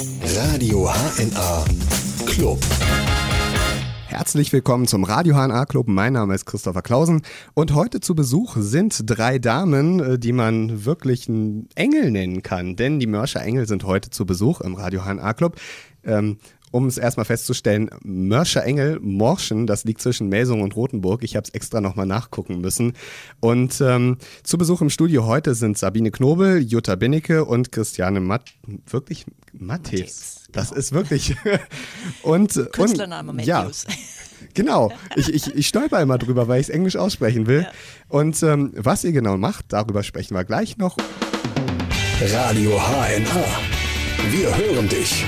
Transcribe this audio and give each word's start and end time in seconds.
Radio 0.00 0.88
HNA 0.88 1.64
Club. 2.24 2.60
Herzlich 4.06 4.52
willkommen 4.52 4.86
zum 4.86 5.02
Radio 5.02 5.34
HNA 5.34 5.66
Club. 5.66 5.88
Mein 5.88 6.12
Name 6.12 6.36
ist 6.36 6.46
Christopher 6.46 6.82
Clausen 6.82 7.22
und 7.54 7.74
heute 7.74 7.98
zu 7.98 8.14
Besuch 8.14 8.54
sind 8.60 9.02
drei 9.06 9.40
Damen, 9.40 9.98
äh, 9.98 10.18
die 10.20 10.32
man 10.32 10.84
wirklich 10.84 11.28
einen 11.28 11.68
Engel 11.74 12.12
nennen 12.12 12.44
kann, 12.44 12.76
denn 12.76 13.00
die 13.00 13.08
Mörscher 13.08 13.42
Engel 13.42 13.66
sind 13.66 13.82
heute 13.82 14.10
zu 14.10 14.24
Besuch 14.24 14.60
im 14.60 14.76
Radio 14.76 15.02
HNA 15.02 15.34
Club. 15.34 15.56
Ähm, 16.04 16.38
um 16.70 16.86
es 16.86 16.98
erstmal 16.98 17.26
festzustellen, 17.26 17.90
Mörscher 18.02 18.64
Engel, 18.64 18.98
Morschen, 19.00 19.66
das 19.66 19.84
liegt 19.84 20.00
zwischen 20.00 20.28
Melsung 20.28 20.62
und 20.62 20.76
Rothenburg. 20.76 21.22
Ich 21.22 21.36
habe 21.36 21.44
es 21.44 21.54
extra 21.54 21.80
nochmal 21.80 22.06
nachgucken 22.06 22.60
müssen. 22.60 22.94
Und 23.40 23.80
ähm, 23.80 24.18
zu 24.42 24.58
Besuch 24.58 24.80
im 24.80 24.90
Studio 24.90 25.26
heute 25.26 25.54
sind 25.54 25.78
Sabine 25.78 26.10
Knobel, 26.10 26.58
Jutta 26.58 26.94
Binnecke 26.94 27.44
und 27.44 27.72
Christiane 27.72 28.20
Matt. 28.20 28.52
Wirklich? 28.86 29.26
Matthäus. 29.52 30.42
Das 30.52 30.68
genau. 30.70 30.78
ist 30.78 30.92
wirklich. 30.92 31.36
und, 32.22 32.72
Künstlername 32.72 33.30
und, 33.30 33.36
Matthews. 33.36 33.84
Ja. 33.88 33.94
Genau, 34.54 34.92
ich, 35.16 35.32
ich, 35.32 35.54
ich 35.54 35.66
stolper 35.66 36.00
immer 36.00 36.18
drüber, 36.18 36.48
weil 36.48 36.60
ich 36.60 36.68
es 36.68 36.74
Englisch 36.74 36.96
aussprechen 36.96 37.46
will. 37.46 37.62
Ja. 37.62 37.70
Und 38.08 38.42
ähm, 38.42 38.72
was 38.76 39.04
ihr 39.04 39.12
genau 39.12 39.36
macht, 39.36 39.66
darüber 39.68 40.02
sprechen 40.02 40.34
wir 40.34 40.44
gleich 40.44 40.78
noch. 40.78 40.96
Radio 42.20 42.78
HNA. 42.78 43.44
Wir 44.30 44.56
hören 44.56 44.88
dich. 44.88 45.24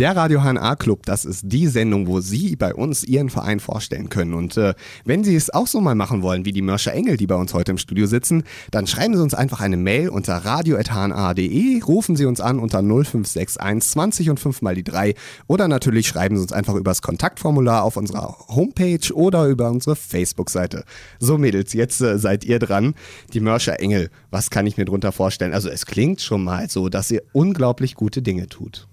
Der 0.00 0.16
Radio 0.16 0.40
HNA 0.40 0.76
Club, 0.76 1.04
das 1.04 1.26
ist 1.26 1.42
die 1.44 1.66
Sendung, 1.66 2.06
wo 2.06 2.22
Sie 2.22 2.56
bei 2.56 2.74
uns 2.74 3.04
Ihren 3.04 3.28
Verein 3.28 3.60
vorstellen 3.60 4.08
können. 4.08 4.32
Und 4.32 4.56
äh, 4.56 4.72
wenn 5.04 5.24
Sie 5.24 5.36
es 5.36 5.52
auch 5.52 5.66
so 5.66 5.82
mal 5.82 5.94
machen 5.94 6.22
wollen, 6.22 6.46
wie 6.46 6.54
die 6.54 6.62
Mörscher 6.62 6.94
Engel, 6.94 7.18
die 7.18 7.26
bei 7.26 7.34
uns 7.34 7.52
heute 7.52 7.72
im 7.72 7.76
Studio 7.76 8.06
sitzen, 8.06 8.44
dann 8.70 8.86
schreiben 8.86 9.14
Sie 9.14 9.22
uns 9.22 9.34
einfach 9.34 9.60
eine 9.60 9.76
Mail 9.76 10.08
unter 10.08 10.38
radio.hna.de, 10.38 11.82
rufen 11.82 12.16
Sie 12.16 12.24
uns 12.24 12.40
an 12.40 12.60
unter 12.60 12.78
0561 12.78 13.90
20 13.90 14.30
und 14.30 14.40
5 14.40 14.62
mal 14.62 14.74
die 14.74 14.84
3 14.84 15.12
oder 15.48 15.68
natürlich 15.68 16.08
schreiben 16.08 16.36
Sie 16.36 16.42
uns 16.44 16.54
einfach 16.54 16.76
übers 16.76 17.02
Kontaktformular 17.02 17.82
auf 17.82 17.98
unserer 17.98 18.38
Homepage 18.48 19.12
oder 19.12 19.48
über 19.48 19.70
unsere 19.70 19.96
Facebook-Seite. 19.96 20.84
So 21.18 21.36
Mädels, 21.36 21.74
jetzt 21.74 22.00
äh, 22.00 22.18
seid 22.18 22.46
ihr 22.46 22.58
dran. 22.58 22.94
Die 23.34 23.40
Mörscher 23.40 23.78
Engel, 23.80 24.08
was 24.30 24.48
kann 24.48 24.66
ich 24.66 24.78
mir 24.78 24.86
drunter 24.86 25.12
vorstellen? 25.12 25.52
Also 25.52 25.68
es 25.68 25.84
klingt 25.84 26.22
schon 26.22 26.42
mal 26.42 26.70
so, 26.70 26.88
dass 26.88 27.10
ihr 27.10 27.20
unglaublich 27.34 27.96
gute 27.96 28.22
Dinge 28.22 28.48
tut. 28.48 28.88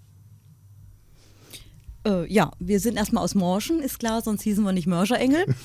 Äh, 2.07 2.31
ja, 2.31 2.51
wir 2.59 2.79
sind 2.79 2.97
erstmal 2.97 3.23
aus 3.23 3.35
Morschen, 3.35 3.81
ist 3.81 3.99
klar, 3.99 4.21
sonst 4.21 4.43
hießen 4.43 4.63
wir 4.63 4.71
nicht 4.71 4.87
Mörscherengel. 4.87 5.45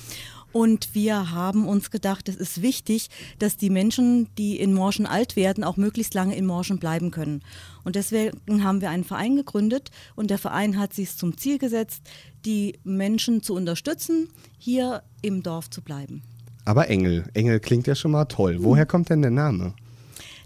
Und 0.51 0.93
wir 0.93 1.31
haben 1.31 1.67
uns 1.67 1.89
gedacht, 1.89 2.29
es 2.29 2.35
ist 2.35 2.61
wichtig, 2.61 3.09
dass 3.39 3.57
die 3.57 3.71
Menschen, 3.71 4.27
die 4.37 4.59
in 4.59 4.71
Morschen 4.71 5.07
alt 5.07 5.35
werden, 5.35 5.63
auch 5.63 5.77
möglichst 5.77 6.13
lange 6.13 6.35
in 6.35 6.45
Morschen 6.45 6.77
bleiben 6.77 7.09
können. 7.09 7.41
Und 7.83 7.95
deswegen 7.95 8.63
haben 8.63 8.79
wir 8.79 8.91
einen 8.91 9.03
Verein 9.03 9.35
gegründet 9.35 9.89
und 10.15 10.29
der 10.29 10.37
Verein 10.37 10.77
hat 10.77 10.93
sich 10.93 11.17
zum 11.17 11.37
Ziel 11.37 11.57
gesetzt, 11.57 12.03
die 12.45 12.77
Menschen 12.83 13.41
zu 13.41 13.55
unterstützen, 13.55 14.29
hier 14.59 15.01
im 15.23 15.41
Dorf 15.41 15.71
zu 15.71 15.81
bleiben. 15.81 16.21
Aber 16.65 16.87
Engel, 16.87 17.25
Engel 17.33 17.59
klingt 17.59 17.87
ja 17.87 17.95
schon 17.95 18.11
mal 18.11 18.25
toll. 18.25 18.57
Woher 18.59 18.85
kommt 18.85 19.09
denn 19.09 19.23
der 19.23 19.31
Name? 19.31 19.73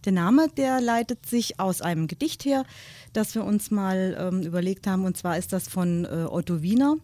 Der 0.08 0.13
Name, 0.13 0.47
der 0.55 0.80
leitet 0.80 1.25
sich 1.25 1.59
aus 1.59 1.81
einem 1.81 2.08
Gedicht 2.08 2.45
her, 2.45 2.63
das 3.11 3.36
wir 3.36 3.44
uns 3.44 3.72
mal 3.72 4.16
ähm, 4.17 4.41
überlegt 4.41 4.88
haben. 4.88 5.03
Und 5.03 5.17
zwar 5.17 5.38
ist 5.38 5.52
das 5.52 5.67
von 5.67 6.05
äh, 6.05 6.27
Otto 6.30 6.61
Wiener. 6.61 6.95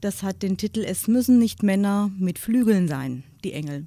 Das 0.00 0.22
hat 0.22 0.42
den 0.42 0.56
Titel 0.56 0.82
Es 0.82 1.08
müssen 1.08 1.38
nicht 1.38 1.62
Männer 1.62 2.10
mit 2.18 2.38
Flügeln 2.38 2.88
sein, 2.88 3.22
die 3.44 3.52
Engel. 3.52 3.86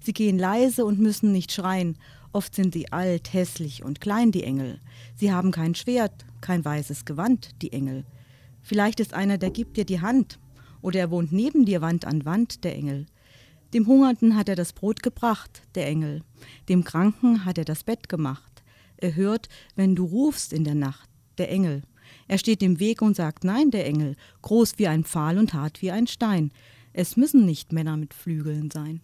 Sie 0.00 0.14
gehen 0.14 0.38
leise 0.38 0.86
und 0.86 0.98
müssen 0.98 1.30
nicht 1.30 1.52
schreien. 1.52 1.98
Oft 2.32 2.54
sind 2.54 2.72
sie 2.72 2.90
alt, 2.90 3.34
hässlich 3.34 3.84
und 3.84 4.00
klein, 4.00 4.32
die 4.32 4.44
Engel. 4.44 4.80
Sie 5.14 5.30
haben 5.30 5.50
kein 5.50 5.74
Schwert, 5.74 6.24
kein 6.40 6.64
weißes 6.64 7.04
Gewand, 7.04 7.50
die 7.60 7.74
Engel. 7.74 8.06
Vielleicht 8.62 8.98
ist 8.98 9.12
einer, 9.12 9.36
der 9.36 9.50
gibt 9.50 9.76
dir 9.76 9.84
die 9.84 10.00
Hand. 10.00 10.38
Oder 10.80 11.00
er 11.00 11.10
wohnt 11.10 11.32
neben 11.32 11.66
dir 11.66 11.82
Wand 11.82 12.06
an 12.06 12.24
Wand, 12.24 12.64
der 12.64 12.74
Engel. 12.74 13.04
Dem 13.74 13.86
Hungernden 13.86 14.36
hat 14.36 14.48
er 14.48 14.56
das 14.56 14.72
Brot 14.72 15.02
gebracht, 15.02 15.60
der 15.74 15.86
Engel. 15.86 16.22
Dem 16.68 16.84
Kranken 16.84 17.44
hat 17.44 17.58
er 17.58 17.64
das 17.64 17.84
Bett 17.84 18.08
gemacht. 18.08 18.62
Er 18.96 19.14
hört, 19.14 19.48
wenn 19.76 19.94
du 19.94 20.04
rufst 20.04 20.52
in 20.52 20.64
der 20.64 20.74
Nacht, 20.74 21.08
der 21.38 21.50
Engel. 21.50 21.82
Er 22.26 22.38
steht 22.38 22.62
im 22.62 22.80
Weg 22.80 23.02
und 23.02 23.16
sagt 23.16 23.44
Nein, 23.44 23.70
der 23.70 23.86
Engel, 23.86 24.16
groß 24.42 24.74
wie 24.78 24.88
ein 24.88 25.04
Pfahl 25.04 25.38
und 25.38 25.54
hart 25.54 25.82
wie 25.82 25.90
ein 25.90 26.06
Stein. 26.06 26.50
Es 26.92 27.16
müssen 27.16 27.46
nicht 27.46 27.72
Männer 27.72 27.96
mit 27.96 28.14
Flügeln 28.14 28.70
sein. 28.70 29.00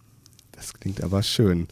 Das 0.51 0.73
klingt 0.73 1.01
aber 1.01 1.23
schön. 1.23 1.67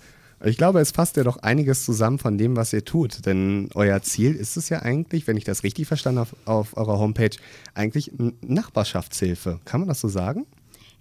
Ich 0.46 0.58
glaube, 0.58 0.82
es 0.82 0.92
fasst 0.92 1.16
ja 1.16 1.24
doch 1.24 1.38
einiges 1.38 1.86
zusammen 1.86 2.20
von 2.20 2.38
dem, 2.38 2.58
was 2.58 2.74
ihr 2.74 2.84
tut. 2.84 3.26
Denn 3.26 3.70
euer 3.76 4.02
Ziel 4.02 4.36
ist 4.36 4.58
es 4.58 4.68
ja 4.68 4.82
eigentlich, 4.82 5.26
wenn 5.26 5.38
ich 5.38 5.46
das 5.46 5.64
richtig 5.64 5.88
verstanden 5.88 6.20
habe 6.20 6.32
auf 6.46 6.76
eurer 6.76 7.00
Homepage, 7.00 7.36
eigentlich 7.74 8.12
Nachbarschaftshilfe. 8.42 9.62
Kann 9.64 9.82
man 9.82 9.88
das 9.88 10.02
so 10.02 10.10
sagen? 10.10 10.46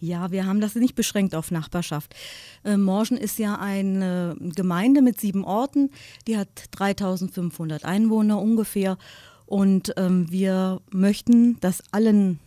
Ja, 0.02 0.32
wir 0.32 0.46
haben 0.46 0.60
das 0.60 0.74
nicht 0.74 0.96
beschränkt 0.96 1.32
auf 1.32 1.52
Nachbarschaft. 1.52 2.16
Äh, 2.64 2.76
Morschen 2.76 3.16
ist 3.16 3.38
ja 3.38 3.54
eine 3.60 4.34
Gemeinde 4.40 5.00
mit 5.00 5.20
sieben 5.20 5.44
Orten. 5.44 5.90
Die 6.26 6.36
hat 6.36 6.48
3500 6.72 7.84
Einwohner 7.84 8.42
ungefähr. 8.42 8.98
Und 9.46 9.94
ähm, 9.96 10.26
wir 10.28 10.80
möchten, 10.90 11.60
dass 11.60 11.84
allen 11.92 12.40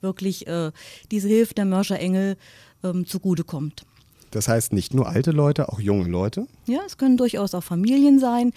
wirklich 0.00 0.46
äh, 0.46 0.72
diese 1.10 1.28
Hilfe 1.28 1.52
der 1.52 1.66
Mörscher 1.66 2.00
Engel 2.00 2.38
ähm, 2.82 3.06
zugutekommt. 3.06 3.84
Das 4.30 4.48
heißt 4.48 4.72
nicht 4.72 4.94
nur 4.94 5.06
alte 5.06 5.32
Leute, 5.32 5.68
auch 5.68 5.80
junge 5.80 6.08
Leute? 6.08 6.46
Ja, 6.64 6.80
es 6.86 6.96
können 6.96 7.18
durchaus 7.18 7.54
auch 7.54 7.62
Familien 7.62 8.20
sein 8.20 8.54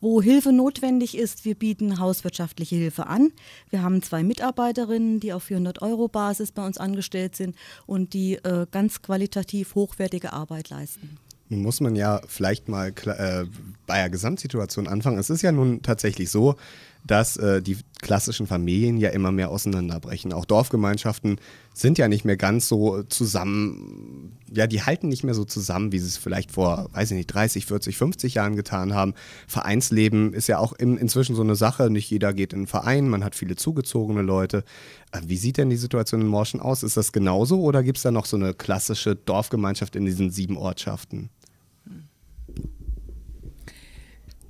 wo 0.00 0.20
Hilfe 0.20 0.52
notwendig 0.52 1.16
ist. 1.16 1.44
Wir 1.44 1.54
bieten 1.54 1.98
hauswirtschaftliche 1.98 2.76
Hilfe 2.76 3.06
an. 3.06 3.32
Wir 3.70 3.82
haben 3.82 4.02
zwei 4.02 4.22
Mitarbeiterinnen, 4.22 5.20
die 5.20 5.32
auf 5.32 5.44
400 5.44 5.80
Euro 5.82 6.08
Basis 6.08 6.52
bei 6.52 6.66
uns 6.66 6.78
angestellt 6.78 7.36
sind 7.36 7.56
und 7.86 8.14
die 8.14 8.34
äh, 8.34 8.66
ganz 8.70 9.02
qualitativ 9.02 9.74
hochwertige 9.74 10.32
Arbeit 10.32 10.70
leisten. 10.70 11.18
Nun 11.50 11.62
muss 11.62 11.80
man 11.80 11.94
ja 11.94 12.20
vielleicht 12.26 12.68
mal 12.68 12.88
äh, 12.88 13.44
bei 13.86 13.98
der 13.98 14.10
Gesamtsituation 14.10 14.88
anfangen. 14.88 15.18
Es 15.18 15.30
ist 15.30 15.42
ja 15.42 15.52
nun 15.52 15.82
tatsächlich 15.82 16.30
so, 16.30 16.56
dass 17.04 17.36
äh, 17.36 17.60
die 17.60 17.76
klassischen 18.00 18.46
Familien 18.46 18.96
ja 18.96 19.10
immer 19.10 19.30
mehr 19.30 19.50
auseinanderbrechen. 19.50 20.32
Auch 20.32 20.44
Dorfgemeinschaften 20.44 21.36
sind 21.74 21.98
ja 21.98 22.08
nicht 22.08 22.24
mehr 22.24 22.36
ganz 22.36 22.68
so 22.68 23.02
zusammen, 23.04 24.38
ja, 24.52 24.66
die 24.66 24.82
halten 24.82 25.08
nicht 25.08 25.24
mehr 25.24 25.34
so 25.34 25.44
zusammen, 25.44 25.92
wie 25.92 25.98
sie 25.98 26.06
es 26.06 26.16
vielleicht 26.16 26.50
vor, 26.50 26.88
weiß 26.92 27.10
ich 27.10 27.16
nicht, 27.16 27.26
30, 27.26 27.66
40, 27.66 27.96
50 27.96 28.34
Jahren 28.34 28.56
getan 28.56 28.94
haben. 28.94 29.14
Vereinsleben 29.46 30.32
ist 30.32 30.48
ja 30.48 30.58
auch 30.58 30.72
in, 30.72 30.96
inzwischen 30.96 31.34
so 31.34 31.42
eine 31.42 31.56
Sache. 31.56 31.90
Nicht 31.90 32.10
jeder 32.10 32.32
geht 32.32 32.52
in 32.52 32.60
einen 32.60 32.66
Verein, 32.66 33.08
man 33.08 33.24
hat 33.24 33.34
viele 33.34 33.56
zugezogene 33.56 34.22
Leute. 34.22 34.64
Äh, 35.12 35.20
wie 35.26 35.36
sieht 35.36 35.58
denn 35.58 35.70
die 35.70 35.76
Situation 35.76 36.22
in 36.22 36.26
Morschen 36.26 36.60
aus? 36.60 36.82
Ist 36.82 36.96
das 36.96 37.12
genauso 37.12 37.60
oder 37.60 37.82
gibt 37.82 37.98
es 37.98 38.02
da 38.02 38.10
noch 38.10 38.26
so 38.26 38.36
eine 38.36 38.54
klassische 38.54 39.14
Dorfgemeinschaft 39.14 39.96
in 39.96 40.06
diesen 40.06 40.30
sieben 40.30 40.56
Ortschaften? 40.56 41.30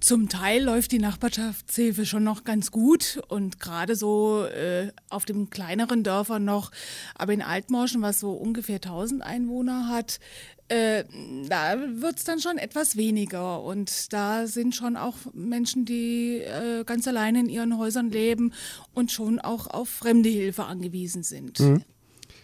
Zum 0.05 0.29
Teil 0.29 0.63
läuft 0.63 0.93
die 0.93 0.99
Nachbarschaftshilfe 0.99 2.05
schon 2.05 2.25
noch 2.25 2.45
ganz 2.45 2.71
gut 2.71 3.23
und 3.29 3.59
gerade 3.59 3.97
so 3.97 4.45
äh, 4.45 4.93
auf 5.09 5.25
den 5.25 5.49
kleineren 5.49 6.03
Dörfern 6.03 6.45
noch. 6.45 6.73
Aber 7.15 7.33
in 7.33 7.41
Altmorschen, 7.41 8.03
was 8.03 8.21
so 8.21 8.33
ungefähr 8.33 8.75
1000 8.75 9.23
Einwohner 9.23 9.89
hat, 9.89 10.21
äh, 10.69 11.05
da 11.49 11.77
wird 11.95 12.19
es 12.19 12.25
dann 12.25 12.39
schon 12.39 12.59
etwas 12.59 12.99
weniger. 12.99 13.63
Und 13.63 14.13
da 14.13 14.47
sind 14.47 14.75
schon 14.75 14.99
auch 14.99 15.17
Menschen, 15.33 15.87
die 15.87 16.41
äh, 16.41 16.85
ganz 16.85 17.09
alleine 17.09 17.41
in 17.41 17.49
ihren 17.49 17.79
Häusern 17.79 18.11
leben 18.11 18.53
und 18.93 19.11
schon 19.11 19.39
auch 19.39 19.69
auf 19.69 19.89
fremde 19.89 20.29
Hilfe 20.29 20.65
angewiesen 20.65 21.23
sind. 21.23 21.61
Mhm. 21.61 21.83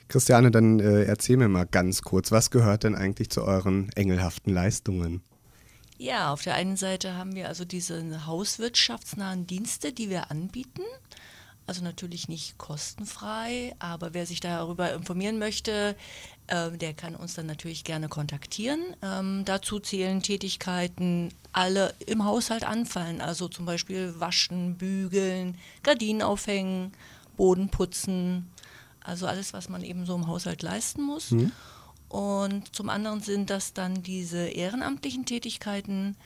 Christiane, 0.08 0.50
dann 0.50 0.80
äh, 0.80 1.04
erzähl 1.04 1.36
mir 1.36 1.48
mal 1.48 1.66
ganz 1.66 2.00
kurz, 2.00 2.32
was 2.32 2.50
gehört 2.50 2.84
denn 2.84 2.94
eigentlich 2.94 3.28
zu 3.28 3.42
euren 3.42 3.90
engelhaften 3.96 4.50
Leistungen? 4.50 5.20
Ja, 6.00 6.32
auf 6.32 6.42
der 6.42 6.54
einen 6.54 6.78
Seite 6.78 7.14
haben 7.14 7.34
wir 7.34 7.46
also 7.48 7.66
diese 7.66 8.26
hauswirtschaftsnahen 8.26 9.46
Dienste, 9.46 9.92
die 9.92 10.08
wir 10.08 10.30
anbieten. 10.30 10.80
Also 11.66 11.84
natürlich 11.84 12.26
nicht 12.26 12.56
kostenfrei, 12.56 13.76
aber 13.80 14.14
wer 14.14 14.24
sich 14.24 14.40
darüber 14.40 14.94
informieren 14.94 15.38
möchte, 15.38 15.94
äh, 16.46 16.70
der 16.70 16.94
kann 16.94 17.14
uns 17.14 17.34
dann 17.34 17.44
natürlich 17.44 17.84
gerne 17.84 18.08
kontaktieren. 18.08 18.80
Ähm, 19.02 19.42
dazu 19.44 19.78
zählen 19.78 20.22
Tätigkeiten, 20.22 21.34
alle 21.52 21.92
im 22.06 22.24
Haushalt 22.24 22.64
anfallen, 22.64 23.20
also 23.20 23.48
zum 23.48 23.66
Beispiel 23.66 24.18
waschen, 24.18 24.78
bügeln, 24.78 25.58
Gardinen 25.82 26.22
aufhängen, 26.22 26.92
Boden 27.36 27.68
putzen, 27.68 28.50
also 29.04 29.26
alles, 29.26 29.52
was 29.52 29.68
man 29.68 29.84
eben 29.84 30.06
so 30.06 30.14
im 30.14 30.28
Haushalt 30.28 30.62
leisten 30.62 31.02
muss. 31.02 31.32
Mhm. 31.32 31.52
Und 32.10 32.74
zum 32.76 32.90
anderen 32.90 33.22
sind 33.22 33.48
das 33.48 33.72
dann 33.72 34.02
diese 34.02 34.48
ehrenamtlichen 34.48 35.24
Tätigkeiten, 35.24 36.16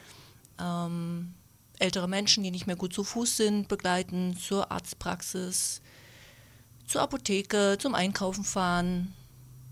ähm, 0.61 1.35
ältere 1.79 2.09
Menschen, 2.09 2.43
die 2.43 2.51
nicht 2.51 2.67
mehr 2.67 2.75
gut 2.75 2.93
zu 2.93 3.05
Fuß 3.05 3.37
sind, 3.37 3.69
begleiten 3.69 4.37
zur 4.37 4.73
Arztpraxis, 4.73 5.81
zur 6.89 7.03
Apotheke, 7.03 7.77
zum 7.79 7.95
Einkaufen 7.95 8.43
fahren, 8.43 9.15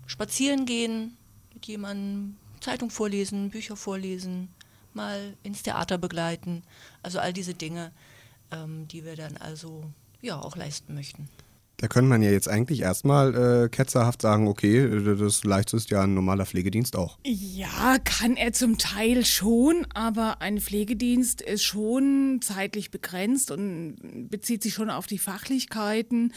spazieren 0.05 0.65
gehen, 0.65 1.17
mit 1.53 1.65
jemandem 1.65 2.37
Zeitung 2.61 2.89
vorlesen, 2.89 3.49
Bücher 3.49 3.75
vorlesen, 3.75 4.47
mal 4.93 5.35
ins 5.43 5.63
Theater 5.63 5.97
begleiten. 5.97 6.63
Also 7.01 7.19
all 7.19 7.33
diese 7.33 7.53
Dinge 7.53 7.91
ähm, 8.53 8.87
die 8.87 9.03
wir 9.03 9.15
dann 9.15 9.37
also 9.37 9.83
ja 10.21 10.39
auch 10.39 10.55
leisten 10.55 10.93
möchten. 10.93 11.27
Da 11.77 11.87
könnte 11.87 12.07
man 12.07 12.21
ja 12.21 12.31
jetzt 12.31 12.47
eigentlich 12.47 12.81
erstmal 12.81 13.65
äh, 13.65 13.69
ketzerhaft 13.69 14.21
sagen, 14.21 14.47
okay, 14.47 15.15
das 15.17 15.43
leistet 15.43 15.89
ja 15.89 16.03
ein 16.03 16.13
normaler 16.13 16.45
Pflegedienst 16.45 16.95
auch. 16.95 17.17
Ja, 17.25 17.97
kann 18.03 18.37
er 18.37 18.53
zum 18.53 18.77
Teil 18.77 19.25
schon, 19.25 19.85
aber 19.93 20.41
ein 20.41 20.61
Pflegedienst 20.61 21.41
ist 21.41 21.63
schon 21.63 22.39
zeitlich 22.41 22.91
begrenzt 22.91 23.51
und 23.51 24.29
bezieht 24.29 24.63
sich 24.63 24.73
schon 24.73 24.89
auf 24.89 25.07
die 25.07 25.17
Fachlichkeiten 25.17 26.31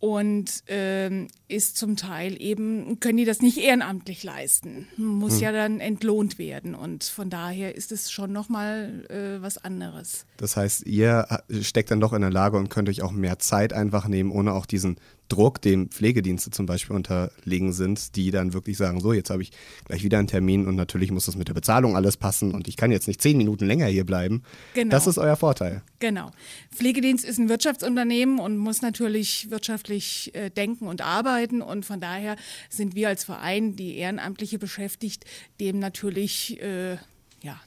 und 0.00 0.64
ähm, 0.66 1.28
ist 1.46 1.76
zum 1.76 1.96
Teil 1.96 2.40
eben, 2.40 2.98
können 3.00 3.18
die 3.18 3.26
das 3.26 3.42
nicht 3.42 3.58
ehrenamtlich 3.58 4.24
leisten. 4.24 4.88
Muss 4.96 5.34
hm. 5.34 5.40
ja 5.42 5.52
dann 5.52 5.80
entlohnt 5.80 6.38
werden 6.38 6.74
und 6.74 7.04
von 7.04 7.28
daher 7.28 7.74
ist 7.76 7.92
es 7.92 8.10
schon 8.10 8.32
nochmal 8.32 9.04
äh, 9.10 9.42
was 9.42 9.58
anderes. 9.58 10.24
Das 10.38 10.56
heißt, 10.56 10.86
ihr 10.86 11.26
steckt 11.60 11.90
dann 11.90 12.00
doch 12.00 12.14
in 12.14 12.22
der 12.22 12.30
Lage 12.30 12.56
und 12.56 12.70
könnt 12.70 12.88
euch 12.88 13.02
auch 13.02 13.12
mehr 13.12 13.38
Zeit 13.38 13.74
einfach 13.74 14.08
nehmen, 14.08 14.30
ohne 14.30 14.54
auch 14.54 14.64
diesen 14.64 14.96
Druck, 15.30 15.62
dem 15.62 15.88
Pflegedienste 15.88 16.50
zum 16.50 16.66
Beispiel 16.66 16.94
unterlegen 16.94 17.72
sind, 17.72 18.16
die 18.16 18.30
dann 18.30 18.52
wirklich 18.52 18.76
sagen, 18.76 19.00
so, 19.00 19.12
jetzt 19.12 19.30
habe 19.30 19.42
ich 19.42 19.52
gleich 19.86 20.02
wieder 20.02 20.18
einen 20.18 20.28
Termin 20.28 20.66
und 20.66 20.76
natürlich 20.76 21.10
muss 21.10 21.26
das 21.26 21.36
mit 21.36 21.48
der 21.48 21.54
Bezahlung 21.54 21.96
alles 21.96 22.16
passen 22.16 22.52
und 22.52 22.68
ich 22.68 22.76
kann 22.76 22.90
jetzt 22.90 23.08
nicht 23.08 23.22
zehn 23.22 23.36
Minuten 23.36 23.66
länger 23.66 23.86
hier 23.86 24.04
bleiben. 24.04 24.42
Genau. 24.74 24.90
Das 24.90 25.06
ist 25.06 25.18
euer 25.18 25.36
Vorteil. 25.36 25.82
Genau. 25.98 26.30
Pflegedienst 26.74 27.24
ist 27.24 27.38
ein 27.38 27.48
Wirtschaftsunternehmen 27.48 28.38
und 28.38 28.58
muss 28.58 28.82
natürlich 28.82 29.50
wirtschaftlich 29.50 30.34
äh, 30.34 30.50
denken 30.50 30.86
und 30.86 31.02
arbeiten 31.02 31.62
und 31.62 31.86
von 31.86 32.00
daher 32.00 32.36
sind 32.68 32.94
wir 32.94 33.08
als 33.08 33.24
Verein, 33.24 33.76
die 33.76 33.96
Ehrenamtliche 33.96 34.58
beschäftigt, 34.58 35.24
dem 35.60 35.78
natürlich 35.78 36.60
äh, 36.60 36.94
ja, 37.42 37.60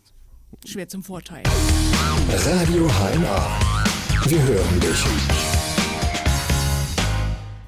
schwer 0.65 0.87
zum 0.87 1.03
Vorteil. 1.03 1.43
Radio 2.29 2.87
HNA. 2.87 3.59
Wir 4.25 4.41
hören 4.41 4.79
dich. 4.79 5.42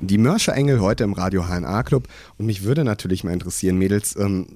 Die 0.08 0.18
Mörscher-Engel 0.20 0.82
heute 0.82 1.04
im 1.04 1.14
Radio 1.14 1.48
HNA 1.48 1.82
Club. 1.84 2.08
Und 2.38 2.46
mich 2.46 2.64
würde 2.64 2.84
natürlich 2.84 3.24
mal 3.24 3.34
interessieren, 3.34 3.78
Mädels, 3.78 4.16
ähm, 4.16 4.48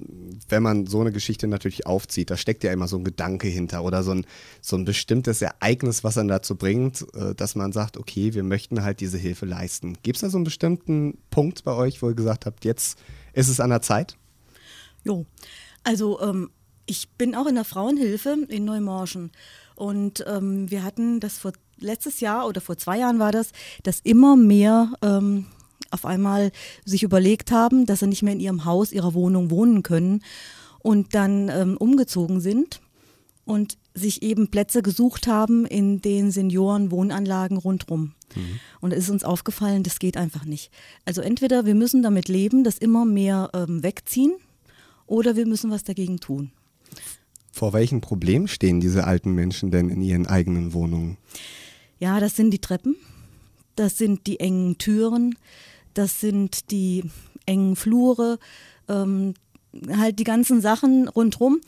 wenn 0.48 0.62
man 0.62 0.86
so 0.86 1.00
eine 1.00 1.10
Geschichte 1.10 1.48
natürlich 1.48 1.86
aufzieht, 1.86 2.30
da 2.30 2.36
steckt 2.36 2.62
ja 2.62 2.72
immer 2.72 2.86
so 2.86 2.96
ein 2.96 3.04
Gedanke 3.04 3.48
hinter 3.48 3.82
oder 3.82 4.02
so 4.02 4.12
ein, 4.12 4.26
so 4.60 4.76
ein 4.76 4.84
bestimmtes 4.84 5.42
Ereignis, 5.42 6.04
was 6.04 6.14
dann 6.14 6.28
dazu 6.28 6.54
bringt, 6.56 7.04
äh, 7.14 7.34
dass 7.34 7.56
man 7.56 7.72
sagt, 7.72 7.96
okay, 7.96 8.34
wir 8.34 8.44
möchten 8.44 8.84
halt 8.84 9.00
diese 9.00 9.18
Hilfe 9.18 9.46
leisten. 9.46 9.96
Gibt 10.02 10.16
es 10.16 10.20
da 10.20 10.30
so 10.30 10.38
einen 10.38 10.44
bestimmten 10.44 11.18
Punkt 11.30 11.64
bei 11.64 11.72
euch, 11.72 12.00
wo 12.00 12.08
ihr 12.08 12.14
gesagt 12.14 12.46
habt, 12.46 12.64
jetzt 12.64 12.98
ist 13.32 13.48
es 13.48 13.58
an 13.58 13.70
der 13.70 13.82
Zeit? 13.82 14.16
Jo, 15.02 15.26
also 15.82 16.20
ähm, 16.20 16.50
ich 16.86 17.08
bin 17.10 17.34
auch 17.34 17.46
in 17.46 17.54
der 17.56 17.64
Frauenhilfe 17.64 18.46
in 18.48 18.64
Neumorschen. 18.64 19.32
Und 19.76 20.24
ähm, 20.26 20.70
wir 20.70 20.84
hatten 20.84 21.20
das 21.20 21.38
vor 21.38 21.52
letztes 21.80 22.20
Jahr 22.20 22.46
oder 22.46 22.60
vor 22.60 22.76
zwei 22.76 22.98
Jahren 22.98 23.18
war 23.18 23.32
das, 23.32 23.52
dass 23.82 24.00
immer 24.00 24.36
mehr 24.36 24.92
ähm, 25.02 25.46
auf 25.90 26.04
einmal 26.04 26.52
sich 26.84 27.02
überlegt 27.02 27.50
haben, 27.50 27.86
dass 27.86 28.00
sie 28.00 28.06
nicht 28.06 28.22
mehr 28.22 28.34
in 28.34 28.40
ihrem 28.40 28.64
Haus, 28.64 28.92
ihrer 28.92 29.14
Wohnung 29.14 29.50
wohnen 29.50 29.82
können 29.82 30.22
und 30.80 31.14
dann 31.14 31.48
ähm, 31.48 31.76
umgezogen 31.76 32.40
sind 32.40 32.80
und 33.44 33.76
sich 33.94 34.22
eben 34.22 34.48
Plätze 34.48 34.82
gesucht 34.82 35.26
haben 35.26 35.66
in 35.66 36.00
den 36.00 36.30
Seniorenwohnanlagen 36.30 37.56
rundherum. 37.56 38.14
Mhm. 38.36 38.60
Und 38.80 38.92
es 38.92 39.04
ist 39.04 39.10
uns 39.10 39.24
aufgefallen, 39.24 39.82
das 39.82 39.98
geht 39.98 40.16
einfach 40.16 40.44
nicht. 40.44 40.70
Also 41.04 41.20
entweder 41.20 41.66
wir 41.66 41.74
müssen 41.74 42.02
damit 42.02 42.28
leben, 42.28 42.62
dass 42.62 42.78
immer 42.78 43.04
mehr 43.04 43.50
ähm, 43.52 43.82
wegziehen, 43.82 44.32
oder 45.10 45.34
wir 45.34 45.44
müssen 45.44 45.70
was 45.70 45.82
dagegen 45.82 46.20
tun. 46.20 46.52
Vor 47.50 47.72
welchen 47.72 48.00
Problemen 48.00 48.46
stehen 48.46 48.80
diese 48.80 49.04
alten 49.04 49.32
Menschen 49.34 49.72
denn 49.72 49.90
in 49.90 50.02
ihren 50.02 50.26
eigenen 50.26 50.72
Wohnungen? 50.72 51.18
Ja, 52.00 52.18
das 52.18 52.34
sind 52.34 52.50
die 52.50 52.60
Treppen, 52.60 52.96
das 53.76 53.98
sind 53.98 54.26
die 54.26 54.40
engen 54.40 54.78
Türen, 54.78 55.36
das 55.92 56.18
sind 56.18 56.70
die 56.70 57.04
engen 57.44 57.76
Flure, 57.76 58.38
ähm, 58.88 59.34
halt 59.94 60.18
die 60.18 60.24
ganzen 60.24 60.62
Sachen 60.62 61.08
rundherum, 61.08 61.60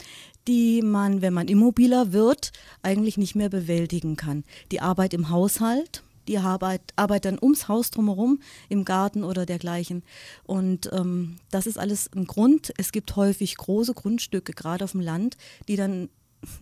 die 0.49 0.81
man, 0.81 1.21
wenn 1.21 1.35
man 1.35 1.49
immobiler 1.49 2.13
wird, 2.13 2.53
eigentlich 2.81 3.19
nicht 3.19 3.35
mehr 3.35 3.51
bewältigen 3.51 4.17
kann. 4.17 4.43
Die 4.71 4.81
Arbeit 4.81 5.13
im 5.13 5.29
Haushalt, 5.29 6.03
die 6.29 6.39
Arbeit, 6.39 6.81
Arbeit 6.97 7.27
dann 7.27 7.39
ums 7.41 7.69
Haus 7.69 7.91
drumherum, 7.91 8.41
im 8.71 8.87
Garten 8.87 9.25
oder 9.25 9.45
dergleichen. 9.45 10.03
Und 10.45 10.91
ähm, 10.93 11.37
das 11.51 11.67
ist 11.67 11.79
alles 11.79 12.11
ein 12.17 12.27
Grund. 12.27 12.73
Es 12.79 12.91
gibt 12.91 13.17
häufig 13.17 13.55
große 13.57 13.93
Grundstücke, 13.93 14.55
gerade 14.55 14.85
auf 14.85 14.93
dem 14.93 15.03
Land, 15.03 15.37
die 15.69 15.77
dann 15.77 16.09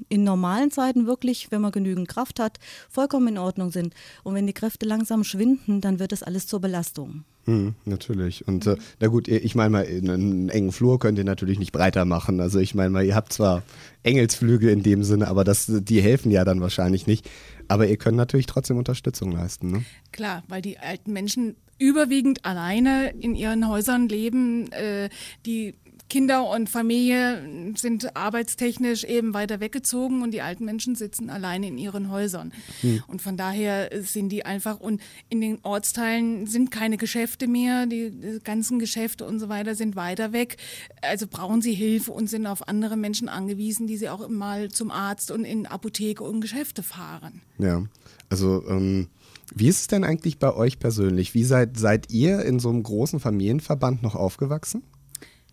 in 0.08 0.24
normalen 0.24 0.70
Zeiten 0.70 1.06
wirklich, 1.06 1.50
wenn 1.50 1.60
man 1.60 1.72
genügend 1.72 2.08
Kraft 2.08 2.40
hat, 2.40 2.58
vollkommen 2.88 3.28
in 3.28 3.38
Ordnung 3.38 3.70
sind. 3.70 3.94
Und 4.22 4.34
wenn 4.34 4.46
die 4.46 4.52
Kräfte 4.52 4.86
langsam 4.86 5.24
schwinden, 5.24 5.80
dann 5.80 5.98
wird 5.98 6.12
das 6.12 6.22
alles 6.22 6.46
zur 6.46 6.60
Belastung. 6.60 7.24
Hm, 7.46 7.74
natürlich. 7.84 8.46
Und 8.46 8.66
äh, 8.66 8.76
na 9.00 9.08
gut, 9.08 9.26
ich 9.28 9.54
meine 9.54 9.70
mal, 9.70 9.86
einen 9.86 10.50
engen 10.50 10.72
Flur 10.72 10.98
könnt 10.98 11.18
ihr 11.18 11.24
natürlich 11.24 11.58
nicht 11.58 11.72
breiter 11.72 12.04
machen. 12.04 12.40
Also 12.40 12.58
ich 12.58 12.74
meine 12.74 12.90
mal, 12.90 13.04
ihr 13.04 13.14
habt 13.14 13.32
zwar 13.32 13.62
Engelsflügel 14.02 14.68
in 14.68 14.82
dem 14.82 15.02
Sinne, 15.02 15.28
aber 15.28 15.44
das, 15.44 15.66
die 15.68 16.02
helfen 16.02 16.30
ja 16.30 16.44
dann 16.44 16.60
wahrscheinlich 16.60 17.06
nicht. 17.06 17.28
Aber 17.68 17.86
ihr 17.86 17.96
könnt 17.96 18.16
natürlich 18.16 18.46
trotzdem 18.46 18.76
Unterstützung 18.76 19.32
leisten. 19.32 19.70
Ne? 19.70 19.84
Klar, 20.12 20.42
weil 20.48 20.60
die 20.60 20.78
alten 20.78 21.12
Menschen 21.12 21.56
überwiegend 21.78 22.44
alleine 22.44 23.10
in 23.18 23.34
ihren 23.34 23.66
Häusern 23.68 24.08
leben. 24.08 24.70
Äh, 24.72 25.08
die 25.46 25.74
Kinder 26.10 26.50
und 26.50 26.68
Familie 26.68 27.72
sind 27.76 28.16
arbeitstechnisch 28.16 29.04
eben 29.04 29.32
weiter 29.32 29.60
weggezogen 29.60 30.22
und 30.22 30.32
die 30.32 30.42
alten 30.42 30.64
Menschen 30.64 30.96
sitzen 30.96 31.30
alleine 31.30 31.68
in 31.68 31.78
ihren 31.78 32.10
Häusern. 32.10 32.52
Hm. 32.82 33.02
Und 33.06 33.22
von 33.22 33.36
daher 33.36 33.90
sind 34.02 34.30
die 34.30 34.44
einfach, 34.44 34.80
und 34.80 35.00
in 35.28 35.40
den 35.40 35.60
Ortsteilen 35.62 36.46
sind 36.46 36.70
keine 36.70 36.96
Geschäfte 36.96 37.46
mehr, 37.46 37.86
die, 37.86 38.10
die 38.10 38.40
ganzen 38.42 38.78
Geschäfte 38.78 39.24
und 39.24 39.38
so 39.38 39.48
weiter 39.48 39.74
sind 39.74 39.96
weiter 39.96 40.32
weg. 40.32 40.56
Also 41.00 41.26
brauchen 41.28 41.62
sie 41.62 41.72
Hilfe 41.72 42.12
und 42.12 42.28
sind 42.28 42.46
auf 42.46 42.68
andere 42.68 42.96
Menschen 42.96 43.28
angewiesen, 43.28 43.86
die 43.86 43.96
sie 43.96 44.08
auch 44.08 44.28
mal 44.28 44.68
zum 44.68 44.90
Arzt 44.90 45.30
und 45.30 45.44
in 45.44 45.66
Apotheke 45.66 46.24
und 46.24 46.40
Geschäfte 46.40 46.82
fahren. 46.82 47.40
Ja, 47.58 47.84
also 48.28 48.62
ähm 48.68 49.08
wie 49.52 49.66
ist 49.66 49.80
es 49.80 49.86
denn 49.88 50.04
eigentlich 50.04 50.38
bei 50.38 50.54
euch 50.54 50.78
persönlich? 50.78 51.34
Wie 51.34 51.42
seid, 51.42 51.76
seid 51.76 52.12
ihr 52.12 52.44
in 52.44 52.60
so 52.60 52.68
einem 52.68 52.84
großen 52.84 53.18
Familienverband 53.18 54.00
noch 54.00 54.14
aufgewachsen? 54.14 54.84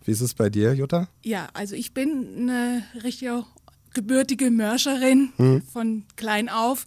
Wie 0.08 0.12
ist 0.12 0.22
es 0.22 0.34
bei 0.34 0.50
dir, 0.50 0.74
Jutta? 0.74 1.10
Ja, 1.22 1.50
also 1.54 1.76
ich 1.76 1.94
bin 1.94 2.28
eine 2.38 2.84
richtige 3.04 3.44
gebürtige 3.94 4.52
Mörscherin 4.52 5.34
hm. 5.36 5.64
von 5.64 6.06
klein 6.16 6.48
auf 6.48 6.86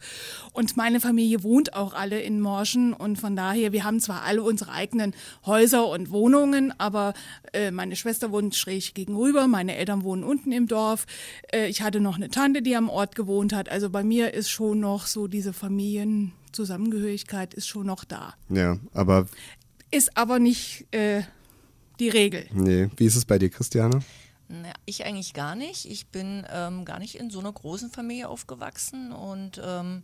und 0.52 0.78
meine 0.78 1.00
Familie 1.00 1.42
wohnt 1.42 1.74
auch 1.74 1.92
alle 1.92 2.20
in 2.20 2.40
Morschen 2.40 2.94
und 2.94 3.18
von 3.18 3.36
daher, 3.36 3.72
wir 3.72 3.84
haben 3.84 4.00
zwar 4.00 4.22
alle 4.22 4.42
unsere 4.42 4.72
eigenen 4.72 5.14
Häuser 5.44 5.86
und 5.88 6.10
Wohnungen, 6.10 6.72
aber 6.78 7.12
äh, 7.52 7.72
meine 7.72 7.96
Schwester 7.96 8.30
wohnt 8.30 8.54
schräg 8.54 8.94
gegenüber, 8.94 9.48
meine 9.48 9.76
Eltern 9.76 10.02
wohnen 10.02 10.24
unten 10.24 10.52
im 10.52 10.66
Dorf, 10.66 11.06
äh, 11.52 11.66
ich 11.66 11.82
hatte 11.82 12.00
noch 12.00 12.16
eine 12.16 12.30
Tante, 12.30 12.62
die 12.62 12.76
am 12.76 12.88
Ort 12.88 13.16
gewohnt 13.16 13.52
hat, 13.52 13.68
also 13.68 13.90
bei 13.90 14.04
mir 14.04 14.32
ist 14.32 14.48
schon 14.48 14.80
noch 14.80 15.06
so 15.06 15.26
diese 15.26 15.52
Familienzusammengehörigkeit 15.52 17.52
ist 17.52 17.66
schon 17.66 17.86
noch 17.86 18.04
da. 18.04 18.34
Ja, 18.48 18.78
aber... 18.94 19.26
Ist 19.90 20.16
aber 20.16 20.38
nicht... 20.38 20.86
Äh, 20.92 21.22
die 22.00 22.08
Regel. 22.08 22.46
Nee. 22.52 22.90
Wie 22.96 23.06
ist 23.06 23.16
es 23.16 23.24
bei 23.24 23.38
dir, 23.38 23.50
Christiane? 23.50 24.00
Na, 24.48 24.72
ich 24.84 25.04
eigentlich 25.04 25.32
gar 25.32 25.54
nicht. 25.54 25.84
Ich 25.84 26.08
bin 26.08 26.44
ähm, 26.50 26.84
gar 26.84 26.98
nicht 26.98 27.14
in 27.14 27.30
so 27.30 27.38
einer 27.38 27.52
großen 27.52 27.90
Familie 27.90 28.28
aufgewachsen 28.28 29.12
und 29.12 29.60
ähm, 29.64 30.02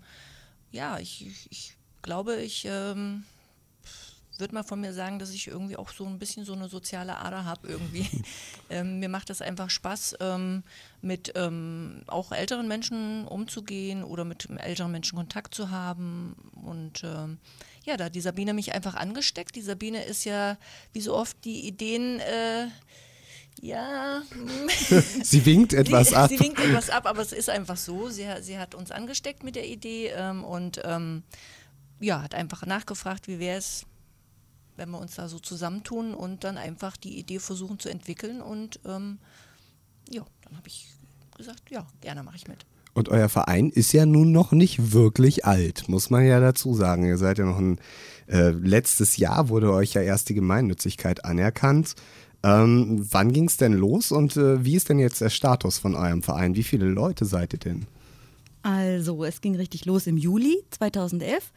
ja, 0.70 0.98
ich, 0.98 1.26
ich, 1.26 1.46
ich, 1.50 1.76
glaube, 2.02 2.36
ich 2.36 2.64
ähm, 2.70 3.24
würde 4.38 4.54
mal 4.54 4.62
von 4.62 4.80
mir 4.80 4.92
sagen, 4.92 5.18
dass 5.18 5.30
ich 5.30 5.48
irgendwie 5.48 5.76
auch 5.76 5.90
so 5.90 6.04
ein 6.04 6.18
bisschen 6.18 6.44
so 6.44 6.52
eine 6.52 6.68
soziale 6.68 7.16
Ader 7.16 7.44
habe 7.44 7.66
irgendwie. 7.66 8.06
ähm, 8.70 9.00
mir 9.00 9.08
macht 9.08 9.30
das 9.30 9.42
einfach 9.42 9.70
Spaß, 9.70 10.18
ähm, 10.20 10.62
mit 11.02 11.32
ähm, 11.34 12.02
auch 12.06 12.30
älteren 12.30 12.68
Menschen 12.68 13.26
umzugehen 13.26 14.04
oder 14.04 14.24
mit 14.24 14.48
älteren 14.48 14.92
Menschen 14.92 15.16
Kontakt 15.16 15.54
zu 15.54 15.70
haben 15.70 16.36
und 16.64 17.02
ähm, 17.02 17.38
ja, 17.86 17.96
da 17.96 18.06
hat 18.06 18.14
die 18.16 18.20
Sabine 18.20 18.52
mich 18.52 18.74
einfach 18.74 18.94
angesteckt. 18.94 19.54
Die 19.54 19.62
Sabine 19.62 20.04
ist 20.04 20.24
ja, 20.24 20.58
wie 20.92 21.00
so 21.00 21.14
oft, 21.14 21.36
die 21.44 21.66
Ideen. 21.66 22.18
Äh, 22.20 22.66
ja. 23.62 24.22
sie 25.22 25.46
winkt 25.46 25.72
etwas 25.72 26.12
ab. 26.12 26.28
Sie 26.28 26.40
winkt 26.40 26.58
etwas 26.58 26.90
ab, 26.90 27.06
aber 27.06 27.22
es 27.22 27.32
ist 27.32 27.48
einfach 27.48 27.76
so. 27.76 28.08
Sie, 28.08 28.26
sie 28.40 28.58
hat 28.58 28.74
uns 28.74 28.90
angesteckt 28.90 29.44
mit 29.44 29.54
der 29.54 29.66
Idee 29.66 30.08
ähm, 30.08 30.44
und 30.44 30.82
ähm, 30.84 31.22
ja, 32.00 32.22
hat 32.22 32.34
einfach 32.34 32.66
nachgefragt, 32.66 33.28
wie 33.28 33.38
wäre 33.38 33.58
es, 33.58 33.86
wenn 34.74 34.90
wir 34.90 34.98
uns 34.98 35.14
da 35.14 35.28
so 35.28 35.38
zusammentun 35.38 36.12
und 36.12 36.42
dann 36.42 36.58
einfach 36.58 36.96
die 36.96 37.16
Idee 37.18 37.38
versuchen 37.38 37.78
zu 37.78 37.88
entwickeln. 37.88 38.42
Und 38.42 38.80
ähm, 38.84 39.20
ja, 40.10 40.24
dann 40.42 40.56
habe 40.56 40.66
ich 40.66 40.88
gesagt, 41.36 41.70
ja, 41.70 41.86
gerne 42.00 42.24
mache 42.24 42.36
ich 42.36 42.48
mit. 42.48 42.66
Und 42.96 43.10
euer 43.10 43.28
Verein 43.28 43.68
ist 43.68 43.92
ja 43.92 44.06
nun 44.06 44.32
noch 44.32 44.52
nicht 44.52 44.94
wirklich 44.94 45.44
alt, 45.44 45.86
muss 45.86 46.08
man 46.08 46.24
ja 46.24 46.40
dazu 46.40 46.72
sagen. 46.72 47.04
Ihr 47.04 47.18
seid 47.18 47.36
ja 47.36 47.44
noch 47.44 47.58
ein, 47.58 47.78
äh, 48.26 48.52
letztes 48.52 49.18
Jahr 49.18 49.50
wurde 49.50 49.70
euch 49.70 49.92
ja 49.92 50.00
erst 50.00 50.30
die 50.30 50.34
Gemeinnützigkeit 50.34 51.22
anerkannt. 51.22 51.94
Ähm, 52.42 53.06
wann 53.10 53.34
ging 53.34 53.48
es 53.48 53.58
denn 53.58 53.74
los 53.74 54.12
und 54.12 54.38
äh, 54.38 54.64
wie 54.64 54.76
ist 54.76 54.88
denn 54.88 54.98
jetzt 54.98 55.20
der 55.20 55.28
Status 55.28 55.76
von 55.78 55.94
eurem 55.94 56.22
Verein? 56.22 56.56
Wie 56.56 56.62
viele 56.62 56.86
Leute 56.86 57.26
seid 57.26 57.52
ihr 57.52 57.58
denn? 57.58 57.86
Also, 58.62 59.24
es 59.24 59.42
ging 59.42 59.56
richtig 59.56 59.84
los 59.84 60.06
im 60.06 60.16
Juli 60.16 60.56
2011 60.70 61.52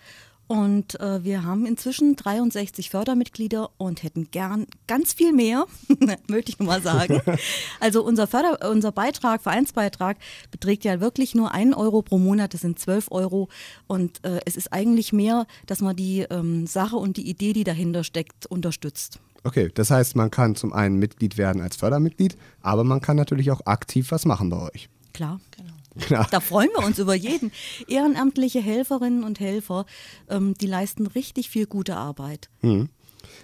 und 0.49 0.99
äh, 0.99 1.23
wir 1.23 1.43
haben 1.43 1.67
inzwischen 1.67 2.15
63 2.15 2.89
Fördermitglieder 2.89 3.69
und 3.77 4.01
hätten 4.01 4.31
gern 4.31 4.65
ganz 4.87 5.13
viel 5.13 5.31
mehr, 5.31 5.67
möchte 6.27 6.51
ich 6.51 6.57
nur 6.57 6.67
mal 6.67 6.81
sagen. 6.81 7.21
Also 7.79 8.03
unser, 8.03 8.25
Förder 8.25 8.67
unser 8.69 8.91
Beitrag, 8.91 9.43
Vereinsbeitrag, 9.43 10.17
beträgt 10.49 10.83
ja 10.85 10.99
wirklich 10.99 11.35
nur 11.35 11.53
einen 11.53 11.75
Euro 11.75 12.01
pro 12.01 12.17
Monat, 12.17 12.55
das 12.55 12.61
sind 12.61 12.79
12 12.79 13.11
Euro. 13.11 13.47
Und 13.85 14.25
äh, 14.25 14.39
es 14.45 14.57
ist 14.57 14.73
eigentlich 14.73 15.13
mehr, 15.13 15.45
dass 15.67 15.81
man 15.81 15.95
die 15.95 16.21
ähm, 16.31 16.65
Sache 16.65 16.95
und 16.95 17.17
die 17.17 17.29
Idee, 17.29 17.53
die 17.53 17.63
dahinter 17.63 18.03
steckt, 18.03 18.47
unterstützt. 18.47 19.19
Okay, 19.43 19.69
das 19.71 19.91
heißt, 19.91 20.15
man 20.15 20.31
kann 20.31 20.55
zum 20.55 20.73
einen 20.73 20.97
Mitglied 20.97 21.37
werden 21.37 21.61
als 21.61 21.75
Fördermitglied, 21.75 22.35
aber 22.61 22.83
man 22.83 23.01
kann 23.01 23.17
natürlich 23.17 23.51
auch 23.51 23.61
aktiv 23.65 24.09
was 24.09 24.25
machen 24.25 24.49
bei 24.49 24.59
euch. 24.61 24.89
Klar. 25.13 25.39
Genau. 25.55 25.78
Klar. 25.99 26.27
Da 26.31 26.39
freuen 26.39 26.69
wir 26.77 26.85
uns 26.85 26.99
über 26.99 27.15
jeden. 27.15 27.51
Ehrenamtliche 27.87 28.61
Helferinnen 28.61 29.23
und 29.23 29.39
Helfer, 29.39 29.85
ähm, 30.29 30.53
die 30.59 30.67
leisten 30.67 31.07
richtig 31.07 31.49
viel 31.49 31.65
gute 31.65 31.95
Arbeit. 31.95 32.49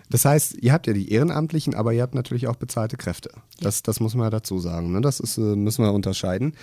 Das 0.10 0.26
heißt, 0.26 0.58
ihr 0.62 0.74
habt 0.74 0.88
ja 0.88 0.94
die 0.94 1.12
Ehrenamtlichen, 1.12 1.76
aber 1.76 1.94
ihr 1.94 2.02
habt 2.02 2.16
natürlich 2.16 2.48
auch 2.48 2.56
bezahlte 2.56 2.98
Kräfte. 2.98 3.32
Das, 3.60 3.84
das 3.84 4.00
muss 4.00 4.16
man 4.16 4.30
dazu 4.32 4.60
sagen. 4.60 4.92
Ne? 4.92 5.02
Das 5.02 5.20
ist, 5.20 5.38
äh, 5.38 5.42
müssen 5.42 5.84
wir 5.84 5.94
unterscheiden. 5.94 6.56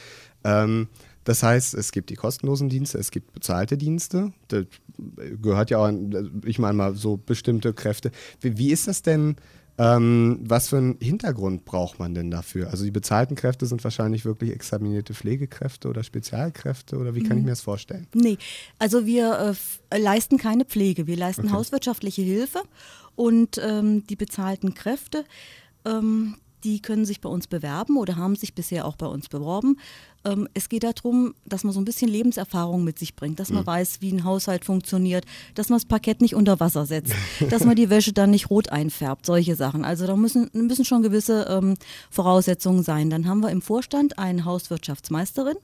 Ähm, 0.45 0.89
das 1.25 1.43
heißt, 1.43 1.75
es 1.75 1.93
gibt 1.93 2.11
die 2.11 2.17
kostenlosen 2.17 2.69
Dienste, 2.69 2.99
es 2.99 3.11
gibt 3.11 3.33
bezahlte 3.33 3.77
Dienste. 3.77 4.33
Das 4.49 4.65
gehört 5.41 5.71
ja 5.71 5.79
auch, 5.79 5.85
an, 5.85 6.43
ich 6.45 6.59
meine 6.59 6.75
mal, 6.75 6.95
so 6.95 7.17
bestimmte 7.17 7.73
Kräfte. 7.73 8.11
Wie, 8.41 8.59
wie 8.59 8.73
ist 8.73 8.89
das 8.89 9.03
denn? 9.03 9.37
Ähm, 9.79 10.39
was 10.43 10.69
für 10.69 10.77
einen 10.77 10.99
Hintergrund 11.01 11.65
braucht 11.65 11.99
man 11.99 12.15
denn 12.15 12.31
dafür? 12.31 12.71
Also 12.71 12.85
die 12.85 12.91
bezahlten 12.91 13.37
Kräfte 13.37 13.65
sind 13.67 13.83
wahrscheinlich 13.85 14.25
wirklich 14.25 14.51
examinierte 14.53 15.15
Pflegekräfte 15.15 15.89
oder 15.89 16.03
Spezialkräfte 16.05 16.99
oder 16.99 17.15
wie 17.15 17.23
kann 17.23 17.39
ich 17.39 17.45
mir 17.45 17.51
das 17.51 17.63
vorstellen? 17.63 18.07
Nee, 18.15 18.37
also 18.79 19.07
wir 19.07 19.39
äh, 19.39 19.49
f- 19.51 19.81
leisten 19.97 20.37
keine 20.37 20.67
Pflege, 20.67 21.07
wir 21.07 21.17
leisten 21.17 21.47
Okay. 21.47 21.53
hauswirtschaftliche 21.55 22.23
Hilfe 22.23 22.61
und 23.17 23.59
ähm, 23.65 24.07
die 24.07 24.17
bezahlten 24.17 24.75
Kräfte, 24.75 25.25
ähm, 25.87 26.37
die 26.65 26.81
können 26.81 27.05
sich 27.05 27.21
bei 27.21 27.29
uns 27.29 27.47
bewerben 27.47 27.97
oder 27.97 28.17
haben 28.17 28.37
sich 28.37 28.55
bisher 28.55 28.87
auch 28.87 28.97
bei 28.97 29.07
uns 29.07 29.29
beworben. 29.29 29.79
Ähm, 30.25 30.49
es 30.55 30.69
geht 30.69 30.85
darum, 30.85 31.35
dass 31.45 31.65
man 31.65 31.73
so 31.73 31.81
ein 31.81 31.85
bisschen 31.85 32.09
Lebenserfahrung 32.09 32.85
mit 32.85 32.99
sich 32.99 33.17
bringt, 33.17 33.41
dass 33.41 33.51
man 33.51 33.67
weiß, 33.67 34.01
wie 34.01 34.13
ein 34.13 34.25
Haushalt 34.25 34.65
funktioniert, 34.65 35.25
dass 35.55 35.69
man 35.69 35.79
das 35.79 35.87
Parkett 35.87 36.21
nicht 36.21 36.35
unter 36.35 36.61
Wasser 36.61 36.87
setzt, 36.87 37.15
dass 37.51 37.65
man 37.65 37.77
die 37.77 37.91
Wäsche 37.91 38.13
dann 38.13 38.31
nicht 38.31 38.51
rot 38.51 38.71
einfärbt, 38.71 39.27
solche 39.27 39.57
Sachen. 39.57 39.85
Also 39.85 40.07
da 40.07 40.17
müssen, 40.17 40.51
müssen 40.53 40.85
schon 40.85 41.03
gewisse 41.03 41.47
ähm, 41.49 41.75
Voraussetzungen 42.11 42.83
sein. 42.83 43.11
Dann 43.11 43.27
haben 43.27 43.41
wir 43.41 43.51
im 43.51 43.63
Vorstand 43.63 44.19
eine 44.19 44.45
Hauswirtschaftsmeisterin 44.45 45.57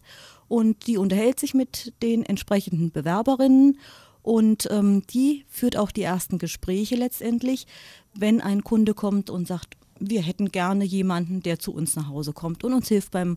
und 0.49 0.87
die 0.87 0.99
unterhält 0.99 1.39
sich 1.39 1.55
mit 1.55 1.93
den 2.03 2.25
entsprechenden 2.25 2.91
Bewerberinnen 2.91 3.79
und 4.23 4.69
ähm, 4.71 5.05
die 5.09 5.45
führt 5.49 5.77
auch 5.77 5.91
die 5.91 6.03
ersten 6.03 6.39
Gespräche 6.39 6.97
letztendlich, 6.97 7.67
wenn 8.15 8.41
ein 8.41 8.65
Kunde 8.65 8.93
kommt 8.95 9.31
und 9.31 9.47
sagt, 9.47 9.77
wir 10.01 10.23
hätten 10.23 10.51
gerne 10.51 10.85
jemanden, 10.85 11.43
der 11.43 11.59
zu 11.59 11.73
uns 11.73 11.97
nach 11.97 12.09
Hause 12.09 12.33
kommt 12.33 12.65
und 12.65 12.73
uns 12.73 12.89
hilft 12.89 13.11
beim 13.11 13.37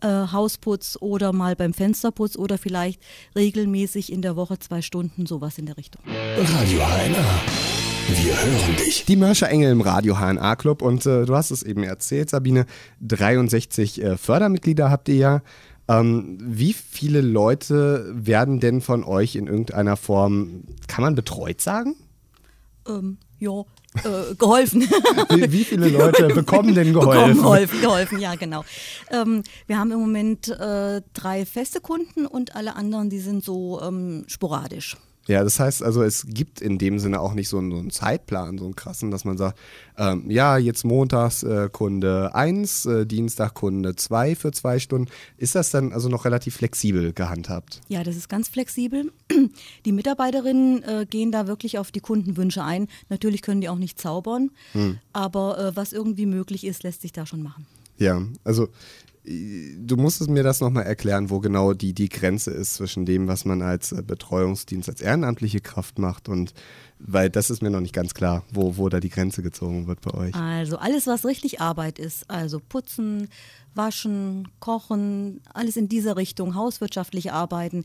äh, 0.00 0.06
Hausputz 0.08 0.98
oder 1.00 1.32
mal 1.32 1.56
beim 1.56 1.72
Fensterputz 1.72 2.36
oder 2.36 2.58
vielleicht 2.58 3.00
regelmäßig 3.36 4.12
in 4.12 4.22
der 4.22 4.36
Woche 4.36 4.58
zwei 4.58 4.82
Stunden, 4.82 5.26
sowas 5.26 5.58
in 5.58 5.66
der 5.66 5.76
Richtung. 5.76 6.02
Radio 6.06 6.80
HNA. 6.80 7.42
Wir 8.06 8.36
hören 8.38 8.76
dich. 8.76 9.06
Die 9.06 9.16
Mörscher 9.16 9.48
Engel 9.48 9.72
im 9.72 9.80
Radio 9.80 10.18
HNA 10.18 10.56
Club 10.56 10.82
und 10.82 11.06
äh, 11.06 11.24
du 11.24 11.34
hast 11.34 11.50
es 11.50 11.62
eben 11.62 11.82
erzählt, 11.82 12.28
Sabine, 12.28 12.66
63 13.00 14.02
äh, 14.02 14.16
Fördermitglieder 14.18 14.90
habt 14.90 15.08
ihr 15.08 15.16
ja. 15.16 15.42
Ähm, 15.86 16.38
wie 16.40 16.72
viele 16.72 17.20
Leute 17.20 18.10
werden 18.14 18.60
denn 18.60 18.80
von 18.80 19.04
euch 19.04 19.36
in 19.36 19.46
irgendeiner 19.46 19.96
Form, 19.96 20.64
kann 20.86 21.02
man 21.02 21.14
betreut 21.14 21.60
sagen? 21.60 21.94
Ähm, 22.88 23.18
ja, 23.44 23.64
äh, 24.02 24.34
geholfen. 24.34 24.82
Wie, 24.82 25.52
wie 25.52 25.64
viele 25.64 25.88
Leute 25.98 26.28
bekommen 26.28 26.74
denn 26.74 26.92
geholfen? 26.92 27.34
Bekommen, 27.34 27.36
geholfen, 27.36 27.80
geholfen, 27.80 28.20
ja 28.20 28.34
genau. 28.34 28.64
Ähm, 29.10 29.42
wir 29.66 29.78
haben 29.78 29.92
im 29.92 30.00
Moment 30.00 30.48
äh, 30.48 31.02
drei 31.12 31.46
feste 31.46 31.80
Kunden 31.80 32.26
und 32.26 32.56
alle 32.56 32.74
anderen, 32.74 33.10
die 33.10 33.20
sind 33.20 33.44
so 33.44 33.80
ähm, 33.80 34.24
sporadisch. 34.26 34.96
Ja, 35.26 35.42
das 35.42 35.58
heißt 35.58 35.82
also, 35.82 36.02
es 36.02 36.26
gibt 36.28 36.60
in 36.60 36.78
dem 36.78 36.98
Sinne 36.98 37.20
auch 37.20 37.34
nicht 37.34 37.48
so 37.48 37.58
einen, 37.58 37.70
so 37.70 37.78
einen 37.78 37.90
Zeitplan, 37.90 38.58
so 38.58 38.64
einen 38.64 38.76
krassen, 38.76 39.10
dass 39.10 39.24
man 39.24 39.38
sagt, 39.38 39.58
ähm, 39.96 40.30
ja, 40.30 40.58
jetzt 40.58 40.84
montags 40.84 41.42
äh, 41.42 41.68
Kunde 41.72 42.34
1, 42.34 42.86
äh, 42.86 43.06
Dienstag 43.06 43.54
Kunde 43.54 43.96
2 43.96 44.34
für 44.34 44.52
zwei 44.52 44.78
Stunden. 44.78 45.10
Ist 45.38 45.54
das 45.54 45.70
dann 45.70 45.92
also 45.92 46.08
noch 46.08 46.24
relativ 46.24 46.56
flexibel 46.56 47.12
gehandhabt? 47.12 47.80
Ja, 47.88 48.04
das 48.04 48.16
ist 48.16 48.28
ganz 48.28 48.48
flexibel. 48.48 49.12
Die 49.84 49.92
Mitarbeiterinnen 49.92 50.82
äh, 50.82 51.06
gehen 51.08 51.32
da 51.32 51.46
wirklich 51.46 51.78
auf 51.78 51.90
die 51.90 52.00
Kundenwünsche 52.00 52.62
ein. 52.62 52.88
Natürlich 53.08 53.42
können 53.42 53.60
die 53.60 53.68
auch 53.68 53.78
nicht 53.78 54.00
zaubern, 54.00 54.50
aber 55.12 55.58
äh, 55.58 55.76
was 55.76 55.92
irgendwie 55.92 56.26
möglich 56.26 56.64
ist, 56.64 56.82
lässt 56.82 57.02
sich 57.02 57.12
da 57.12 57.26
schon 57.26 57.42
machen. 57.42 57.66
Ja, 57.98 58.22
also 58.42 58.68
du 59.26 59.96
musstest 59.96 60.28
mir 60.28 60.42
das 60.42 60.60
nochmal 60.60 60.84
erklären, 60.84 61.30
wo 61.30 61.40
genau 61.40 61.72
die, 61.72 61.94
die 61.94 62.10
Grenze 62.10 62.50
ist 62.50 62.74
zwischen 62.74 63.06
dem, 63.06 63.26
was 63.26 63.44
man 63.44 63.62
als 63.62 63.92
äh, 63.92 64.02
Betreuungsdienst, 64.02 64.88
als 64.88 65.00
ehrenamtliche 65.00 65.60
Kraft 65.60 65.98
macht 65.98 66.28
und 66.28 66.52
weil 66.98 67.30
das 67.30 67.50
ist 67.50 67.62
mir 67.62 67.70
noch 67.70 67.80
nicht 67.80 67.94
ganz 67.94 68.14
klar, 68.14 68.44
wo, 68.52 68.76
wo 68.76 68.88
da 68.88 69.00
die 69.00 69.08
Grenze 69.08 69.42
gezogen 69.42 69.86
wird 69.86 70.00
bei 70.00 70.14
euch. 70.14 70.34
Also 70.34 70.76
alles, 70.76 71.06
was 71.06 71.24
richtig 71.24 71.60
Arbeit 71.60 71.98
ist, 71.98 72.30
also 72.30 72.60
putzen, 72.60 73.28
waschen, 73.74 74.48
kochen, 74.60 75.40
alles 75.52 75.76
in 75.76 75.88
dieser 75.88 76.16
Richtung, 76.16 76.54
hauswirtschaftliche 76.54 77.32
Arbeiten, 77.32 77.84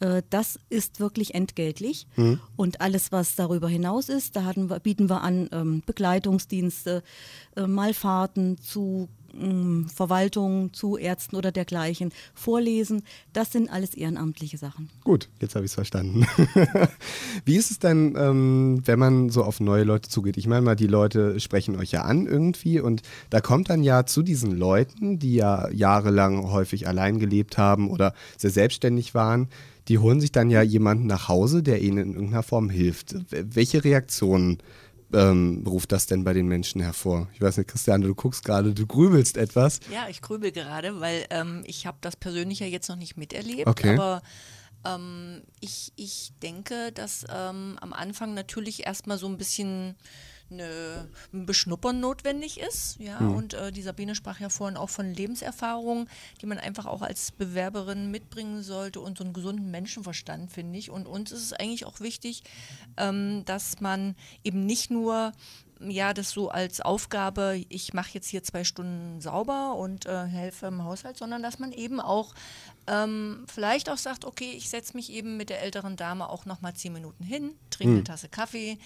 äh, 0.00 0.22
das 0.30 0.58
ist 0.68 1.00
wirklich 1.00 1.34
entgeltlich. 1.34 2.06
Und 2.56 2.80
alles, 2.80 3.12
was 3.12 3.34
darüber 3.34 3.68
hinaus 3.68 4.08
ist, 4.08 4.36
da 4.36 4.44
wir, 4.54 4.80
bieten 4.80 5.10
wir 5.10 5.22
an 5.22 5.48
ähm, 5.52 5.82
Begleitungsdienste, 5.84 7.02
äh, 7.56 7.66
Malfahrten 7.66 8.58
zu 8.58 9.08
Verwaltung, 9.94 10.72
zu 10.72 10.96
Ärzten 10.96 11.36
oder 11.36 11.52
dergleichen, 11.52 12.12
Vorlesen, 12.34 13.02
das 13.32 13.52
sind 13.52 13.70
alles 13.70 13.94
ehrenamtliche 13.94 14.58
Sachen. 14.58 14.88
Gut, 15.04 15.28
jetzt 15.40 15.54
habe 15.54 15.64
ich 15.64 15.70
es 15.70 15.74
verstanden. 15.74 16.26
Wie 17.44 17.56
ist 17.56 17.70
es 17.70 17.78
denn, 17.78 18.14
ähm, 18.18 18.82
wenn 18.84 18.98
man 18.98 19.30
so 19.30 19.42
auf 19.44 19.60
neue 19.60 19.84
Leute 19.84 20.08
zugeht? 20.08 20.36
Ich 20.36 20.46
meine 20.46 20.62
mal, 20.62 20.76
die 20.76 20.86
Leute 20.86 21.40
sprechen 21.40 21.76
euch 21.76 21.92
ja 21.92 22.02
an 22.02 22.26
irgendwie 22.26 22.80
und 22.80 23.02
da 23.30 23.40
kommt 23.40 23.70
dann 23.70 23.82
ja 23.82 24.06
zu 24.06 24.22
diesen 24.22 24.56
Leuten, 24.56 25.18
die 25.18 25.34
ja 25.34 25.68
jahrelang 25.70 26.50
häufig 26.50 26.88
allein 26.88 27.18
gelebt 27.18 27.58
haben 27.58 27.90
oder 27.90 28.14
sehr 28.36 28.50
selbstständig 28.50 29.14
waren, 29.14 29.48
die 29.88 29.98
holen 29.98 30.20
sich 30.20 30.32
dann 30.32 30.50
ja 30.50 30.62
jemanden 30.62 31.06
nach 31.06 31.28
Hause, 31.28 31.62
der 31.62 31.80
ihnen 31.80 31.98
in 31.98 32.14
irgendeiner 32.14 32.42
Form 32.42 32.70
hilft. 32.70 33.14
Welche 33.30 33.84
Reaktionen 33.84 34.58
ähm, 35.12 35.64
ruft 35.66 35.92
das 35.92 36.06
denn 36.06 36.24
bei 36.24 36.32
den 36.32 36.46
Menschen 36.46 36.80
hervor? 36.80 37.28
Ich 37.34 37.40
weiß 37.40 37.58
nicht, 37.58 37.68
Christiane, 37.68 38.06
du 38.06 38.14
guckst 38.14 38.44
gerade, 38.44 38.74
du 38.74 38.86
grübelst 38.86 39.36
etwas. 39.36 39.80
Ja, 39.92 40.08
ich 40.08 40.20
grübel 40.20 40.52
gerade, 40.52 41.00
weil 41.00 41.26
ähm, 41.30 41.62
ich 41.66 41.86
habe 41.86 41.98
das 42.00 42.16
persönlich 42.16 42.60
ja 42.60 42.66
jetzt 42.66 42.88
noch 42.88 42.96
nicht 42.96 43.16
miterlebt. 43.16 43.66
Okay. 43.66 43.94
Aber 43.94 44.22
ähm, 44.84 45.42
ich, 45.60 45.92
ich 45.96 46.32
denke, 46.42 46.92
dass 46.92 47.24
ähm, 47.28 47.78
am 47.80 47.92
Anfang 47.92 48.34
natürlich 48.34 48.86
erstmal 48.86 49.18
so 49.18 49.26
ein 49.26 49.38
bisschen 49.38 49.96
eine, 50.50 51.08
ein 51.32 51.46
Beschnuppern 51.46 52.00
notwendig 52.00 52.60
ist. 52.60 52.98
Ja, 52.98 53.18
und 53.18 53.54
äh, 53.54 53.72
die 53.72 53.82
Sabine 53.82 54.14
sprach 54.14 54.40
ja 54.40 54.48
vorhin 54.48 54.76
auch 54.76 54.90
von 54.90 55.12
Lebenserfahrungen, 55.12 56.08
die 56.40 56.46
man 56.46 56.58
einfach 56.58 56.86
auch 56.86 57.02
als 57.02 57.32
Bewerberin 57.32 58.10
mitbringen 58.10 58.62
sollte 58.62 59.00
und 59.00 59.18
so 59.18 59.24
einen 59.24 59.32
gesunden 59.32 59.70
Menschenverstand, 59.70 60.52
finde 60.52 60.78
ich. 60.78 60.90
Und 60.90 61.06
uns 61.06 61.32
ist 61.32 61.42
es 61.42 61.52
eigentlich 61.52 61.84
auch 61.84 62.00
wichtig, 62.00 62.42
ähm, 62.96 63.44
dass 63.44 63.80
man 63.80 64.14
eben 64.44 64.66
nicht 64.66 64.90
nur 64.90 65.32
ja, 65.80 66.14
das 66.14 66.30
so 66.30 66.48
als 66.48 66.80
Aufgabe, 66.80 67.62
ich 67.68 67.92
mache 67.92 68.10
jetzt 68.14 68.28
hier 68.28 68.42
zwei 68.42 68.64
Stunden 68.64 69.20
sauber 69.20 69.74
und 69.74 70.06
äh, 70.06 70.24
helfe 70.24 70.66
im 70.66 70.84
Haushalt, 70.84 71.18
sondern 71.18 71.42
dass 71.42 71.58
man 71.58 71.72
eben 71.72 72.00
auch 72.00 72.34
ähm, 72.86 73.44
vielleicht 73.52 73.90
auch 73.90 73.98
sagt, 73.98 74.24
okay, 74.24 74.52
ich 74.56 74.68
setze 74.68 74.96
mich 74.96 75.12
eben 75.12 75.36
mit 75.36 75.50
der 75.50 75.62
älteren 75.62 75.96
Dame 75.96 76.28
auch 76.28 76.46
nochmal 76.46 76.74
zehn 76.74 76.92
Minuten 76.92 77.24
hin, 77.24 77.52
trinke 77.70 77.94
eine 77.94 78.04
Tasse 78.04 78.28
Kaffee 78.28 78.78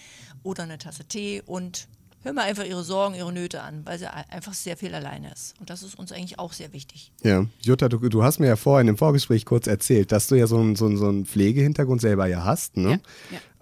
oder 0.43 0.63
eine 0.63 0.77
Tasse 0.77 1.05
Tee 1.05 1.41
und 1.45 1.87
höre 2.23 2.33
mir 2.33 2.43
einfach 2.43 2.65
ihre 2.65 2.83
Sorgen, 2.83 3.15
ihre 3.15 3.33
Nöte 3.33 3.61
an, 3.63 3.83
weil 3.85 3.97
sie 3.97 4.11
einfach 4.11 4.53
sehr 4.53 4.77
viel 4.77 4.93
alleine 4.93 5.31
ist. 5.31 5.55
Und 5.59 5.69
das 5.71 5.81
ist 5.81 5.97
uns 5.97 6.11
eigentlich 6.11 6.37
auch 6.37 6.53
sehr 6.53 6.71
wichtig. 6.71 7.11
Ja, 7.23 7.45
Jutta, 7.61 7.89
du, 7.89 7.97
du 7.97 8.23
hast 8.23 8.39
mir 8.39 8.47
ja 8.47 8.55
vorhin 8.55 8.87
im 8.87 8.97
Vorgespräch 8.97 9.45
kurz 9.45 9.65
erzählt, 9.65 10.11
dass 10.11 10.27
du 10.27 10.35
ja 10.35 10.45
so 10.45 10.57
einen 10.59 10.75
so 10.75 10.95
so 10.95 11.07
einen 11.07 11.25
Pflegehintergrund 11.25 11.99
selber 12.01 12.27
ja 12.27 12.43
hast. 12.43 12.77
Ne? 12.77 13.01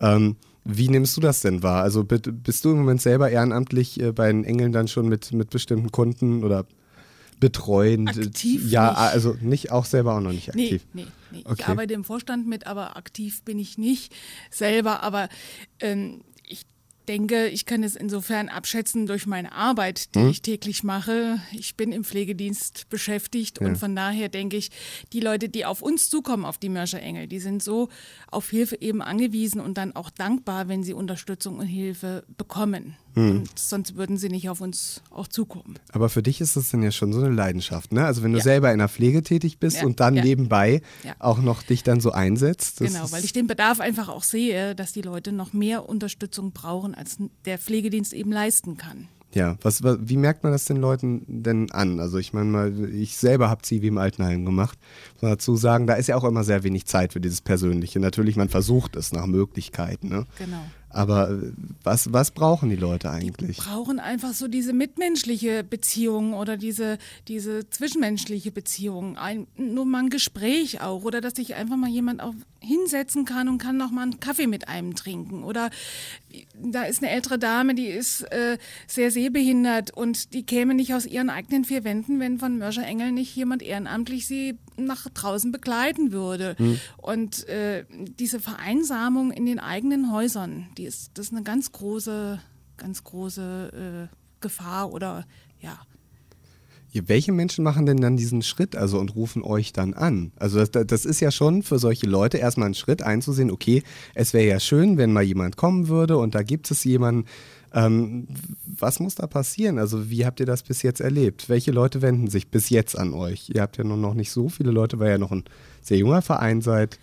Ähm, 0.01 0.36
wie 0.65 0.89
nimmst 0.89 1.15
du 1.15 1.22
das 1.22 1.39
denn 1.41 1.63
wahr? 1.63 1.84
Also 1.84 2.03
bi- 2.03 2.19
bist 2.19 2.65
du 2.65 2.72
im 2.72 2.79
Moment 2.79 3.01
selber 3.01 3.29
ehrenamtlich 3.29 4.00
äh, 4.01 4.12
bei 4.12 4.27
den 4.27 4.43
Engeln 4.43 4.72
dann 4.74 4.88
schon 4.89 5.08
mit, 5.08 5.31
mit 5.31 5.50
bestimmten 5.51 5.91
Kunden 5.91 6.43
oder 6.43 6.65
betreuen? 7.39 8.08
Aktiv 8.08 8.69
Ja, 8.69 8.89
nicht. 8.89 8.98
also 9.00 9.38
nicht 9.41 9.72
auch 9.72 9.86
selber 9.86 10.15
auch 10.15 10.22
noch 10.22 10.31
nicht 10.31 10.53
Nee, 10.55 10.63
aktiv. 10.65 10.86
nee, 10.93 11.05
nee. 11.31 11.41
Okay. 11.46 11.55
Ich 11.60 11.67
arbeite 11.67 11.93
im 11.93 12.03
Vorstand 12.03 12.48
mit, 12.48 12.67
aber 12.67 12.98
aktiv 12.98 13.43
bin 13.43 13.60
ich 13.60 13.77
nicht 13.77 14.13
selber. 14.51 15.03
Aber 15.03 15.29
ähm, 15.79 16.22
ich 16.48 16.63
denke, 17.08 17.48
ich 17.48 17.65
kann 17.65 17.81
es 17.84 17.96
insofern 17.96 18.50
abschätzen 18.50 19.08
durch 19.08 19.25
meine 19.25 19.51
Arbeit, 19.53 20.13
die 20.13 20.19
Hm? 20.19 20.29
ich 20.29 20.41
täglich 20.43 20.84
mache. 20.84 21.39
Ich 21.53 21.75
bin 21.75 21.91
im 21.91 22.03
Pflegedienst 22.03 22.88
beschäftigt 22.89 23.60
und 23.60 23.77
von 23.77 23.96
daher 23.96 24.29
denke 24.29 24.58
ich, 24.58 24.69
die 25.13 25.19
Leute, 25.19 25.50
die 25.50 25.65
auf 25.65 25.81
uns 25.81 26.10
zukommen, 26.10 26.46
auf 26.46 26.58
die 26.60 26.69
Mörser 26.69 27.01
Engel, 27.01 27.25
die 27.27 27.39
sind 27.39 27.63
so 27.63 27.89
auf 28.29 28.50
Hilfe 28.50 28.79
eben 28.79 29.01
angewiesen 29.01 29.60
und 29.60 29.77
dann 29.79 29.96
auch 29.96 30.10
dankbar, 30.12 30.67
wenn 30.67 30.84
sie 30.84 30.93
Unterstützung 30.93 31.58
und 31.58 31.65
Hilfe 31.67 32.25
bekommen. 32.38 32.96
Hm. 33.16 33.39
Und 33.39 33.60
sonst 33.60 33.96
würden 33.96 34.18
sie 34.18 34.30
nicht 34.30 34.50
auf 34.50 34.62
uns 34.62 35.01
auch 35.10 35.28
zukommen. 35.28 35.75
Aber 35.92 36.10
für 36.10 36.22
dich 36.24 36.42
ist 36.42 36.56
das 36.56 36.70
dann 36.70 36.84
ja 36.84 36.92
schon 36.92 37.12
so 37.13 37.20
eine 37.20 37.30
Leidenschaft, 37.34 37.92
ne? 37.92 38.06
Also 38.06 38.24
wenn 38.24 38.32
du 38.32 38.38
Ja. 38.38 38.44
selber 38.44 38.72
in 38.72 38.80
der 38.80 38.89
Pflege 38.89 39.24
tätig 39.24 39.60
bist 39.60 39.78
Ja, 39.78 39.86
und 39.86 40.00
dann 40.00 40.16
ja. 40.16 40.24
nebenbei 40.24 40.82
Ja. 41.04 41.16
auch 41.20 41.39
noch 41.39 41.63
dich 41.63 41.84
dann 41.84 42.00
so 42.00 42.12
einsetzt. 42.12 42.80
Genau, 42.80 43.12
weil 43.12 43.24
ich 43.25 43.34
den 43.34 43.48
Bedarf 43.48 43.80
einfach 43.80 44.10
auch 44.10 44.24
sehe, 44.24 44.75
dass 44.75 44.94
die 44.94 45.01
Leute 45.01 45.32
noch 45.32 45.54
mehr 45.54 45.88
Unterstützung 45.89 46.51
brauchen, 46.51 46.96
als 46.96 47.18
der 47.46 47.58
Pflegedienst 47.58 48.13
eben 48.13 48.32
leisten 48.32 48.78
kann. 48.78 49.08
Ja, 49.34 49.58
was, 49.62 49.84
was, 49.84 49.98
wie 50.01 50.18
merkt 50.18 50.42
man 50.44 50.51
das 50.51 50.66
den 50.66 50.78
Leuten 50.78 51.24
denn 51.28 51.70
an? 51.72 52.00
Also 52.00 52.18
ich 52.18 52.34
meine 52.34 52.50
mal, 52.50 52.89
ich 52.92 53.16
selber 53.16 53.48
habe 53.48 53.62
Zivi 53.62 53.86
im 53.88 54.00
Altenheim 54.00 54.44
gemacht. 54.44 54.80
Muss 55.13 55.22
man 55.22 55.32
dazu 55.34 55.56
sagen, 55.56 55.86
da 55.86 55.94
ist 55.94 56.08
ja 56.08 56.16
auch 56.16 56.24
immer 56.24 56.44
sehr 56.44 56.63
wenig 56.63 56.88
Zeit 56.88 57.13
für 57.13 57.22
dieses 57.22 57.42
Persönliche. 57.42 58.00
Natürlich, 58.00 58.38
man 58.38 58.50
versucht 58.50 58.96
es 58.96 59.12
nach 59.13 59.28
Möglichkeiten. 59.28 60.10
Ne? 60.10 60.25
Genau. 60.39 60.63
Aber 60.89 61.29
äh, 61.29 61.51
was, 61.84 62.12
was 62.12 62.31
brauchen 62.31 62.69
die 62.69 62.75
Leute 62.75 63.12
eigentlich? 63.12 63.58
brauchen 63.58 64.00
einfach 64.00 64.34
so 64.34 64.48
diese 64.48 64.74
mitmenschliche 64.74 65.63
Beziehung 65.63 66.34
oder 66.34 66.58
diese, 66.58 66.98
diese 67.27 67.69
zwischenmenschliche 67.69 68.51
Beziehung. 68.51 69.17
Ein, 69.17 69.48
nur 69.55 69.86
mal 69.86 70.03
ein 70.03 70.10
Gespräch 70.10 70.81
auch 70.81 71.03
oder 71.03 71.22
dass 71.22 71.36
sich 71.36 71.55
einfach 71.55 71.77
mal 71.77 71.89
jemand 71.89 72.22
auch 72.22 72.34
hinsetzen 72.62 73.25
kann 73.25 73.48
und 73.48 73.58
kann 73.60 73.77
noch 73.77 73.91
mal 73.91 74.03
einen 74.03 74.19
Kaffee 74.19 74.48
mit 74.48 74.67
einem 74.67 74.96
trinken. 74.96 75.43
Oder 75.43 75.69
da 76.55 76.84
ist 76.84 77.01
eine 77.03 77.12
ältere 77.12 77.39
Dame, 77.39 77.75
die 77.75 77.88
ist 77.88 78.22
äh, 78.31 78.58
sehr 78.88 79.12
sehbehindert 79.12 79.91
und 79.91 80.34
die 80.34 80.43
käme 80.43 80.74
nicht 80.74 80.93
aus 80.93 81.05
ihren 81.05 81.29
eigenen 81.29 81.65
vier 81.65 81.84
Wänden, 81.84 82.19
wenn 82.19 82.39
von 82.39 82.58
Mörser 82.58 82.86
Engel 82.86 83.12
nicht 83.12 83.36
jemand 83.36 83.62
ehrenamtlich 83.62 84.27
sie 84.27 84.58
nach 84.86 85.07
draußen 85.09 85.51
begleiten 85.51 86.12
würde. 86.12 86.55
Und 86.98 87.48
äh, 87.48 87.86
diese 88.19 88.39
Vereinsamung 88.39 89.31
in 89.31 89.45
den 89.45 89.59
eigenen 89.59 90.12
Häusern, 90.12 90.67
die 90.77 90.86
ist, 90.86 91.12
das 91.15 91.27
ist 91.27 91.33
eine 91.33 91.43
ganz 91.43 91.71
große, 91.71 92.39
ganz 92.77 93.03
große 93.03 94.09
äh, 94.12 94.15
Gefahr 94.41 94.91
oder 94.91 95.25
ja. 95.59 95.79
Ja, 96.91 97.03
Welche 97.05 97.31
Menschen 97.31 97.63
machen 97.63 97.86
denn 97.86 97.98
dann 97.98 98.17
diesen 98.17 98.41
Schritt 98.41 98.75
also 98.75 99.00
und 99.00 99.15
rufen 99.15 99.43
euch 99.43 99.74
dann 99.74 99.93
an? 99.93 100.31
Also 100.38 100.63
das, 100.65 100.88
das 100.88 101.05
ist 101.05 101.19
ja 101.19 101.29
schon 101.29 101.62
für 101.62 101.77
solche 101.77 102.07
Leute 102.07 102.38
erstmal 102.38 102.69
ein 102.69 102.74
Schritt 102.74 103.03
einzusehen, 103.03 103.51
okay, 103.51 103.83
es 104.15 104.33
wäre 104.33 104.48
ja 104.48 104.59
schön, 104.59 104.98
wenn 104.98 105.13
mal 105.13 105.21
jemand 105.21 105.55
kommen 105.55 105.88
würde 105.88 106.17
und 106.17 106.33
da 106.33 106.41
gibt 106.41 106.71
es 106.71 106.83
jemanden. 106.83 107.25
Ähm, 107.74 108.28
was 108.66 109.00
muss 109.00 109.16
da 109.16 109.28
passieren? 109.28 109.78
Also 109.78 110.10
wie 110.10 110.26
habt 110.26 110.40
ihr 110.40 110.46
das 110.46 110.64
bis 110.64 110.82
jetzt 110.82 111.02
erlebt? 111.02 111.50
Welche 111.50 111.72
Leute 111.72 112.02
wenden 112.02 112.28
sich 112.28 112.50
bis 112.50 112.70
jetzt 112.70 112.98
an 112.98 113.14
euch? 113.14 113.50
Ihr 113.54 113.62
habt 113.62 113.78
ja 113.78 113.84
nur 113.84 113.98
noch 113.98 114.14
nicht 114.14 114.32
so 114.32 114.50
viele 114.50 114.72
Leute, 114.72 115.00
weil 115.00 115.08
ihr 115.08 115.12
ja 115.14 115.18
noch 115.18 115.32
ein 115.32 115.44
sehr 115.82 115.98
junger 115.98 116.22
Verein 116.22 116.62
seid. 116.62 117.00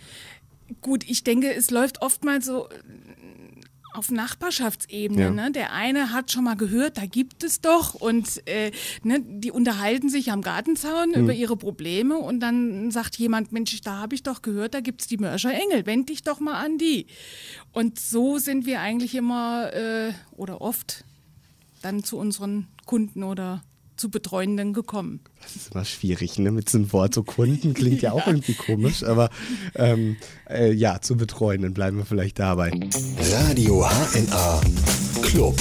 Gut, 0.80 1.04
ich 1.08 1.22
denke, 1.22 1.54
es 1.54 1.70
läuft 1.70 2.02
oftmals 2.02 2.46
so 2.46 2.68
auf 3.96 4.10
Nachbarschaftsebene. 4.10 5.20
Ja. 5.20 5.30
Ne? 5.30 5.50
Der 5.50 5.72
eine 5.72 6.12
hat 6.12 6.30
schon 6.30 6.44
mal 6.44 6.56
gehört, 6.56 6.98
da 6.98 7.06
gibt 7.06 7.44
es 7.44 7.60
doch 7.60 7.94
und 7.94 8.46
äh, 8.46 8.70
ne, 9.02 9.20
die 9.20 9.50
unterhalten 9.50 10.08
sich 10.08 10.30
am 10.30 10.42
Gartenzaun 10.42 11.14
über 11.14 11.32
ihre 11.32 11.56
Probleme 11.56 12.18
und 12.18 12.40
dann 12.40 12.90
sagt 12.90 13.16
jemand, 13.16 13.52
Mensch, 13.52 13.80
da 13.80 13.98
habe 13.98 14.14
ich 14.14 14.22
doch 14.22 14.42
gehört, 14.42 14.74
da 14.74 14.80
gibt 14.80 15.02
es 15.02 15.06
die 15.06 15.16
Mörser 15.16 15.52
Engel, 15.52 15.86
wend 15.86 16.08
dich 16.08 16.22
doch 16.22 16.40
mal 16.40 16.54
an 16.54 16.78
die. 16.78 17.06
Und 17.72 17.98
so 17.98 18.38
sind 18.38 18.66
wir 18.66 18.80
eigentlich 18.80 19.14
immer 19.14 19.72
äh, 19.72 20.12
oder 20.32 20.60
oft 20.60 21.04
dann 21.82 22.04
zu 22.04 22.18
unseren 22.18 22.68
Kunden 22.84 23.22
oder 23.22 23.62
zu 23.96 24.10
Betreuenden 24.10 24.72
gekommen. 24.72 25.20
Das 25.42 25.56
ist 25.56 25.74
immer 25.74 25.84
schwierig, 25.84 26.38
ne? 26.38 26.50
Mit 26.50 26.68
so 26.68 26.78
einem 26.78 26.92
Wort 26.92 27.14
so 27.14 27.22
Kunden 27.22 27.74
klingt 27.74 28.02
ja 28.02 28.12
auch 28.12 28.26
irgendwie 28.26 28.54
komisch, 28.54 29.02
aber 29.02 29.30
ähm, 29.74 30.16
äh, 30.48 30.72
ja, 30.72 31.00
zu 31.00 31.16
Betreuenden 31.16 31.74
bleiben 31.74 31.98
wir 31.98 32.04
vielleicht 32.04 32.38
dabei. 32.38 32.72
Radio 33.20 33.86
HNA 33.86 34.60
Club. 35.22 35.56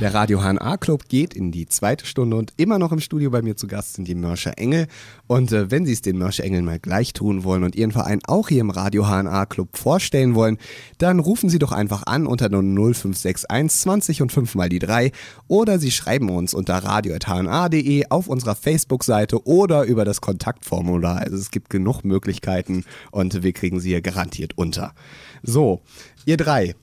Der 0.00 0.14
Radio 0.14 0.40
HNA 0.40 0.76
Club 0.76 1.08
geht 1.08 1.34
in 1.34 1.50
die 1.50 1.66
zweite 1.66 2.06
Stunde 2.06 2.36
und 2.36 2.52
immer 2.56 2.78
noch 2.78 2.92
im 2.92 3.00
Studio 3.00 3.30
bei 3.30 3.42
mir 3.42 3.56
zu 3.56 3.66
Gast 3.66 3.94
sind 3.94 4.06
die 4.06 4.14
Mörscher 4.14 4.56
Engel. 4.56 4.86
Und 5.26 5.50
äh, 5.50 5.72
wenn 5.72 5.86
Sie 5.86 5.92
es 5.92 6.02
den 6.02 6.16
Mörscher 6.16 6.44
Engeln 6.44 6.64
mal 6.64 6.78
gleich 6.78 7.12
tun 7.14 7.42
wollen 7.42 7.64
und 7.64 7.74
Ihren 7.74 7.90
Verein 7.90 8.20
auch 8.28 8.48
hier 8.48 8.60
im 8.60 8.70
Radio 8.70 9.06
HNA 9.06 9.46
Club 9.46 9.76
vorstellen 9.76 10.36
wollen, 10.36 10.58
dann 10.98 11.18
rufen 11.18 11.48
Sie 11.48 11.58
doch 11.58 11.72
einfach 11.72 12.04
an 12.06 12.28
unter 12.28 12.48
der 12.48 12.60
0561 12.60 13.48
20 13.48 14.22
und 14.22 14.30
5 14.30 14.54
mal 14.54 14.68
die 14.68 14.78
3 14.78 15.10
oder 15.48 15.80
Sie 15.80 15.90
schreiben 15.90 16.30
uns 16.30 16.54
unter 16.54 16.76
radio.hna.de 16.76 18.04
auf 18.08 18.28
unserer 18.28 18.54
Facebook-Seite 18.54 19.44
oder 19.48 19.82
über 19.82 20.04
das 20.04 20.20
Kontaktformular. 20.20 21.16
Also 21.22 21.34
es 21.34 21.50
gibt 21.50 21.70
genug 21.70 22.04
Möglichkeiten 22.04 22.84
und 23.10 23.42
wir 23.42 23.52
kriegen 23.52 23.80
Sie 23.80 23.88
hier 23.88 24.00
garantiert 24.02 24.52
unter. 24.56 24.94
So, 25.42 25.82
ihr 26.24 26.36
drei. 26.36 26.76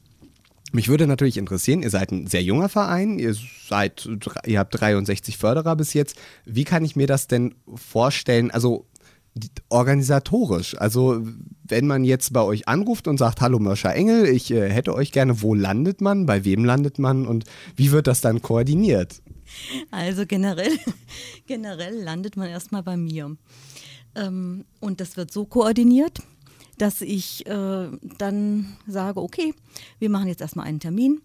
Mich 0.76 0.90
würde 0.90 1.08
natürlich 1.08 1.38
interessieren, 1.38 1.84
ihr 1.84 1.90
seid 1.90 2.12
ein 2.12 2.28
sehr 2.28 2.44
junger 2.44 2.68
Verein, 2.68 3.18
ihr 3.18 3.34
seid, 3.70 4.10
ihr 4.46 4.60
habt 4.60 4.78
63 4.78 5.38
Förderer 5.38 5.74
bis 5.78 5.94
jetzt. 5.94 6.18
Wie 6.44 6.66
kann 6.66 6.84
ich 6.84 6.98
mir 6.98 7.08
das 7.08 7.28
denn 7.28 7.56
vorstellen? 7.76 8.52
Also 8.52 8.86
organisatorisch. 9.70 10.78
Also 10.78 11.26
wenn 11.64 11.88
man 11.88 12.04
jetzt 12.04 12.34
bei 12.34 12.42
euch 12.42 12.68
anruft 12.68 13.08
und 13.08 13.18
sagt, 13.18 13.40
hallo 13.40 13.58
Mörscher 13.58 13.96
Engel, 13.96 14.28
ich 14.28 14.52
äh, 14.52 14.70
hätte 14.70 14.94
euch 14.94 15.14
gerne, 15.14 15.42
wo 15.42 15.56
landet 15.56 16.02
man, 16.02 16.26
bei 16.26 16.44
wem 16.44 16.66
landet 16.66 17.00
man 17.00 17.26
und 17.26 17.46
wie 17.78 17.92
wird 17.92 18.08
das 18.08 18.20
dann 18.20 18.42
koordiniert? 18.42 19.22
Also 19.92 20.26
generell, 20.26 20.78
generell 21.48 22.04
landet 22.04 22.36
man 22.36 22.50
erstmal 22.50 22.84
bei 22.84 22.98
mir. 22.98 23.38
Ähm, 24.16 24.66
und 24.82 25.00
das 25.00 25.16
wird 25.16 25.32
so 25.32 25.46
koordiniert, 25.46 26.20
dass 26.78 27.02
ich 27.02 27.46
äh, 27.48 27.90
dann 28.18 28.78
sage, 28.88 29.22
okay, 29.22 29.54
wir 30.00 30.10
machen 30.10 30.28
jetzt 30.28 30.42
erstmal 30.42 30.68
einen 30.68 30.80
Termin 30.80 31.22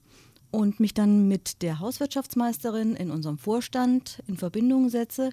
und 0.50 0.80
mich 0.80 0.94
dann 0.94 1.28
mit 1.28 1.62
der 1.62 1.80
Hauswirtschaftsmeisterin 1.80 2.96
in 2.96 3.10
unserem 3.10 3.38
Vorstand 3.38 4.22
in 4.26 4.36
Verbindung 4.36 4.88
setze 4.88 5.30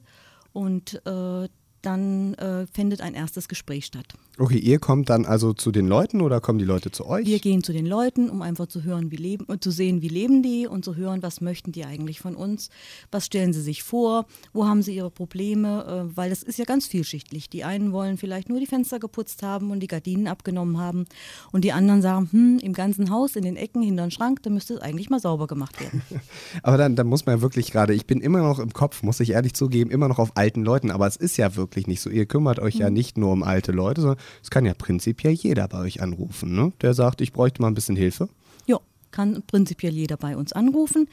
und 0.54 1.02
äh, 1.06 1.48
dann 1.82 2.34
äh, 2.36 2.66
findet 2.68 3.02
ein 3.02 3.14
erstes 3.14 3.48
Gespräch 3.48 3.86
statt. 3.86 4.14
Okay, 4.40 4.60
ihr 4.60 4.78
kommt 4.78 5.10
dann 5.10 5.26
also 5.26 5.54
zu 5.54 5.72
den 5.72 5.88
Leuten 5.88 6.22
oder 6.22 6.40
kommen 6.42 6.60
die 6.60 6.66
Leute 6.66 6.92
zu 6.92 7.08
euch? 7.08 7.26
Wir 7.26 7.40
gehen 7.40 7.64
zu 7.64 7.74
den 7.74 7.88
Leuten, 7.88 8.30
um 8.30 8.44
einfach 8.44 8.68
zu 8.68 8.84
hören, 8.84 9.12
wie 9.12 9.16
leben, 9.16 9.46
und 9.46 9.64
zu 9.64 9.72
sehen, 9.72 10.04
wie 10.04 10.10
leben 10.10 10.44
die 10.44 10.68
und 10.68 10.86
zu 10.86 10.96
hören, 10.96 11.24
was 11.24 11.42
möchten 11.42 11.72
die 11.72 11.86
eigentlich 11.86 12.20
von 12.20 12.36
uns, 12.36 12.70
was 13.12 13.26
stellen 13.26 13.52
sie 13.52 13.62
sich 13.62 13.82
vor, 13.82 14.28
wo 14.54 14.68
haben 14.68 14.84
sie 14.84 14.96
ihre 14.96 15.10
Probleme, 15.10 16.08
äh, 16.12 16.16
weil 16.16 16.30
das 16.30 16.44
ist 16.44 16.60
ja 16.60 16.66
ganz 16.66 16.86
vielschichtlich. 16.86 17.50
Die 17.50 17.64
einen 17.64 17.92
wollen 17.94 18.18
vielleicht 18.18 18.50
nur 18.50 18.60
die 18.60 18.68
Fenster 18.68 19.00
geputzt 19.00 19.42
haben 19.42 19.72
und 19.72 19.80
die 19.80 19.88
Gardinen 19.88 20.28
abgenommen 20.28 20.78
haben 20.78 21.06
und 21.52 21.64
die 21.64 21.72
anderen 21.72 22.04
sagen, 22.04 22.30
hm, 22.32 22.60
im 22.60 22.74
ganzen 22.74 23.10
Haus, 23.10 23.36
in 23.36 23.44
den 23.44 23.56
Ecken, 23.56 23.82
hinter 23.82 24.04
den 24.04 24.12
Schrank, 24.12 24.44
da 24.44 24.52
müsste 24.52 24.76
es 24.76 24.82
eigentlich 24.82 25.10
mal 25.10 25.20
sauber 25.20 25.48
gemacht 25.48 25.82
werden. 25.82 26.04
Aber 26.62 26.78
dann, 26.78 26.96
dann 26.96 27.08
muss 27.08 27.26
man 27.26 27.38
ja 27.38 27.42
wirklich 27.42 27.72
gerade, 27.72 27.96
ich 27.96 28.06
bin 28.06 28.22
immer 28.22 28.40
noch 28.40 28.60
im 28.60 28.72
Kopf, 28.72 29.02
muss 29.02 29.20
ich 29.20 29.32
ehrlich 29.32 29.56
zugeben, 29.56 29.90
immer 29.90 30.08
noch 30.08 30.20
auf 30.20 30.32
alten 30.36 30.64
Leuten, 30.64 30.92
aber 30.92 31.08
es 31.08 31.16
ist 31.16 31.38
ja 31.38 31.56
wirklich 31.56 31.67
nicht 31.88 32.02
so. 32.02 32.10
Ihr 32.10 32.26
kümmert 32.26 32.60
euch 32.60 32.76
ja 32.76 32.90
nicht 32.90 33.18
nur 33.18 33.32
um 33.32 33.44
alte 33.44 33.72
Leute, 33.72 34.02
sondern 34.02 34.20
es 34.42 34.50
kann 34.50 34.66
ja 34.66 34.74
prinzipiell 34.74 35.34
jeder 35.34 35.68
bei 35.68 35.80
euch 35.80 36.02
anrufen, 36.02 36.56
ne? 36.56 36.72
Der 36.82 36.94
sagt, 36.94 37.22
ich 37.22 37.34
bräuchte 37.34 37.62
mal 37.62 37.68
ein 37.68 37.74
bisschen 37.74 37.96
Hilfe. 37.96 38.30
Ja, 38.66 38.80
kann 39.12 39.44
prinzipiell 39.46 39.94
jeder 39.94 40.18
bei 40.18 40.38
uns 40.38 40.54
anrufen. 40.54 41.08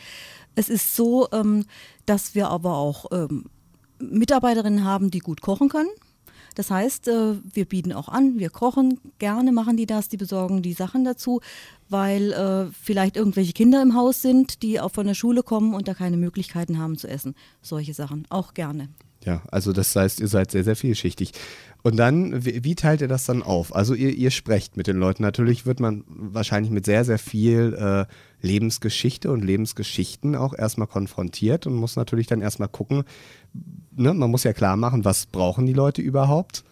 Es 0.54 0.68
ist 0.68 0.94
so, 0.94 1.28
ähm, 1.32 1.64
dass 2.06 2.34
wir 2.34 2.48
aber 2.48 2.76
auch 2.76 3.06
ähm, 3.12 3.46
Mitarbeiterinnen 3.98 4.84
haben, 4.84 5.10
die 5.10 5.18
gut 5.18 5.40
kochen 5.40 5.68
können. 5.68 5.90
Das 6.54 6.70
heißt, 6.70 7.08
äh, 7.08 7.34
wir 7.42 7.64
bieten 7.64 7.92
auch 7.92 8.08
an, 8.08 8.38
wir 8.38 8.50
kochen, 8.50 9.00
gerne 9.18 9.52
machen 9.52 9.76
die 9.76 9.86
das, 9.86 10.08
die 10.08 10.16
besorgen 10.16 10.62
die 10.62 10.72
Sachen 10.72 11.04
dazu, 11.04 11.40
weil 11.88 12.32
äh, 12.32 12.72
vielleicht 12.72 13.16
irgendwelche 13.16 13.52
Kinder 13.52 13.82
im 13.82 13.94
Haus 13.94 14.22
sind, 14.22 14.62
die 14.62 14.80
auch 14.80 14.92
von 14.92 15.06
der 15.06 15.14
Schule 15.14 15.42
kommen 15.42 15.74
und 15.74 15.88
da 15.88 15.94
keine 15.94 16.16
Möglichkeiten 16.16 16.78
haben 16.78 16.96
zu 16.96 17.08
essen. 17.08 17.34
Solche 17.60 17.94
Sachen, 17.94 18.26
auch 18.30 18.54
gerne. 18.54 18.88
Ja, 19.24 19.42
also 19.50 19.72
das 19.72 19.94
heißt, 19.96 20.20
ihr 20.20 20.28
seid 20.28 20.50
sehr, 20.50 20.64
sehr 20.64 20.76
vielschichtig. 20.76 21.32
Und 21.82 21.96
dann, 21.96 22.44
wie, 22.44 22.64
wie 22.64 22.74
teilt 22.74 23.00
ihr 23.00 23.08
das 23.08 23.24
dann 23.24 23.42
auf? 23.42 23.74
Also 23.74 23.94
ihr, 23.94 24.10
ihr 24.10 24.30
sprecht 24.30 24.76
mit 24.76 24.86
den 24.86 24.96
Leuten. 24.96 25.22
Natürlich 25.22 25.66
wird 25.66 25.80
man 25.80 26.04
wahrscheinlich 26.08 26.70
mit 26.70 26.84
sehr, 26.84 27.04
sehr 27.04 27.18
viel 27.18 27.74
äh, 27.74 28.46
Lebensgeschichte 28.46 29.30
und 29.30 29.42
Lebensgeschichten 29.44 30.36
auch 30.36 30.54
erstmal 30.54 30.88
konfrontiert 30.88 31.66
und 31.66 31.74
muss 31.74 31.96
natürlich 31.96 32.26
dann 32.26 32.42
erstmal 32.42 32.68
gucken, 32.68 33.04
ne, 33.96 34.12
man 34.12 34.30
muss 34.30 34.44
ja 34.44 34.52
klar 34.52 34.76
machen, 34.76 35.04
was 35.04 35.26
brauchen 35.26 35.66
die 35.66 35.72
Leute 35.72 36.02
überhaupt? 36.02 36.64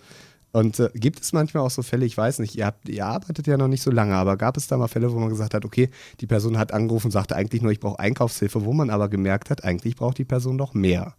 Und 0.52 0.78
äh, 0.78 0.90
gibt 0.94 1.22
es 1.22 1.32
manchmal 1.32 1.62
auch 1.62 1.70
so 1.70 1.82
Fälle, 1.82 2.04
ich 2.04 2.16
weiß 2.16 2.38
nicht, 2.38 2.56
ihr, 2.56 2.66
habt, 2.66 2.88
ihr 2.88 3.06
arbeitet 3.06 3.46
ja 3.46 3.56
noch 3.56 3.68
nicht 3.68 3.82
so 3.82 3.90
lange, 3.90 4.14
aber 4.14 4.36
gab 4.36 4.58
es 4.58 4.66
da 4.66 4.76
mal 4.76 4.88
Fälle, 4.88 5.10
wo 5.10 5.18
man 5.18 5.30
gesagt 5.30 5.54
hat, 5.54 5.64
okay, 5.64 5.88
die 6.20 6.26
Person 6.26 6.58
hat 6.58 6.72
angerufen 6.72 7.06
und 7.06 7.12
sagte 7.12 7.34
eigentlich 7.34 7.62
nur, 7.62 7.72
ich 7.72 7.80
brauche 7.80 7.98
Einkaufshilfe, 7.98 8.64
wo 8.64 8.74
man 8.74 8.90
aber 8.90 9.08
gemerkt 9.08 9.48
hat, 9.48 9.64
eigentlich 9.64 9.96
braucht 9.96 10.18
die 10.18 10.24
Person 10.24 10.56
noch 10.56 10.74
mehr. 10.74 11.14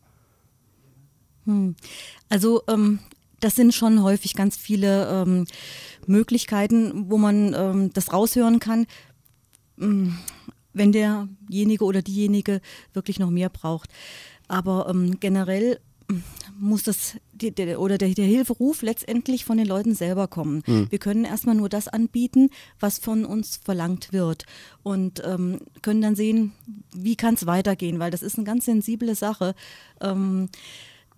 Also 2.29 2.63
ähm, 2.67 2.99
das 3.39 3.56
sind 3.56 3.73
schon 3.73 4.01
häufig 4.03 4.36
ganz 4.36 4.56
viele 4.56 5.10
ähm, 5.10 5.45
Möglichkeiten, 6.08 7.10
wo 7.10 7.17
man 7.17 7.53
ähm, 7.53 7.93
das 7.93 8.13
raushören 8.13 8.60
kann. 8.60 8.86
Mm, 9.77 10.10
wenn 10.73 10.91
derjenige 10.91 11.84
oder 11.84 12.01
diejenige 12.01 12.62
wirklich 12.93 13.19
noch 13.19 13.29
mehr 13.29 13.49
braucht. 13.49 13.89
Aber 14.47 14.88
ähm, 14.89 15.19
generell 15.19 15.79
muss 16.60 16.84
das 16.84 17.17
die, 17.32 17.51
der, 17.51 17.79
oder 17.79 17.97
der, 17.97 18.10
der, 18.10 18.25
Hilferuf 18.25 18.82
letztendlich 18.82 19.45
von 19.45 19.58
den 19.58 19.67
Leuten 19.67 19.95
selber 19.95 20.27
kommen. 20.27 20.63
Mhm. 20.65 20.88
Wir 20.89 20.99
können 20.99 21.25
erstmal 21.25 21.56
nur 21.56 21.69
das 21.69 21.88
anbieten, 21.88 22.49
was 22.79 22.99
von 22.99 23.25
uns 23.25 23.58
verlangt 23.63 24.13
wird 24.13 24.45
und 24.84 25.23
ähm, 25.25 25.60
können 25.82 26.01
dann 26.01 26.15
sehen, 26.15 26.53
wie 26.93 27.15
kann 27.15 27.36
es 27.36 27.45
weitergehen, 27.45 27.99
weil 27.99 28.12
das 28.12 28.21
ist 28.21 28.38
eine 28.38 28.45
ganz 28.45 28.65
sensible 28.65 29.15
Sache. 29.15 29.56
Ähm, 30.01 30.49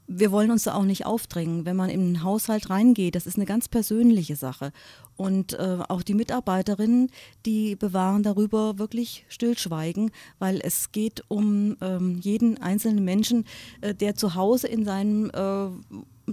wir 0.08 0.32
wollen 0.32 0.52
uns 0.52 0.64
da 0.64 0.76
auch 0.76 0.84
nicht 0.84 1.06
aufdrängen. 1.06 1.66
Wenn 1.66 1.76
man 1.76 1.90
in 1.90 2.02
den 2.02 2.24
Haushalt 2.24 2.70
reingeht, 2.70 3.16
das 3.16 3.26
ist 3.26 3.38
eine 3.38 3.46
ganz 3.46 3.68
persönliche 3.68 4.36
Sache. 4.36 4.72
Und 5.18 5.54
äh, 5.54 5.80
auch 5.88 6.04
die 6.04 6.14
Mitarbeiterinnen, 6.14 7.10
die 7.46 7.76
bewahren 7.76 8.22
darüber 8.22 8.78
wirklich 8.78 9.26
Stillschweigen, 9.30 10.12
weil 10.40 10.60
es 10.62 10.92
geht 10.92 11.24
um 11.30 11.78
ähm, 11.82 12.20
jeden 12.22 12.62
einzelnen 12.62 13.04
Menschen, 13.04 13.46
äh, 13.82 13.96
der 13.96 14.16
zu 14.16 14.36
Hause 14.36 14.68
in 14.68 14.86
seinem 14.86 15.30
äh, 15.30 15.70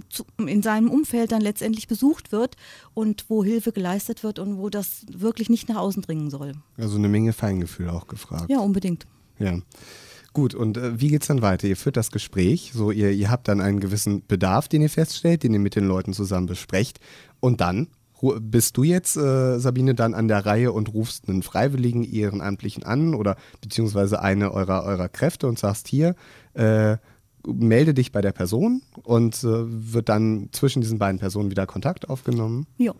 zu, 0.09 0.25
in 0.37 0.61
seinem 0.63 0.89
Umfeld 0.89 1.31
dann 1.31 1.41
letztendlich 1.41 1.87
besucht 1.87 2.31
wird 2.31 2.55
und 2.93 3.25
wo 3.29 3.43
Hilfe 3.43 3.71
geleistet 3.71 4.23
wird 4.23 4.39
und 4.39 4.57
wo 4.57 4.69
das 4.69 5.05
wirklich 5.11 5.49
nicht 5.49 5.69
nach 5.69 5.77
außen 5.77 6.01
dringen 6.01 6.29
soll. 6.29 6.53
Also 6.77 6.97
eine 6.97 7.09
Menge 7.09 7.31
Feingefühl 7.31 7.89
auch 7.89 8.07
gefragt. 8.07 8.49
Ja, 8.49 8.59
unbedingt. 8.59 9.05
Ja. 9.39 9.59
Gut, 10.33 10.55
und 10.55 10.77
äh, 10.77 10.99
wie 10.99 11.15
es 11.15 11.27
dann 11.27 11.41
weiter? 11.41 11.67
Ihr 11.67 11.77
führt 11.77 11.95
das 11.95 12.11
Gespräch, 12.11 12.71
so 12.73 12.91
ihr, 12.91 13.11
ihr 13.11 13.29
habt 13.29 13.47
dann 13.47 13.61
einen 13.61 13.79
gewissen 13.79 14.25
Bedarf, 14.25 14.67
den 14.67 14.81
ihr 14.81 14.89
feststellt, 14.89 15.43
den 15.43 15.53
ihr 15.53 15.59
mit 15.59 15.75
den 15.75 15.87
Leuten 15.87 16.13
zusammen 16.13 16.47
besprecht. 16.47 16.99
Und 17.39 17.61
dann 17.61 17.87
bist 18.39 18.77
du 18.77 18.83
jetzt, 18.83 19.17
äh, 19.17 19.59
Sabine, 19.59 19.95
dann 19.95 20.13
an 20.13 20.27
der 20.27 20.45
Reihe 20.45 20.71
und 20.71 20.93
rufst 20.93 21.27
einen 21.27 21.43
Freiwilligen 21.43 22.03
Ehrenamtlichen 22.03 22.83
an 22.83 23.15
oder 23.15 23.35
beziehungsweise 23.61 24.21
eine 24.21 24.51
eurer, 24.53 24.83
eurer 24.85 25.09
Kräfte 25.09 25.47
und 25.47 25.59
sagst 25.59 25.87
hier, 25.87 26.15
äh, 26.53 26.97
melde 27.45 27.93
dich 27.93 28.11
bei 28.11 28.21
der 28.21 28.31
Person 28.31 28.81
und 29.03 29.43
äh, 29.43 29.47
wird 29.93 30.07
dann 30.07 30.49
zwischen 30.53 30.81
diesen 30.81 30.99
beiden 30.99 31.19
Personen 31.19 31.51
wieder 31.51 31.67
Kontakt 31.67 32.09
aufgenommen? 32.09 32.65
Ja, 32.77 32.93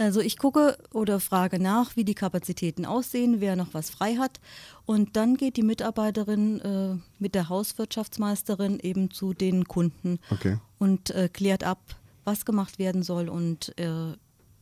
also 0.00 0.20
ich 0.20 0.38
gucke 0.38 0.78
oder 0.94 1.20
frage 1.20 1.58
nach, 1.58 1.94
wie 1.94 2.04
die 2.04 2.14
Kapazitäten 2.14 2.86
aussehen, 2.86 3.40
wer 3.40 3.54
noch 3.54 3.74
was 3.74 3.90
frei 3.90 4.16
hat. 4.16 4.40
Und 4.86 5.14
dann 5.14 5.36
geht 5.36 5.58
die 5.58 5.62
Mitarbeiterin 5.62 6.60
äh, 6.60 6.96
mit 7.18 7.34
der 7.34 7.50
Hauswirtschaftsmeisterin 7.50 8.80
eben 8.80 9.10
zu 9.10 9.34
den 9.34 9.66
Kunden 9.66 10.18
okay. 10.30 10.56
und 10.78 11.10
äh, 11.10 11.28
klärt 11.30 11.64
ab, 11.64 11.80
was 12.24 12.46
gemacht 12.46 12.78
werden 12.78 13.02
soll 13.02 13.28
und 13.28 13.78
äh, 13.78 14.14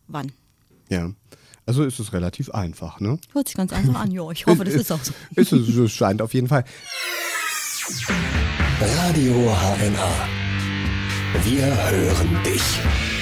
wann. 0.08 0.32
Ja. 0.88 1.12
Also 1.66 1.84
ist 1.84 2.00
es 2.00 2.12
relativ 2.12 2.50
einfach, 2.50 2.98
ne? 2.98 3.20
Hört 3.32 3.46
sich 3.46 3.56
ganz 3.56 3.72
einfach 3.72 4.00
an, 4.00 4.10
ja. 4.10 4.28
Ich 4.32 4.44
hoffe, 4.46 4.64
das 4.64 4.74
ist 4.74 4.90
auch 4.90 5.04
so. 5.04 5.12
ist 5.36 5.52
es, 5.52 5.68
es 5.68 5.92
scheint 5.92 6.20
auf 6.20 6.34
jeden 6.34 6.48
Fall. 6.48 6.64
Radio 8.80 9.34
HNA. 9.34 10.28
Wir 11.44 11.90
hören 11.90 12.42
dich. 12.42 13.17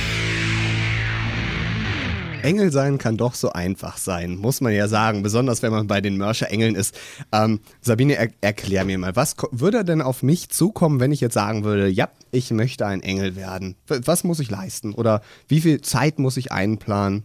Engel 2.46 2.70
sein 2.70 2.98
kann 2.98 3.16
doch 3.16 3.34
so 3.34 3.50
einfach 3.50 3.96
sein, 3.96 4.36
muss 4.36 4.60
man 4.60 4.72
ja 4.72 4.86
sagen, 4.86 5.22
besonders 5.22 5.62
wenn 5.62 5.72
man 5.72 5.88
bei 5.88 6.00
den 6.00 6.16
Mörscher 6.16 6.48
Engeln 6.48 6.76
ist. 6.76 6.96
Ähm, 7.32 7.60
Sabine, 7.80 8.14
er 8.14 8.30
erklär 8.40 8.84
mir 8.84 8.98
mal, 8.98 9.16
was 9.16 9.34
würde 9.50 9.84
denn 9.84 10.00
auf 10.00 10.22
mich 10.22 10.48
zukommen, 10.48 11.00
wenn 11.00 11.10
ich 11.10 11.20
jetzt 11.20 11.34
sagen 11.34 11.64
würde, 11.64 11.88
ja, 11.88 12.08
ich 12.30 12.52
möchte 12.52 12.86
ein 12.86 13.02
Engel 13.02 13.34
werden? 13.34 13.74
Was 13.88 14.22
muss 14.22 14.38
ich 14.38 14.48
leisten? 14.48 14.94
Oder 14.94 15.22
wie 15.48 15.60
viel 15.60 15.80
Zeit 15.80 16.20
muss 16.20 16.36
ich 16.36 16.52
einplanen? 16.52 17.24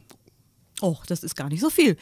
Oh, 0.82 0.98
das 1.06 1.24
ist 1.24 1.36
gar 1.36 1.50
nicht 1.50 1.62
so 1.62 1.70
viel. 1.70 1.98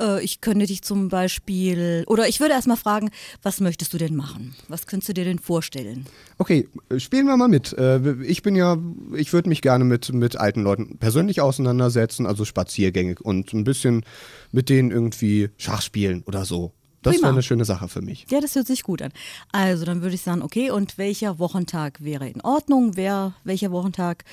Äh, 0.00 0.22
ich 0.22 0.40
könnte 0.40 0.66
dich 0.66 0.82
zum 0.82 1.08
Beispiel, 1.08 2.04
oder 2.06 2.28
ich 2.28 2.40
würde 2.40 2.54
erstmal 2.54 2.76
fragen, 2.76 3.10
was 3.42 3.60
möchtest 3.60 3.92
du 3.92 3.98
denn 3.98 4.16
machen? 4.16 4.54
Was 4.68 4.86
könntest 4.86 5.08
du 5.08 5.14
dir 5.14 5.24
denn 5.24 5.38
vorstellen? 5.38 6.06
Okay, 6.38 6.68
spielen 6.98 7.26
wir 7.26 7.36
mal 7.36 7.48
mit. 7.48 7.72
Äh, 7.72 8.22
ich 8.22 8.42
bin 8.42 8.56
ja, 8.56 8.76
ich 9.14 9.32
würde 9.32 9.48
mich 9.48 9.62
gerne 9.62 9.84
mit, 9.84 10.12
mit 10.12 10.36
alten 10.36 10.62
Leuten 10.62 10.98
persönlich 10.98 11.40
auseinandersetzen, 11.40 12.26
also 12.26 12.44
Spaziergänge 12.44 13.16
und 13.22 13.52
ein 13.52 13.64
bisschen 13.64 14.04
mit 14.52 14.68
denen 14.68 14.90
irgendwie 14.90 15.50
Schach 15.56 15.82
spielen 15.82 16.22
oder 16.26 16.44
so. 16.44 16.72
Das 17.02 17.16
wäre 17.22 17.32
eine 17.32 17.42
schöne 17.42 17.64
Sache 17.64 17.88
für 17.88 18.02
mich. 18.02 18.26
Ja, 18.30 18.40
das 18.40 18.54
hört 18.54 18.66
sich 18.66 18.82
gut 18.82 19.00
an. 19.00 19.12
Also, 19.52 19.84
dann 19.84 20.02
würde 20.02 20.14
ich 20.14 20.20
sagen, 20.20 20.42
okay, 20.42 20.70
und 20.70 20.98
welcher 20.98 21.38
Wochentag 21.38 22.02
wäre 22.04 22.28
in 22.28 22.42
Ordnung? 22.42 22.96
Wer, 22.96 23.34
welcher 23.42 23.70
Wochentag 23.70 24.24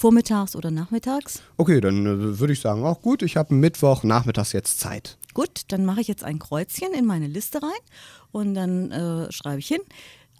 Vormittags 0.00 0.56
oder 0.56 0.70
nachmittags? 0.70 1.42
Okay, 1.58 1.78
dann 1.78 2.06
äh, 2.06 2.38
würde 2.40 2.54
ich 2.54 2.60
sagen, 2.60 2.84
auch 2.84 3.02
gut, 3.02 3.20
ich 3.20 3.36
habe 3.36 3.52
Mittwoch 3.52 4.02
nachmittags 4.02 4.52
jetzt 4.52 4.80
Zeit. 4.80 5.18
Gut, 5.34 5.64
dann 5.68 5.84
mache 5.84 6.00
ich 6.00 6.08
jetzt 6.08 6.24
ein 6.24 6.38
Kreuzchen 6.38 6.94
in 6.94 7.04
meine 7.04 7.26
Liste 7.26 7.62
rein 7.62 7.82
und 8.32 8.54
dann 8.54 8.90
äh, 8.92 9.30
schreibe 9.30 9.58
ich 9.58 9.68
hin. 9.68 9.82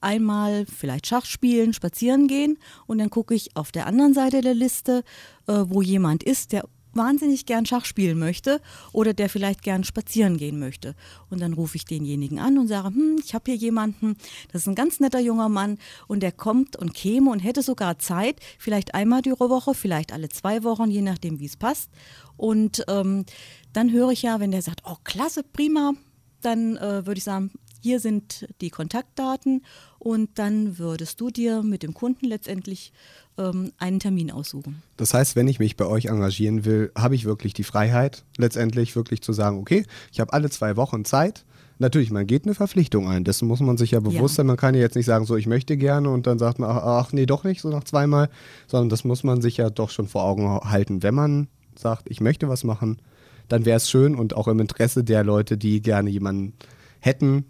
Einmal 0.01 0.65
vielleicht 0.65 1.07
Schach 1.07 1.27
spielen, 1.27 1.75
spazieren 1.75 2.27
gehen 2.27 2.57
und 2.87 2.97
dann 2.97 3.11
gucke 3.11 3.35
ich 3.35 3.55
auf 3.55 3.71
der 3.71 3.87
anderen 3.87 4.15
Seite 4.15 4.41
der 4.41 4.55
Liste, 4.55 5.05
äh, 5.47 5.53
wo 5.67 5.83
jemand 5.83 6.23
ist, 6.23 6.53
der 6.53 6.65
wahnsinnig 6.93 7.47
gern 7.47 7.67
Schach 7.67 7.85
spielen 7.85 8.19
möchte 8.19 8.61
oder 8.93 9.15
der 9.15 9.29
vielleicht 9.29 9.63
gern 9.63 9.85
spazieren 9.85 10.37
gehen 10.37 10.59
möchte. 10.59 10.95
Und 11.29 11.41
dann 11.41 11.53
rufe 11.53 11.77
ich 11.77 11.85
denjenigen 11.85 12.39
an 12.39 12.59
und 12.59 12.69
sage, 12.69 12.89
hm, 12.89 13.21
ich 13.25 13.35
habe 13.35 13.51
hier 13.51 13.57
jemanden, 13.57 14.17
das 14.53 14.63
ist 14.63 14.69
ein 14.69 14.75
ganz 14.75 15.01
netter 15.01 15.21
junger 15.21 15.49
Mann 15.49 15.79
und 16.07 16.23
der 16.23 16.33
kommt 16.33 16.77
und 16.77 16.95
käme 16.95 17.31
und 17.31 17.41
hätte 17.41 17.63
sogar 17.63 17.99
Zeit, 17.99 18.41
vielleicht 18.59 18.95
einmal 18.95 19.23
die 19.23 19.31
Woche, 19.31 19.75
vielleicht 19.75 20.13
alle 20.13 20.29
zwei 20.29 20.65
Wochen, 20.65 20.91
je 20.91 21.03
nachdem, 21.03 21.41
wie 21.41 21.47
es 21.47 21.57
passt. 21.57 21.91
Und 22.37 22.85
ähm, 22.89 23.25
dann 23.73 23.93
höre 23.93 24.11
ich 24.11 24.23
ja, 24.23 24.41
wenn 24.41 24.51
der 24.51 24.63
sagt, 24.63 24.83
oh 24.85 24.97
klasse, 25.05 25.43
prima, 25.43 25.93
dann 26.41 26.77
äh, 26.77 27.07
würde 27.07 27.19
ich 27.19 27.25
sagen, 27.25 27.51
hier 27.81 28.01
sind 28.01 28.47
die 28.61 28.71
Kontaktdaten 28.71 29.65
und 29.99 30.31
dann 30.39 30.79
würdest 30.79 31.21
du 31.21 31.31
dir 31.31 31.63
mit 31.63 31.83
dem 31.83 31.95
Kunden 31.95 32.27
letztendlich 32.27 32.93
ähm, 33.39 33.73
einen 33.79 34.01
Termin 34.01 34.31
aussuchen. 34.31 34.83
Das 34.97 35.15
heißt, 35.15 35.37
wenn 35.37 35.49
ich 35.49 35.59
mich 35.59 35.77
bei 35.77 35.87
euch 35.87 36.07
engagieren 36.07 36.65
will, 36.65 36.93
habe 36.97 37.15
ich 37.15 37.25
wirklich 37.25 37.55
die 37.55 37.65
Freiheit, 37.65 38.25
letztendlich 38.37 38.97
wirklich 38.97 39.23
zu 39.23 39.33
sagen, 39.33 39.59
okay, 39.59 39.85
ich 40.13 40.21
habe 40.21 40.33
alle 40.33 40.51
zwei 40.51 40.77
Wochen 40.77 41.05
Zeit. 41.05 41.45
Natürlich, 41.79 42.11
man 42.11 42.27
geht 42.27 42.45
eine 42.45 42.55
Verpflichtung 42.55 43.09
ein. 43.09 43.25
Dessen 43.25 43.49
muss 43.49 43.61
man 43.61 43.79
sich 43.79 43.93
ja 43.93 44.01
bewusst 44.01 44.35
sein. 44.35 44.47
Man 44.47 44.59
kann 44.59 44.75
ja 44.75 44.83
jetzt 44.83 44.97
nicht 44.97 45.07
sagen, 45.07 45.25
so 45.25 45.37
ich 45.37 45.47
möchte 45.47 45.79
gerne 45.79 46.11
und 46.11 46.27
dann 46.27 46.39
sagt 46.39 46.59
man, 46.59 46.69
ach, 46.71 46.83
ach 46.83 47.13
nee, 47.13 47.25
doch 47.25 47.43
nicht, 47.43 47.63
so 47.63 47.71
nach 47.71 47.85
zweimal, 47.85 48.29
sondern 48.67 48.91
das 48.91 49.05
muss 49.05 49.25
man 49.25 49.41
sich 49.41 49.57
ja 49.57 49.71
doch 49.71 49.89
schon 49.89 50.07
vor 50.07 50.25
Augen 50.25 50.47
halten. 50.47 51.03
Wenn 51.03 51.15
man 51.15 51.49
sagt, 51.75 52.11
ich 52.11 52.21
möchte 52.21 52.51
was 52.51 52.65
machen, 52.65 53.01
dann 53.49 53.65
wäre 53.65 53.79
es 53.79 53.89
schön 53.89 54.15
und 54.15 54.37
auch 54.37 54.47
im 54.47 54.61
Interesse 54.61 55.05
der 55.05 55.25
Leute, 55.25 55.57
die 55.57 55.81
gerne 55.81 56.11
jemanden 56.11 56.53
hätten, 57.01 57.47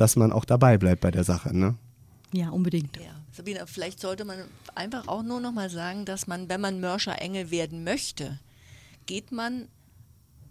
dass 0.00 0.16
man 0.16 0.32
auch 0.32 0.44
dabei 0.44 0.78
bleibt 0.78 1.02
bei 1.02 1.10
der 1.10 1.24
Sache. 1.24 1.56
Ne? 1.56 1.76
Ja, 2.32 2.50
unbedingt. 2.50 2.96
Ja. 2.96 3.14
Sabine, 3.32 3.66
vielleicht 3.66 4.00
sollte 4.00 4.24
man 4.24 4.38
einfach 4.74 5.08
auch 5.08 5.22
nur 5.22 5.40
noch 5.40 5.52
mal 5.52 5.70
sagen, 5.70 6.04
dass 6.04 6.26
man, 6.26 6.48
wenn 6.48 6.60
man 6.60 6.80
Mörscher 6.80 7.20
Engel 7.20 7.50
werden 7.50 7.84
möchte, 7.84 8.38
geht 9.06 9.30
man 9.30 9.68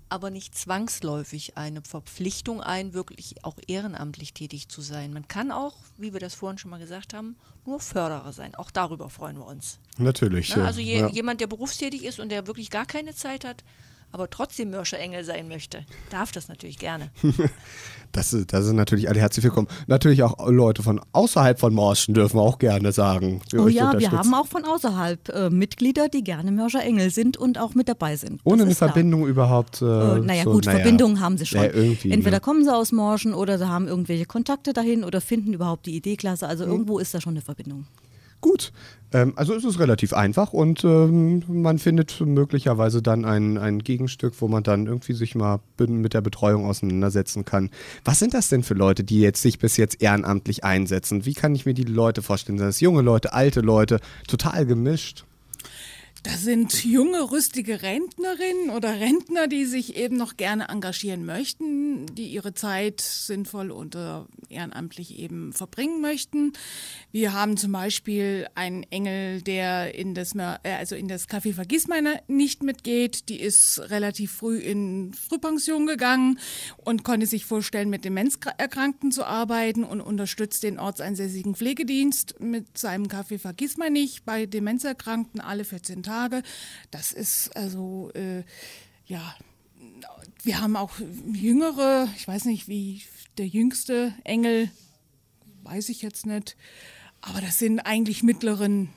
aber 0.07 0.31
nicht 0.31 0.57
zwangsläufig 0.57 1.55
eine 1.55 1.81
Verpflichtung 1.81 2.61
ein, 2.61 2.93
wirklich 2.93 3.43
auch 3.43 3.57
ehrenamtlich 3.67 4.33
tätig 4.33 4.67
zu 4.67 4.81
sein. 4.81 5.13
Man 5.13 5.27
kann 5.27 5.51
auch, 5.51 5.75
wie 5.97 6.13
wir 6.13 6.19
das 6.19 6.33
vorhin 6.33 6.57
schon 6.57 6.71
mal 6.71 6.79
gesagt 6.79 7.13
haben, 7.13 7.35
nur 7.65 7.79
Förderer 7.79 8.33
sein. 8.33 8.55
Auch 8.55 8.71
darüber 8.71 9.09
freuen 9.09 9.37
wir 9.37 9.45
uns. 9.45 9.79
Natürlich. 9.97 10.55
Na, 10.55 10.65
also 10.65 10.79
je, 10.79 10.99
ja. 10.99 11.09
jemand, 11.09 11.41
der 11.41 11.47
berufstätig 11.47 12.03
ist 12.03 12.19
und 12.19 12.29
der 12.29 12.47
wirklich 12.47 12.71
gar 12.71 12.85
keine 12.85 13.13
Zeit 13.13 13.45
hat, 13.45 13.63
aber 14.11 14.29
trotzdem 14.29 14.71
Mörscher 14.71 14.99
Engel 14.99 15.23
sein 15.23 15.47
möchte, 15.47 15.85
darf 16.09 16.31
das 16.31 16.47
natürlich 16.47 16.79
gerne. 16.79 17.11
das, 18.11 18.33
ist, 18.33 18.51
das 18.53 18.65
sind 18.65 18.75
natürlich 18.75 19.09
alle 19.09 19.19
herzlich 19.19 19.43
willkommen. 19.43 19.67
Natürlich 19.87 20.23
auch 20.23 20.49
Leute 20.49 20.83
von 20.83 20.99
außerhalb 21.11 21.59
von 21.59 21.73
Morschen 21.73 22.13
dürfen 22.13 22.39
auch 22.39 22.57
gerne 22.57 22.91
sagen. 22.91 23.41
Oh 23.55 23.67
ja, 23.67 23.97
wir 23.97 24.11
haben 24.11 24.33
auch 24.33 24.47
von 24.47 24.65
außerhalb 24.65 25.29
äh, 25.29 25.49
Mitglieder, 25.49 26.09
die 26.09 26.23
gerne 26.23 26.51
Mörscher 26.51 26.81
Engel 26.81 27.11
sind 27.11 27.37
und 27.37 27.59
auch 27.59 27.75
mit 27.75 27.87
dabei 27.87 28.15
sind. 28.15 28.41
Ohne 28.43 28.63
eine 28.63 28.75
Verbindung 28.75 29.21
klar. 29.21 29.31
überhaupt. 29.31 29.81
Äh, 29.81 29.85
äh, 29.85 30.19
naja, 30.19 30.43
so, 30.43 30.51
gut, 30.53 30.65
naja. 30.65 30.79
Verbindungen 30.79 31.19
haben 31.19 31.37
sie 31.37 31.45
schon. 31.45 31.61
Ja, 31.61 31.67
Entweder 31.67 32.31
ne? 32.37 32.41
kommen 32.41 32.63
sie 32.63 32.73
aus 32.73 32.91
Morschen 32.91 33.33
oder 33.33 33.57
sie 33.57 33.67
haben 33.67 33.87
irgendwelche 33.87 34.25
Kontakte 34.25 34.73
dahin 34.73 35.03
oder 35.03 35.21
finden 35.21 35.53
überhaupt 35.53 35.85
die 35.85 35.95
Idee 35.95 36.15
klasse. 36.15 36.47
Also 36.47 36.65
mhm. 36.65 36.71
irgendwo 36.71 36.99
ist 36.99 37.13
da 37.13 37.21
schon 37.21 37.33
eine 37.33 37.41
Verbindung. 37.41 37.85
Gut, 38.41 38.71
ähm, 39.11 39.33
also 39.35 39.53
ist 39.53 39.65
es 39.65 39.79
relativ 39.79 40.13
einfach 40.13 40.53
und 40.53 40.83
ähm, 40.83 41.43
man 41.47 41.79
findet 41.79 42.21
möglicherweise 42.21 43.01
dann 43.01 43.25
ein, 43.25 43.57
ein 43.57 43.79
Gegenstück, 43.79 44.33
wo 44.39 44.47
man 44.47 44.63
dann 44.63 44.85
irgendwie 44.85 45.13
sich 45.13 45.35
mal 45.35 45.59
mit 45.79 46.13
der 46.13 46.21
Betreuung 46.21 46.65
auseinandersetzen 46.65 47.43
kann. 47.43 47.69
Was 48.05 48.19
sind 48.19 48.33
das 48.33 48.49
denn 48.49 48.63
für 48.63 48.75
Leute, 48.75 49.03
die 49.03 49.19
jetzt 49.19 49.41
sich 49.41 49.59
bis 49.59 49.77
jetzt 49.77 50.01
ehrenamtlich 50.01 50.63
einsetzen? 50.63 51.25
Wie 51.25 51.33
kann 51.33 51.55
ich 51.55 51.65
mir 51.65 51.73
die 51.73 51.83
Leute 51.83 52.21
vorstellen? 52.21 52.57
Sind 52.57 52.67
das 52.67 52.79
junge 52.81 53.01
Leute, 53.01 53.33
alte 53.33 53.61
Leute, 53.61 53.99
total 54.27 54.65
gemischt? 54.65 55.25
Das 56.23 56.41
sind 56.41 56.83
junge, 56.83 57.31
rüstige 57.31 57.81
Rentnerinnen 57.81 58.71
oder 58.71 58.99
Rentner, 58.99 59.47
die 59.47 59.63
sich 59.63 59.95
eben 59.95 60.17
noch 60.17 60.35
gerne 60.35 60.67
engagieren 60.67 61.25
möchten, 61.25 62.07
die 62.07 62.27
ihre 62.27 62.53
Zeit 62.53 62.99
sinnvoll 62.99 63.71
und 63.71 63.95
ehrenamtlich 64.49 65.17
eben 65.17 65.53
verbringen 65.53 66.01
möchten. 66.01 66.51
Wir 67.13 67.31
haben 67.31 67.55
zum 67.55 67.71
Beispiel 67.71 68.47
einen 68.53 68.83
Engel, 68.83 69.41
der 69.41 69.95
in 69.95 70.13
das, 70.13 70.35
äh, 70.35 70.57
also 70.63 70.95
in 70.95 71.07
das 71.07 71.29
Café 71.29 71.53
Vergissmeiner 71.53 72.21
nicht 72.27 72.63
mitgeht. 72.63 73.29
Die 73.29 73.39
ist 73.39 73.79
relativ 73.89 74.33
früh 74.33 74.57
in 74.57 75.13
Frühpension 75.13 75.87
gegangen 75.87 76.39
und 76.77 77.03
konnte 77.03 77.27
sich 77.27 77.45
vorstellen, 77.45 77.89
mit 77.89 78.03
Demenzerkrankten 78.03 79.13
zu 79.13 79.23
arbeiten 79.23 79.85
und 79.85 80.01
unterstützt 80.01 80.63
den 80.63 80.79
ortseinsässigen 80.79 81.55
Pflegedienst 81.55 82.41
mit 82.41 82.77
seinem 82.77 83.05
Café 83.05 83.39
Vergissmeinnicht 83.39 84.25
bei 84.25 84.45
Demenzerkrankten 84.45 85.39
alle 85.39 85.63
14 85.63 86.03
Tage. 86.03 86.08
Tage. 86.09 86.43
Das 86.91 87.11
ist 87.11 87.55
also, 87.55 88.11
äh, 88.15 88.43
ja, 89.05 89.35
wir 90.43 90.59
haben 90.61 90.75
auch 90.75 90.93
jüngere, 91.31 92.07
ich 92.17 92.27
weiß 92.27 92.45
nicht, 92.45 92.67
wie 92.67 93.01
der 93.37 93.47
jüngste 93.47 94.13
Engel, 94.23 94.69
weiß 95.63 95.89
ich 95.89 96.01
jetzt 96.01 96.25
nicht, 96.25 96.57
aber 97.21 97.41
das 97.41 97.59
sind 97.59 97.79
eigentlich 97.79 98.23
mittleren 98.23 98.89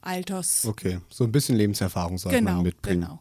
Alters. 0.00 0.64
Okay, 0.64 1.00
so 1.10 1.24
ein 1.24 1.32
bisschen 1.32 1.56
Lebenserfahrung 1.56 2.18
sollte 2.18 2.38
genau, 2.38 2.54
man 2.54 2.62
mitbringen. 2.62 3.02
Genau. 3.02 3.20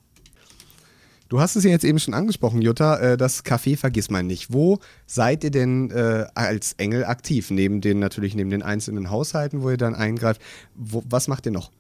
Du 1.30 1.42
hast 1.42 1.58
es 1.58 1.66
ja 1.66 1.72
jetzt 1.72 1.84
eben 1.84 2.00
schon 2.00 2.14
angesprochen, 2.14 2.62
Jutta, 2.62 2.98
äh, 3.00 3.18
das 3.18 3.44
Café 3.44 3.76
vergisst 3.76 4.10
man 4.10 4.28
nicht. 4.28 4.54
Wo 4.54 4.80
seid 5.06 5.44
ihr 5.44 5.52
denn 5.52 5.92
äh, 5.92 6.28
als 6.36 6.74
Engel 6.74 7.04
aktiv? 7.04 7.52
Neben 7.52 7.82
den 7.82 8.00
natürlich 8.00 8.34
neben 8.34 8.50
den 8.50 8.64
einzelnen 8.64 9.10
Haushalten, 9.10 9.62
wo 9.62 9.70
ihr 9.70 9.78
dann 9.78 9.96
eingreift. 9.96 10.42
Wo, 10.76 11.04
was 11.10 11.28
macht 11.28 11.46
ihr 11.46 11.52
noch? 11.52 11.72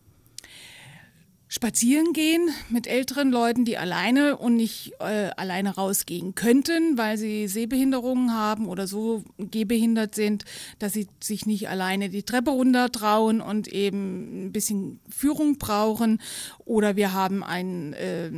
Spazieren 1.49 2.12
gehen 2.13 2.49
mit 2.69 2.88
älteren 2.88 3.31
Leuten, 3.31 3.63
die 3.63 3.77
alleine 3.77 4.38
und 4.38 4.55
nicht 4.55 4.93
äh, 4.99 5.29
alleine 5.38 5.75
rausgehen 5.75 6.36
könnten, 6.36 6.97
weil 6.97 7.17
sie 7.17 7.47
Sehbehinderungen 7.47 8.33
haben 8.33 8.67
oder 8.67 8.88
so 8.88 9.23
gehbehindert 9.38 10.13
sind, 10.13 10.43
dass 10.79 10.93
sie 10.93 11.07
sich 11.21 11.45
nicht 11.45 11.69
alleine 11.69 12.10
die 12.10 12.23
Treppe 12.23 12.51
runter 12.51 12.91
trauen 12.91 13.39
und 13.39 13.67
eben 13.69 14.47
ein 14.47 14.51
bisschen 14.51 14.99
Führung 15.10 15.57
brauchen. 15.57 16.21
Oder 16.65 16.95
wir 16.97 17.13
haben 17.13 17.43
einen 17.43 17.93
äh, 17.93 18.31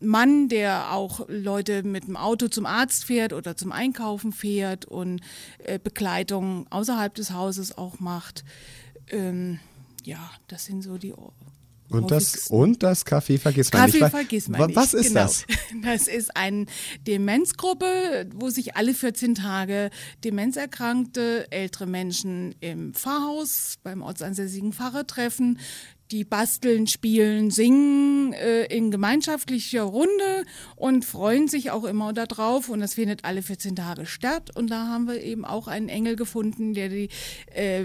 Mann, 0.00 0.48
der 0.48 0.92
auch 0.92 1.26
Leute 1.28 1.82
mit 1.82 2.06
dem 2.06 2.16
Auto 2.16 2.48
zum 2.48 2.66
Arzt 2.66 3.04
fährt 3.04 3.32
oder 3.32 3.56
zum 3.56 3.72
Einkaufen 3.72 4.32
fährt 4.32 4.84
und 4.84 5.20
äh, 5.64 5.78
Begleitung 5.78 6.66
außerhalb 6.70 7.14
des 7.14 7.32
Hauses 7.32 7.76
auch 7.76 8.00
macht. 8.00 8.44
Ähm, 9.08 9.58
ja, 10.04 10.30
das 10.48 10.64
sind 10.64 10.82
so 10.82 10.96
die 10.96 11.12
und 11.90 12.10
das, 12.10 12.46
und 12.48 12.82
das 12.82 13.04
Café 13.04 13.38
vergisst 13.38 13.72
man 13.72 13.86
Kaffee 13.86 14.00
nicht. 14.00 14.10
vergisst 14.10 14.48
man 14.48 14.66
nicht. 14.66 14.76
Was 14.76 14.94
ist 14.94 15.08
genau. 15.08 15.22
das? 15.22 15.44
Das 15.82 16.08
ist 16.08 16.36
eine 16.36 16.66
Demenzgruppe, 17.06 18.28
wo 18.34 18.50
sich 18.50 18.76
alle 18.76 18.94
14 18.94 19.34
Tage 19.34 19.90
demenzerkrankte 20.24 21.50
ältere 21.50 21.86
Menschen 21.86 22.54
im 22.60 22.94
Pfarrhaus 22.94 23.78
beim 23.82 24.02
ortsansässigen 24.02 24.72
Pfarrer 24.72 25.06
treffen. 25.06 25.58
Die 26.10 26.24
basteln, 26.24 26.88
spielen, 26.88 27.52
singen 27.52 28.32
äh, 28.32 28.64
in 28.64 28.90
gemeinschaftlicher 28.90 29.82
Runde 29.82 30.44
und 30.74 31.04
freuen 31.04 31.46
sich 31.46 31.70
auch 31.70 31.84
immer 31.84 32.12
darauf. 32.12 32.68
Und 32.68 32.80
das 32.80 32.94
findet 32.94 33.24
alle 33.24 33.42
14 33.42 33.76
Tage 33.76 34.06
statt. 34.06 34.50
Und 34.56 34.70
da 34.70 34.88
haben 34.88 35.06
wir 35.06 35.22
eben 35.22 35.44
auch 35.44 35.68
einen 35.68 35.88
Engel 35.88 36.16
gefunden, 36.16 36.74
der 36.74 36.88
die 36.88 37.10
äh, 37.54 37.84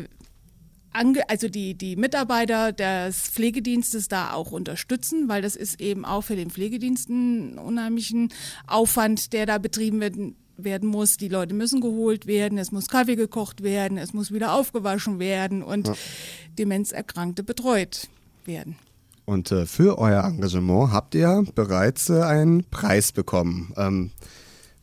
also 1.27 1.49
die, 1.49 1.75
die 1.75 1.95
Mitarbeiter 1.95 2.71
des 2.71 3.17
Pflegedienstes 3.29 4.07
da 4.07 4.33
auch 4.33 4.51
unterstützen, 4.51 5.27
weil 5.27 5.41
das 5.41 5.55
ist 5.55 5.81
eben 5.81 6.05
auch 6.05 6.21
für 6.21 6.35
den 6.35 6.49
Pflegedienst 6.49 7.09
ein 7.09 7.57
unheimlichen 7.57 8.33
Aufwand, 8.67 9.33
der 9.33 9.45
da 9.45 9.57
betrieben 9.57 9.99
wird, 9.99 10.15
werden 10.57 10.89
muss. 10.89 11.17
Die 11.17 11.27
Leute 11.27 11.53
müssen 11.53 11.81
geholt 11.81 12.27
werden, 12.27 12.57
es 12.57 12.71
muss 12.71 12.87
Kaffee 12.87 13.15
gekocht 13.15 13.63
werden, 13.63 13.97
es 13.97 14.13
muss 14.13 14.31
wieder 14.31 14.53
aufgewaschen 14.53 15.19
werden 15.19 15.63
und 15.63 15.87
ja. 15.87 15.93
Demenzerkrankte 16.57 17.43
betreut 17.43 18.07
werden. 18.45 18.77
Und 19.25 19.51
äh, 19.51 19.65
für 19.65 19.97
euer 19.97 20.23
Engagement 20.23 20.91
habt 20.91 21.15
ihr 21.15 21.45
bereits 21.55 22.09
äh, 22.09 22.21
einen 22.21 22.63
Preis 22.63 23.11
bekommen. 23.11 23.73
Ähm, 23.75 24.11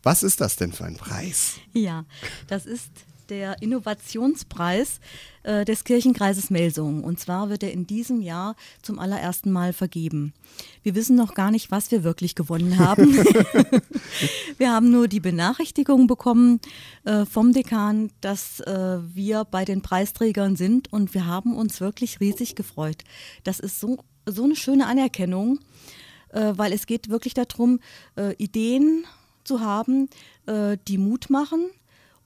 was 0.03 0.25
ist 0.25 0.41
das 0.41 0.57
denn 0.57 0.73
für 0.73 0.85
ein 0.85 0.97
Preis? 0.97 1.55
Ja, 1.73 2.05
das 2.49 2.67
ist 2.67 2.91
der 3.31 3.61
Innovationspreis 3.63 5.01
äh, 5.43 5.65
des 5.65 5.85
Kirchenkreises 5.85 6.51
Melsungen. 6.51 7.05
Und 7.05 7.19
zwar 7.19 7.51
wird 7.51 7.63
er 7.63 7.73
in 7.73 7.87
diesem 7.87 8.21
Jahr 8.21 8.57
zum 8.83 8.99
allerersten 8.99 9.51
Mal 9.51 9.73
vergeben. 9.73 10.33
Wir 10.83 10.95
wissen 10.95 11.17
noch 11.17 11.35
gar 11.35 11.51
nicht, 11.51 11.71
was 11.71 11.91
wir 11.91 12.05
wirklich 12.05 12.35
gewonnen 12.35 12.79
haben. 12.79 13.15
wir 14.59 14.73
haben 14.73 14.91
nur 14.91 15.09
die 15.09 15.21
Benachrichtigung 15.21 16.07
bekommen 16.07 16.61
äh, 17.05 17.25
vom 17.25 17.53
Dekan, 17.53 18.11
dass 18.21 18.61
äh, 18.61 18.99
wir 19.15 19.45
bei 19.45 19.65
den 19.65 19.83
Preisträgern 19.83 20.57
sind 20.57 20.93
und 20.93 21.15
wir 21.15 21.27
haben 21.27 21.57
uns 21.57 21.81
wirklich 21.81 22.21
riesig 22.21 22.55
gefreut. 22.55 23.05
Das 23.45 23.61
ist 23.61 23.81
so, 23.81 23.99
so 24.27 24.45
eine 24.45 24.57
schöne 24.57 24.87
Anerkennung, 24.87 25.59
äh, 26.29 26.53
weil 26.57 26.73
es 26.73 26.87
geht 26.87 27.09
wirklich 27.09 27.35
darum, 27.35 27.81
äh, 28.17 28.35
Ideen 28.37 29.05
zu 29.45 29.61
haben, 29.61 30.09
äh, 30.47 30.77
die 30.89 30.99
Mut 30.99 31.31
machen, 31.31 31.71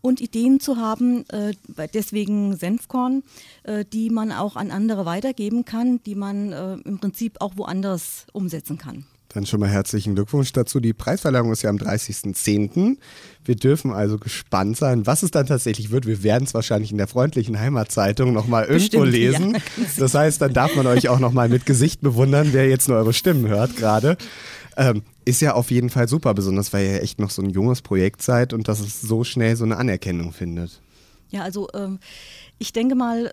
und 0.01 0.21
Ideen 0.21 0.61
zu 0.61 0.77
haben, 0.77 1.25
äh, 1.31 1.53
deswegen 1.93 2.57
Senfkorn, 2.57 3.23
äh, 3.65 3.85
die 3.85 4.11
man 4.11 4.33
auch 4.33 4.57
an 4.57 4.71
andere 4.71 5.05
weitergeben 5.05 5.65
kann, 5.65 6.01
die 6.05 6.15
man 6.15 6.53
äh, 6.53 6.75
im 6.85 6.99
Prinzip 6.99 7.41
auch 7.41 7.57
woanders 7.57 8.27
umsetzen 8.33 8.79
kann. 8.79 9.05
Dann 9.37 9.45
schon 9.45 9.61
mal 9.61 9.69
herzlichen 9.69 10.15
Glückwunsch 10.15 10.53
dazu. 10.53 10.81
Die 10.81 10.95
Preisverleihung 10.95 11.53
ist 11.53 11.61
ja 11.61 11.69
am 11.69 11.77
30.10. 11.77 12.97
Wir 13.45 13.57
dürfen 13.57 13.93
also 13.93 14.17
gespannt 14.17 14.79
sein, 14.79 15.05
was 15.05 15.23
es 15.23 15.31
dann 15.31 15.47
tatsächlich 15.47 15.91
wird. 15.91 16.07
Wir 16.07 16.23
werden 16.23 16.45
es 16.45 16.55
wahrscheinlich 16.55 16.91
in 16.91 16.97
der 16.97 17.07
freundlichen 17.07 17.59
Heimatzeitung 17.59 18.33
nochmal 18.33 18.65
irgendwo 18.65 19.01
Bestimmt, 19.01 19.13
lesen. 19.13 19.53
Ja. 19.53 19.61
Das 19.99 20.15
heißt, 20.15 20.41
dann 20.41 20.55
darf 20.55 20.75
man 20.75 20.87
euch 20.87 21.11
auch 21.11 21.19
nochmal 21.19 21.51
mit 21.51 21.67
Gesicht 21.67 22.01
bewundern, 22.01 22.49
wer 22.53 22.69
jetzt 22.69 22.89
nur 22.89 22.97
eure 22.97 23.13
Stimmen 23.13 23.47
hört 23.49 23.77
gerade. 23.77 24.17
Ähm, 24.77 25.03
ist 25.25 25.41
ja 25.41 25.55
auf 25.55 25.71
jeden 25.71 25.91
Fall 25.91 26.09
super, 26.09 26.35
besonders 26.35 26.73
weil 26.73 26.87
ihr 26.87 27.03
echt 27.03 27.19
noch 27.19 27.31
so 27.31 27.43
ein 27.43 27.51
junges 27.51 27.83
Projekt 27.83 28.23
seid 28.23 28.53
und 28.53 28.69
dass 28.69 28.81
es 28.81 29.01
so 29.01 29.25
schnell 29.25 29.57
so 29.57 29.65
eine 29.65 29.77
Anerkennung 29.77 30.33
findet. 30.33 30.83
Ja, 31.31 31.43
also 31.43 31.69
ähm, 31.75 31.99
ich 32.59 32.73
denke 32.73 32.95
mal, 32.95 33.33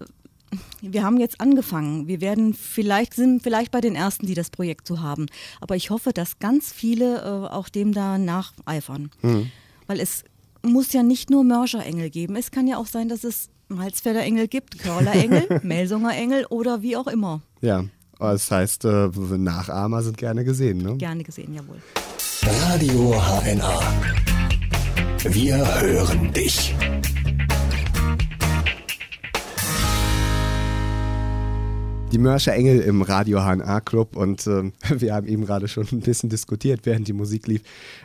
wir 0.81 1.03
haben 1.03 1.19
jetzt 1.19 1.41
angefangen. 1.41 2.07
Wir 2.07 2.21
werden 2.21 2.53
vielleicht, 2.53 3.13
sind 3.13 3.43
vielleicht 3.43 3.71
bei 3.71 3.81
den 3.81 3.95
Ersten, 3.95 4.25
die 4.25 4.33
das 4.35 4.49
Projekt 4.49 4.87
so 4.87 5.01
haben. 5.01 5.25
Aber 5.61 5.75
ich 5.75 5.89
hoffe, 5.89 6.11
dass 6.13 6.39
ganz 6.39 6.71
viele 6.71 7.19
äh, 7.21 7.53
auch 7.53 7.69
dem 7.69 7.93
da 7.93 8.17
nacheifern. 8.17 9.11
Mhm. 9.21 9.51
Weil 9.87 9.99
es 9.99 10.23
muss 10.61 10.93
ja 10.93 11.03
nicht 11.03 11.29
nur 11.29 11.43
Mörserengel 11.43 12.09
geben. 12.09 12.35
Es 12.35 12.51
kann 12.51 12.67
ja 12.67 12.77
auch 12.77 12.87
sein, 12.87 13.09
dass 13.09 13.23
es 13.23 13.49
Malzfelder 13.67 14.21
Engel 14.21 14.47
gibt, 14.47 14.79
Körlerengel, 14.79 15.59
Melsunger 15.63 16.15
Engel 16.15 16.45
oder 16.45 16.81
wie 16.81 16.95
auch 16.95 17.07
immer. 17.07 17.41
Ja, 17.61 17.85
das 18.31 18.49
heißt, 18.49 18.85
äh, 18.85 19.09
Nachahmer 19.37 20.01
sind 20.01 20.17
gerne 20.17 20.43
gesehen, 20.43 20.77
ne? 20.79 20.95
Gerne 20.97 21.23
gesehen, 21.23 21.53
jawohl. 21.53 21.77
Radio 22.45 23.13
HNA. 23.21 23.79
Wir 25.25 25.81
hören 25.81 26.31
dich. 26.33 26.73
Die 32.13 32.19
Mörscher 32.19 32.53
Engel 32.53 32.79
im 32.79 33.01
Radio 33.01 33.39
HNA 33.39 33.81
Club 33.81 34.15
und 34.15 34.45
äh, 34.45 34.71
wir 34.89 35.15
haben 35.15 35.27
eben 35.27 35.45
gerade 35.45 35.67
schon 35.67 35.87
ein 35.91 36.01
bisschen 36.01 36.29
diskutiert, 36.29 36.81
während 36.83 37.07
die 37.07 37.13
Musik 37.13 37.47
lief. 37.47 37.63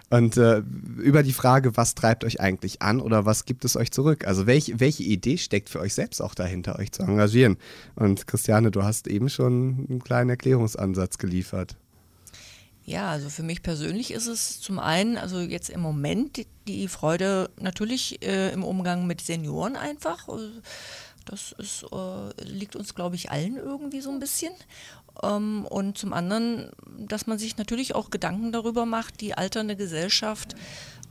Und 0.08 0.38
äh, 0.38 0.62
über 0.96 1.22
die 1.22 1.34
Frage, 1.34 1.76
was 1.76 1.94
treibt 1.94 2.24
euch 2.24 2.40
eigentlich 2.40 2.80
an 2.80 3.00
oder 3.00 3.26
was 3.26 3.44
gibt 3.44 3.66
es 3.66 3.76
euch 3.76 3.90
zurück? 3.90 4.26
Also 4.26 4.46
welch, 4.46 4.74
welche 4.78 5.02
Idee 5.02 5.36
steckt 5.36 5.68
für 5.68 5.80
euch 5.80 5.92
selbst 5.92 6.22
auch 6.22 6.34
dahinter, 6.34 6.78
euch 6.78 6.92
zu 6.92 7.02
engagieren? 7.02 7.58
Und 7.96 8.26
Christiane, 8.26 8.70
du 8.70 8.82
hast 8.82 9.06
eben 9.08 9.28
schon 9.28 9.86
einen 9.90 10.02
kleinen 10.02 10.30
Erklärungsansatz 10.30 11.18
geliefert. 11.18 11.76
Ja, 12.88 13.10
also 13.10 13.28
für 13.28 13.42
mich 13.42 13.62
persönlich 13.62 14.12
ist 14.12 14.28
es 14.28 14.62
zum 14.62 14.78
einen, 14.78 15.18
also 15.18 15.40
jetzt 15.40 15.68
im 15.68 15.80
Moment 15.80 16.46
die, 16.66 16.88
Freude 16.88 17.50
natürlich 17.60 18.22
äh, 18.22 18.50
im 18.54 18.64
Umgang 18.64 19.06
mit 19.06 19.20
Senioren 19.20 19.76
einfach. 19.76 20.26
Also 20.26 20.48
das 21.28 21.52
ist, 21.52 21.84
äh, 21.92 22.44
liegt 22.44 22.74
uns, 22.74 22.94
glaube 22.94 23.16
ich, 23.16 23.30
allen 23.30 23.56
irgendwie 23.56 24.00
so 24.00 24.10
ein 24.10 24.18
bisschen. 24.18 24.52
Ähm, 25.22 25.66
und 25.66 25.98
zum 25.98 26.12
anderen, 26.12 26.70
dass 26.98 27.26
man 27.26 27.38
sich 27.38 27.56
natürlich 27.56 27.94
auch 27.94 28.10
Gedanken 28.10 28.52
darüber 28.52 28.86
macht, 28.86 29.20
die 29.20 29.34
alternde 29.34 29.76
Gesellschaft. 29.76 30.54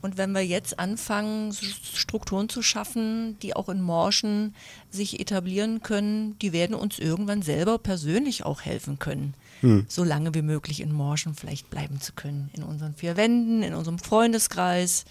Und 0.00 0.16
wenn 0.16 0.32
wir 0.32 0.44
jetzt 0.44 0.78
anfangen, 0.78 1.52
Strukturen 1.52 2.48
zu 2.48 2.62
schaffen, 2.62 3.36
die 3.40 3.56
auch 3.56 3.68
in 3.68 3.80
Morschen 3.80 4.54
sich 4.90 5.18
etablieren 5.18 5.82
können, 5.82 6.38
die 6.38 6.52
werden 6.52 6.76
uns 6.76 6.98
irgendwann 6.98 7.42
selber 7.42 7.78
persönlich 7.78 8.44
auch 8.44 8.62
helfen 8.62 9.00
können, 9.00 9.34
hm. 9.60 9.86
so 9.88 10.04
lange 10.04 10.34
wie 10.34 10.42
möglich 10.42 10.80
in 10.80 10.92
Morschen 10.92 11.34
vielleicht 11.34 11.68
bleiben 11.68 12.00
zu 12.00 12.12
können. 12.12 12.48
In 12.54 12.62
unseren 12.62 12.94
vier 12.94 13.16
Wänden, 13.16 13.64
in 13.64 13.74
unserem 13.74 13.98
Freundeskreis 13.98 15.04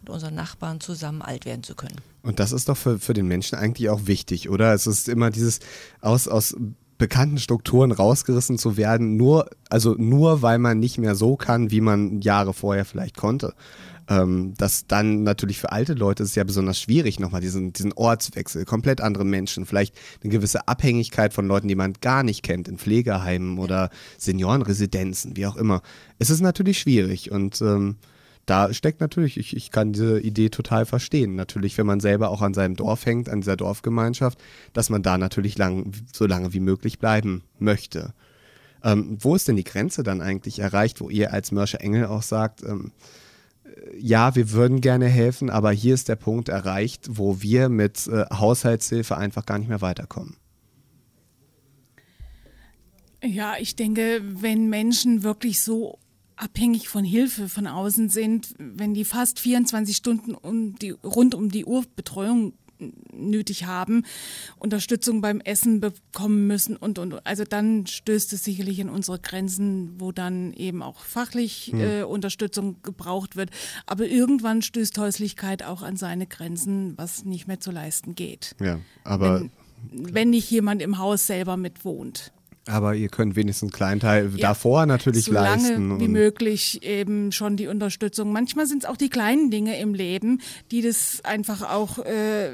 mit 0.00 0.10
unseren 0.10 0.34
Nachbarn 0.34 0.80
zusammen 0.80 1.22
alt 1.22 1.44
werden 1.44 1.62
zu 1.62 1.74
können. 1.74 1.96
Und 2.22 2.40
das 2.40 2.52
ist 2.52 2.68
doch 2.68 2.76
für, 2.76 2.98
für 2.98 3.14
den 3.14 3.26
Menschen 3.26 3.56
eigentlich 3.56 3.88
auch 3.88 4.06
wichtig, 4.06 4.48
oder? 4.48 4.74
Es 4.74 4.86
ist 4.86 5.08
immer 5.08 5.30
dieses 5.30 5.60
aus, 6.00 6.28
aus 6.28 6.56
bekannten 6.98 7.38
Strukturen 7.38 7.92
rausgerissen 7.92 8.58
zu 8.58 8.76
werden, 8.76 9.16
nur, 9.16 9.50
also 9.68 9.94
nur 9.98 10.42
weil 10.42 10.58
man 10.58 10.78
nicht 10.78 10.98
mehr 10.98 11.14
so 11.14 11.36
kann, 11.36 11.70
wie 11.70 11.80
man 11.80 12.20
Jahre 12.20 12.54
vorher 12.54 12.84
vielleicht 12.84 13.16
konnte. 13.16 13.54
Ähm, 14.08 14.54
das 14.56 14.86
dann 14.86 15.24
natürlich 15.24 15.58
für 15.58 15.72
alte 15.72 15.94
Leute 15.94 16.22
ist 16.22 16.36
ja 16.36 16.44
besonders 16.44 16.80
schwierig, 16.80 17.18
nochmal 17.18 17.40
diesen, 17.40 17.72
diesen 17.72 17.92
Ortswechsel, 17.92 18.64
komplett 18.64 19.00
andere 19.00 19.24
Menschen, 19.24 19.66
vielleicht 19.66 19.94
eine 20.22 20.30
gewisse 20.30 20.68
Abhängigkeit 20.68 21.34
von 21.34 21.46
Leuten, 21.46 21.68
die 21.68 21.74
man 21.74 21.94
gar 22.00 22.22
nicht 22.22 22.42
kennt, 22.42 22.68
in 22.68 22.78
Pflegeheimen 22.78 23.58
oder 23.58 23.90
Seniorenresidenzen, 24.18 25.36
wie 25.36 25.46
auch 25.46 25.56
immer. 25.56 25.82
Es 26.18 26.30
ist 26.30 26.40
natürlich 26.40 26.78
schwierig 26.78 27.30
und 27.30 27.60
ähm, 27.60 27.96
da 28.46 28.72
steckt 28.72 29.00
natürlich, 29.00 29.36
ich, 29.36 29.56
ich 29.56 29.72
kann 29.72 29.92
diese 29.92 30.20
Idee 30.20 30.48
total 30.48 30.86
verstehen. 30.86 31.34
Natürlich, 31.34 31.76
wenn 31.78 31.86
man 31.86 31.98
selber 31.98 32.30
auch 32.30 32.42
an 32.42 32.54
seinem 32.54 32.76
Dorf 32.76 33.04
hängt, 33.04 33.28
an 33.28 33.40
dieser 33.40 33.56
Dorfgemeinschaft, 33.56 34.38
dass 34.72 34.88
man 34.88 35.02
da 35.02 35.18
natürlich 35.18 35.58
lang, 35.58 35.92
so 36.12 36.26
lange 36.26 36.52
wie 36.52 36.60
möglich 36.60 37.00
bleiben 37.00 37.42
möchte. 37.58 38.14
Ähm, 38.84 39.18
wo 39.20 39.34
ist 39.34 39.48
denn 39.48 39.56
die 39.56 39.64
Grenze 39.64 40.04
dann 40.04 40.20
eigentlich 40.20 40.60
erreicht, 40.60 41.00
wo 41.00 41.10
ihr 41.10 41.32
als 41.32 41.50
Mörscher 41.50 41.80
Engel 41.80 42.06
auch 42.06 42.22
sagt, 42.22 42.62
ähm, 42.62 42.92
äh, 43.64 43.98
ja, 43.98 44.36
wir 44.36 44.52
würden 44.52 44.80
gerne 44.80 45.06
helfen, 45.08 45.50
aber 45.50 45.72
hier 45.72 45.94
ist 45.94 46.08
der 46.08 46.16
Punkt 46.16 46.48
erreicht, 46.48 47.08
wo 47.10 47.42
wir 47.42 47.68
mit 47.68 48.06
äh, 48.06 48.26
Haushaltshilfe 48.32 49.16
einfach 49.16 49.44
gar 49.44 49.58
nicht 49.58 49.68
mehr 49.68 49.80
weiterkommen? 49.80 50.36
Ja, 53.24 53.54
ich 53.58 53.74
denke, 53.74 54.20
wenn 54.22 54.68
Menschen 54.68 55.24
wirklich 55.24 55.60
so 55.60 55.98
abhängig 56.36 56.88
von 56.88 57.04
Hilfe 57.04 57.48
von 57.48 57.66
außen 57.66 58.08
sind, 58.08 58.54
wenn 58.58 58.94
die 58.94 59.04
fast 59.04 59.40
24 59.40 59.96
Stunden 59.96 60.34
um 60.34 60.76
die, 60.76 60.90
rund 60.90 61.34
um 61.34 61.50
die 61.50 61.64
Uhr 61.64 61.84
Betreuung 61.96 62.52
nötig 63.12 63.64
haben, 63.64 64.04
Unterstützung 64.58 65.20
beim 65.20 65.40
Essen 65.40 65.80
bekommen 65.80 66.46
müssen 66.46 66.76
und, 66.76 66.98
und 66.98 67.26
also 67.26 67.44
dann 67.44 67.86
stößt 67.86 68.32
es 68.32 68.44
sicherlich 68.44 68.78
in 68.78 68.88
unsere 68.88 69.18
Grenzen, 69.18 69.98
wo 69.98 70.12
dann 70.12 70.52
eben 70.52 70.82
auch 70.82 71.00
fachlich 71.00 71.72
äh, 71.72 72.02
Unterstützung 72.02 72.82
gebraucht 72.82 73.36
wird. 73.36 73.50
Aber 73.86 74.06
irgendwann 74.06 74.62
stößt 74.62 74.98
Häuslichkeit 74.98 75.62
auch 75.62 75.82
an 75.82 75.96
seine 75.96 76.26
Grenzen, 76.26 76.96
was 76.96 77.24
nicht 77.24 77.46
mehr 77.46 77.60
zu 77.60 77.70
leisten 77.70 78.14
geht. 78.14 78.54
Ja, 78.60 78.78
aber 79.04 79.40
wenn, 79.90 80.14
wenn 80.14 80.30
nicht 80.30 80.50
jemand 80.50 80.82
im 80.82 80.98
Haus 80.98 81.26
selber 81.26 81.56
mit 81.56 81.84
wohnt. 81.84 82.32
Aber 82.68 82.94
ihr 82.94 83.08
könnt 83.08 83.36
wenigstens 83.36 83.68
einen 83.68 83.76
kleinen 83.76 84.00
Teil 84.00 84.32
ja, 84.34 84.48
davor 84.48 84.86
natürlich 84.86 85.26
so 85.26 85.32
leisten. 85.32 85.88
Lange 85.88 86.00
wie 86.00 86.08
möglich 86.08 86.82
eben 86.82 87.30
schon 87.30 87.56
die 87.56 87.68
Unterstützung. 87.68 88.32
Manchmal 88.32 88.66
sind 88.66 88.82
es 88.82 88.88
auch 88.88 88.96
die 88.96 89.08
kleinen 89.08 89.50
Dinge 89.50 89.78
im 89.78 89.94
Leben, 89.94 90.40
die 90.72 90.82
das 90.82 91.24
einfach 91.24 91.62
auch 91.62 92.00
äh, 92.00 92.50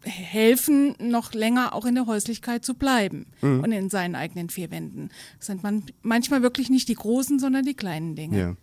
helfen, 0.00 0.94
noch 0.98 1.34
länger 1.34 1.74
auch 1.74 1.84
in 1.84 1.94
der 1.94 2.06
Häuslichkeit 2.06 2.64
zu 2.64 2.74
bleiben 2.74 3.26
mhm. 3.42 3.60
und 3.60 3.72
in 3.72 3.90
seinen 3.90 4.14
eigenen 4.14 4.48
vier 4.48 4.70
Wänden. 4.70 5.10
Das 5.38 5.46
sind 5.46 5.62
man 5.62 5.84
manchmal 6.02 6.42
wirklich 6.42 6.70
nicht 6.70 6.88
die 6.88 6.94
großen, 6.94 7.38
sondern 7.38 7.64
die 7.64 7.74
kleinen 7.74 8.14
Dinge. 8.14 8.38
Ja. 8.38 8.54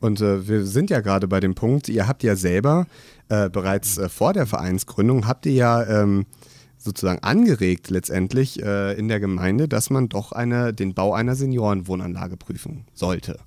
Und 0.00 0.20
äh, 0.20 0.48
wir 0.48 0.64
sind 0.64 0.90
ja 0.90 1.00
gerade 1.00 1.28
bei 1.28 1.40
dem 1.40 1.54
Punkt, 1.54 1.88
ihr 1.88 2.06
habt 2.06 2.22
ja 2.22 2.36
selber 2.36 2.86
äh, 3.28 3.50
bereits 3.50 3.98
äh, 3.98 4.08
vor 4.08 4.32
der 4.32 4.46
Vereinsgründung, 4.46 5.26
habt 5.26 5.46
ihr 5.46 5.52
ja 5.52 6.02
ähm, 6.02 6.26
sozusagen 6.84 7.22
angeregt 7.22 7.90
letztendlich 7.90 8.62
äh, 8.62 8.92
in 8.98 9.08
der 9.08 9.20
Gemeinde, 9.20 9.68
dass 9.68 9.90
man 9.90 10.08
doch 10.08 10.32
eine, 10.32 10.72
den 10.74 10.94
Bau 10.94 11.14
einer 11.14 11.34
Seniorenwohnanlage 11.34 12.36
prüfen 12.36 12.86
sollte. 12.92 13.40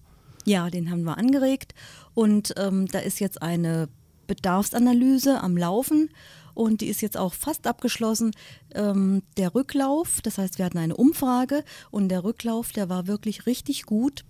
Ja, 0.45 0.69
den 0.69 0.89
haben 0.89 1.03
wir 1.03 1.17
angeregt 1.17 1.73
und 2.13 2.53
ähm, 2.57 2.87
da 2.87 2.99
ist 2.99 3.19
jetzt 3.19 3.41
eine 3.41 3.89
Bedarfsanalyse 4.27 5.41
am 5.41 5.57
Laufen 5.57 6.09
und 6.53 6.81
die 6.81 6.87
ist 6.87 7.01
jetzt 7.01 7.17
auch 7.17 7.33
fast 7.33 7.67
abgeschlossen. 7.67 8.31
Ähm, 8.73 9.21
der 9.37 9.53
Rücklauf, 9.53 10.21
das 10.23 10.37
heißt, 10.37 10.57
wir 10.57 10.65
hatten 10.65 10.79
eine 10.79 10.95
Umfrage 10.95 11.63
und 11.91 12.09
der 12.09 12.23
Rücklauf, 12.23 12.71
der 12.71 12.89
war 12.89 13.07
wirklich 13.07 13.45
richtig 13.45 13.83
gut. 13.83 14.25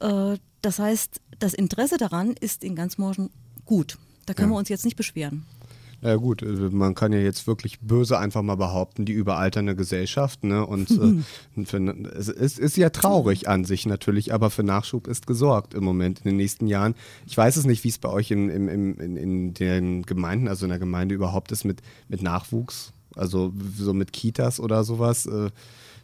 Äh, 0.00 0.36
das 0.62 0.78
heißt, 0.78 1.20
das 1.38 1.54
Interesse 1.54 1.96
daran 1.96 2.34
ist 2.38 2.62
in 2.62 2.76
ganz 2.76 2.98
Morgen 2.98 3.30
gut. 3.64 3.98
Da 4.26 4.34
können 4.34 4.50
ja. 4.50 4.54
wir 4.54 4.58
uns 4.58 4.68
jetzt 4.68 4.84
nicht 4.84 4.96
beschweren. 4.96 5.44
Ja 6.02 6.16
gut, 6.16 6.42
äh, 6.42 6.46
man 6.46 6.94
kann 6.94 7.12
ja 7.12 7.18
jetzt 7.18 7.46
wirklich 7.46 7.80
böse 7.80 8.18
einfach 8.18 8.42
mal 8.42 8.56
behaupten, 8.56 9.04
die 9.04 9.12
überalternde 9.12 9.74
Gesellschaft. 9.74 10.44
Ne? 10.44 10.64
Und 10.64 10.90
äh, 10.90 11.64
für, 11.64 11.78
es 12.16 12.28
ist, 12.28 12.58
ist, 12.58 12.76
ja 12.76 12.90
traurig 12.90 13.48
an 13.48 13.64
sich 13.64 13.86
natürlich, 13.86 14.32
aber 14.32 14.50
für 14.50 14.62
Nachschub 14.62 15.06
ist 15.06 15.26
gesorgt 15.26 15.74
im 15.74 15.84
Moment 15.84 16.20
in 16.20 16.24
den 16.24 16.36
nächsten 16.36 16.66
Jahren. 16.66 16.94
Ich 17.26 17.36
weiß 17.36 17.56
es 17.56 17.64
nicht, 17.64 17.82
wie 17.84 17.88
es 17.88 17.98
bei 17.98 18.10
euch 18.10 18.30
in, 18.30 18.48
in, 18.50 18.68
in, 18.68 19.16
in 19.16 19.54
den 19.54 20.02
Gemeinden, 20.02 20.48
also 20.48 20.66
in 20.66 20.70
der 20.70 20.78
Gemeinde 20.78 21.14
überhaupt 21.14 21.50
ist 21.52 21.64
mit, 21.64 21.80
mit 22.08 22.22
Nachwuchs, 22.22 22.92
also 23.14 23.52
so 23.76 23.94
mit 23.94 24.12
Kitas 24.12 24.60
oder 24.60 24.84
sowas. 24.84 25.26
Äh, 25.26 25.50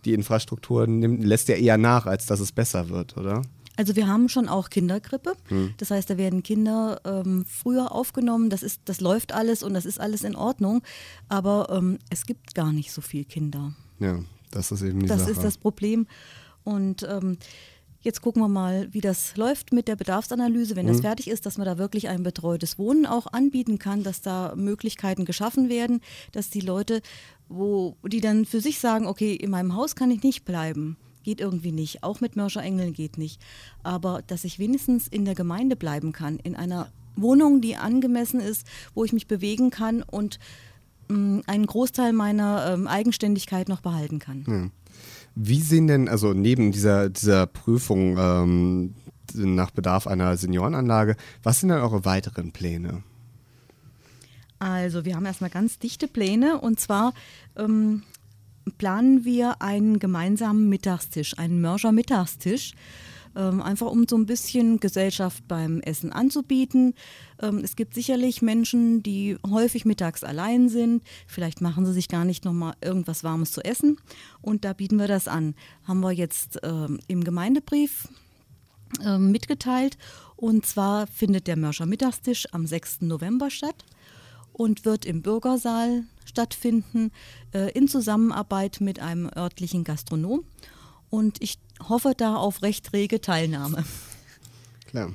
die 0.04 0.14
Infrastruktur 0.14 0.86
nimmt, 0.86 1.22
lässt 1.22 1.48
ja 1.48 1.54
eher 1.54 1.78
nach, 1.78 2.06
als 2.06 2.26
dass 2.26 2.40
es 2.40 2.50
besser 2.50 2.88
wird, 2.88 3.16
oder? 3.16 3.42
Also 3.76 3.96
wir 3.96 4.06
haben 4.06 4.28
schon 4.28 4.48
auch 4.48 4.70
Kindergrippe. 4.70 5.34
Hm. 5.48 5.74
Das 5.78 5.90
heißt, 5.90 6.10
da 6.10 6.18
werden 6.18 6.42
Kinder 6.42 7.00
ähm, 7.04 7.44
früher 7.46 7.92
aufgenommen. 7.92 8.50
Das, 8.50 8.62
ist, 8.62 8.82
das 8.84 9.00
läuft 9.00 9.32
alles 9.32 9.62
und 9.62 9.74
das 9.74 9.86
ist 9.86 9.98
alles 10.00 10.24
in 10.24 10.36
Ordnung. 10.36 10.82
Aber 11.28 11.68
ähm, 11.70 11.98
es 12.10 12.26
gibt 12.26 12.54
gar 12.54 12.72
nicht 12.72 12.92
so 12.92 13.00
viele 13.00 13.24
Kinder. 13.24 13.72
Ja, 13.98 14.18
das 14.50 14.72
ist 14.72 14.82
eben 14.82 15.00
die 15.00 15.06
Das 15.06 15.20
Sache. 15.20 15.30
ist 15.30 15.42
das 15.42 15.56
Problem. 15.56 16.06
Und 16.64 17.06
ähm, 17.08 17.38
jetzt 18.02 18.20
gucken 18.20 18.42
wir 18.42 18.48
mal, 18.48 18.88
wie 18.92 19.00
das 19.00 19.36
läuft 19.36 19.72
mit 19.72 19.88
der 19.88 19.96
Bedarfsanalyse, 19.96 20.76
wenn 20.76 20.86
hm. 20.86 20.92
das 20.92 21.00
fertig 21.00 21.28
ist, 21.28 21.46
dass 21.46 21.56
man 21.56 21.64
da 21.64 21.78
wirklich 21.78 22.08
ein 22.08 22.22
betreutes 22.22 22.78
Wohnen 22.78 23.06
auch 23.06 23.26
anbieten 23.32 23.78
kann, 23.78 24.02
dass 24.02 24.20
da 24.20 24.54
Möglichkeiten 24.54 25.24
geschaffen 25.24 25.70
werden, 25.70 26.02
dass 26.32 26.50
die 26.50 26.60
Leute, 26.60 27.00
wo 27.48 27.96
die 28.06 28.20
dann 28.20 28.44
für 28.44 28.60
sich 28.60 28.80
sagen, 28.80 29.06
okay, 29.06 29.34
in 29.34 29.50
meinem 29.50 29.74
Haus 29.74 29.96
kann 29.96 30.10
ich 30.10 30.22
nicht 30.22 30.44
bleiben 30.44 30.98
geht 31.22 31.40
irgendwie 31.40 31.72
nicht. 31.72 32.02
Auch 32.02 32.20
mit 32.20 32.36
Mörscher 32.36 32.62
Engeln 32.62 32.92
geht 32.92 33.18
nicht. 33.18 33.40
Aber 33.82 34.22
dass 34.26 34.44
ich 34.44 34.58
wenigstens 34.58 35.08
in 35.08 35.24
der 35.24 35.34
Gemeinde 35.34 35.76
bleiben 35.76 36.12
kann, 36.12 36.38
in 36.38 36.56
einer 36.56 36.90
Wohnung, 37.16 37.60
die 37.60 37.76
angemessen 37.76 38.40
ist, 38.40 38.66
wo 38.94 39.04
ich 39.04 39.12
mich 39.12 39.26
bewegen 39.26 39.70
kann 39.70 40.02
und 40.02 40.38
mh, 41.08 41.16
mm, 41.16 41.42
einen 41.46 41.66
Großteil 41.66 42.12
meiner 42.12 42.72
ähm, 42.72 42.86
Eigenständigkeit 42.86 43.68
noch 43.68 43.80
behalten 43.80 44.18
kann. 44.18 44.44
Ja. 44.46 44.70
Wie 45.34 45.60
sehen 45.60 45.86
denn, 45.86 46.08
also 46.08 46.34
neben 46.34 46.72
dieser, 46.72 47.08
dieser 47.08 47.46
Prüfung 47.46 48.16
ähm, 48.18 48.94
nach 49.34 49.70
Bedarf 49.70 50.06
einer 50.06 50.36
Seniorenanlage, 50.36 51.16
was 51.42 51.60
sind 51.60 51.70
denn 51.70 51.78
eure 51.78 52.04
weiteren 52.04 52.52
Pläne? 52.52 53.02
Also 54.58 55.04
wir 55.04 55.16
haben 55.16 55.26
erstmal 55.26 55.50
ganz 55.50 55.78
dichte 55.78 56.06
Pläne 56.06 56.60
und 56.60 56.78
zwar 56.78 57.14
ähm, 57.56 58.02
planen 58.78 59.24
wir 59.24 59.60
einen 59.62 59.98
gemeinsamen 59.98 60.68
Mittagstisch, 60.68 61.38
einen 61.38 61.60
Mörser 61.60 61.92
Mittagstisch. 61.92 62.72
Ähm, 63.34 63.62
einfach 63.62 63.86
um 63.86 64.06
so 64.06 64.16
ein 64.16 64.26
bisschen 64.26 64.78
Gesellschaft 64.78 65.48
beim 65.48 65.80
Essen 65.80 66.12
anzubieten. 66.12 66.92
Ähm, 67.40 67.62
es 67.64 67.76
gibt 67.76 67.94
sicherlich 67.94 68.42
Menschen, 68.42 69.02
die 69.02 69.38
häufig 69.48 69.86
mittags 69.86 70.22
allein 70.22 70.68
sind. 70.68 71.02
Vielleicht 71.26 71.62
machen 71.62 71.86
sie 71.86 71.94
sich 71.94 72.08
gar 72.08 72.26
nicht 72.26 72.44
nochmal 72.44 72.74
irgendwas 72.82 73.24
Warmes 73.24 73.50
zu 73.50 73.62
essen. 73.62 73.96
Und 74.42 74.66
da 74.66 74.74
bieten 74.74 74.98
wir 74.98 75.08
das 75.08 75.28
an. 75.28 75.54
Haben 75.84 76.00
wir 76.00 76.12
jetzt 76.12 76.58
ähm, 76.62 77.00
im 77.08 77.24
Gemeindebrief 77.24 78.08
ähm, 79.02 79.32
mitgeteilt. 79.32 79.96
Und 80.36 80.66
zwar 80.66 81.06
findet 81.06 81.46
der 81.46 81.56
Mörscher 81.56 81.86
Mittagstisch 81.86 82.46
am 82.52 82.66
6. 82.66 83.00
November 83.00 83.48
statt 83.48 83.82
und 84.52 84.84
wird 84.84 85.04
im 85.04 85.22
Bürgersaal 85.22 86.04
stattfinden 86.24 87.10
äh, 87.52 87.70
in 87.72 87.88
Zusammenarbeit 87.88 88.80
mit 88.80 89.00
einem 89.00 89.30
örtlichen 89.34 89.84
Gastronom. 89.84 90.44
Und 91.10 91.42
ich 91.42 91.58
hoffe 91.88 92.14
da 92.16 92.36
auf 92.36 92.62
recht 92.62 92.92
rege 92.92 93.20
Teilnahme. 93.20 93.84
Klar. 94.86 95.12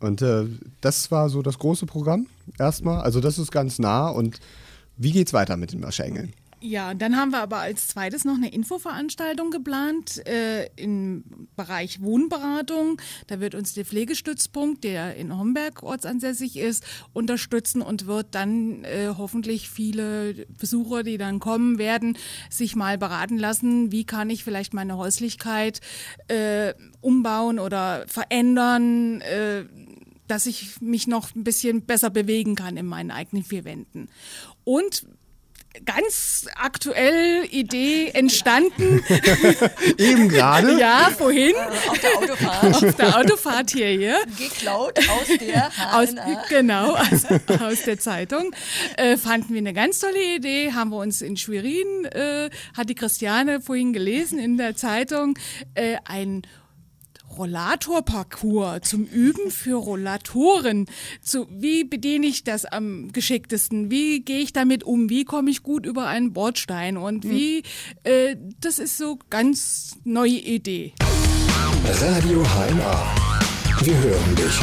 Und 0.00 0.22
äh, 0.22 0.46
das 0.80 1.10
war 1.10 1.28
so 1.28 1.42
das 1.42 1.58
große 1.58 1.86
Programm 1.86 2.26
erstmal. 2.58 3.02
Also 3.02 3.20
das 3.20 3.38
ist 3.38 3.50
ganz 3.52 3.78
nah. 3.78 4.08
Und 4.08 4.40
wie 4.96 5.12
geht 5.12 5.26
es 5.26 5.32
weiter 5.32 5.56
mit 5.56 5.72
den 5.72 5.80
Marschengeln? 5.80 6.32
Ja, 6.62 6.92
dann 6.92 7.16
haben 7.16 7.30
wir 7.30 7.40
aber 7.40 7.58
als 7.58 7.88
zweites 7.88 8.26
noch 8.26 8.34
eine 8.34 8.52
Infoveranstaltung 8.52 9.50
geplant 9.50 10.26
äh, 10.26 10.66
im 10.76 11.48
Bereich 11.56 12.02
Wohnberatung. 12.02 13.00
Da 13.28 13.40
wird 13.40 13.54
uns 13.54 13.72
der 13.72 13.86
Pflegestützpunkt, 13.86 14.84
der 14.84 15.16
in 15.16 15.36
Homberg 15.36 15.82
ortsansässig 15.82 16.58
ist, 16.58 16.84
unterstützen 17.14 17.80
und 17.80 18.06
wird 18.06 18.34
dann 18.34 18.84
äh, 18.84 19.14
hoffentlich 19.16 19.70
viele 19.70 20.46
Besucher, 20.58 21.02
die 21.02 21.16
dann 21.16 21.38
kommen 21.38 21.78
werden, 21.78 22.18
sich 22.50 22.76
mal 22.76 22.98
beraten 22.98 23.38
lassen, 23.38 23.90
wie 23.90 24.04
kann 24.04 24.28
ich 24.28 24.44
vielleicht 24.44 24.74
meine 24.74 24.98
Häuslichkeit 24.98 25.80
äh, 26.28 26.74
umbauen 27.00 27.58
oder 27.58 28.04
verändern 28.06 29.22
äh, 29.22 29.64
dass 30.26 30.46
ich 30.46 30.80
mich 30.80 31.08
noch 31.08 31.34
ein 31.34 31.42
bisschen 31.42 31.86
besser 31.86 32.08
bewegen 32.08 32.54
kann 32.54 32.76
in 32.76 32.86
meinen 32.86 33.10
eigenen 33.10 33.42
vier 33.42 33.64
Wänden. 33.64 34.08
Und 34.62 35.04
ganz 35.84 36.46
aktuell 36.56 37.46
Idee 37.50 38.08
entstanden. 38.08 39.02
Eben 39.98 40.28
gerade? 40.28 40.78
ja, 40.78 41.10
vorhin. 41.16 41.54
Auf 41.88 41.98
der 41.98 42.18
Autofahrt. 42.18 42.74
Auf 42.84 42.96
der 42.96 43.18
Autofahrt 43.18 43.70
hierher. 43.70 44.18
Geklaut 44.36 44.98
aus 44.98 45.38
der 45.38 45.70
Aus, 45.92 46.10
HNA. 46.10 46.44
genau, 46.48 46.94
aus, 46.94 47.60
aus 47.60 47.82
der 47.84 47.98
Zeitung. 47.98 48.54
Äh, 48.96 49.16
fanden 49.16 49.54
wir 49.54 49.58
eine 49.58 49.72
ganz 49.72 50.00
tolle 50.00 50.36
Idee, 50.36 50.72
haben 50.72 50.90
wir 50.90 50.98
uns 50.98 51.22
in 51.22 51.36
Schwerin, 51.36 52.04
äh, 52.06 52.50
hat 52.76 52.88
die 52.88 52.94
Christiane 52.94 53.60
vorhin 53.60 53.92
gelesen 53.92 54.38
in 54.38 54.56
der 54.56 54.76
Zeitung, 54.76 55.38
äh, 55.74 55.96
ein 56.04 56.42
Rollatorparcours 57.36 58.80
zum 58.82 59.04
Üben 59.04 59.50
für 59.50 59.76
Rollatoren. 59.76 60.86
Zu, 61.22 61.46
wie 61.50 61.84
bediene 61.84 62.26
ich 62.26 62.44
das 62.44 62.64
am 62.64 63.12
geschicktesten? 63.12 63.90
Wie 63.90 64.20
gehe 64.20 64.40
ich 64.40 64.52
damit 64.52 64.84
um? 64.84 65.08
Wie 65.08 65.24
komme 65.24 65.50
ich 65.50 65.62
gut 65.62 65.86
über 65.86 66.06
einen 66.06 66.32
Bordstein? 66.32 66.96
Und 66.96 67.28
wie, 67.28 67.62
äh, 68.02 68.36
das 68.60 68.78
ist 68.78 68.98
so 68.98 69.18
ganz 69.30 69.96
neue 70.04 70.30
Idee. 70.30 70.94
Radio 71.84 72.42
HNA. 72.42 73.14
Wir 73.82 73.96
hören 73.96 74.36
dich. 74.36 74.60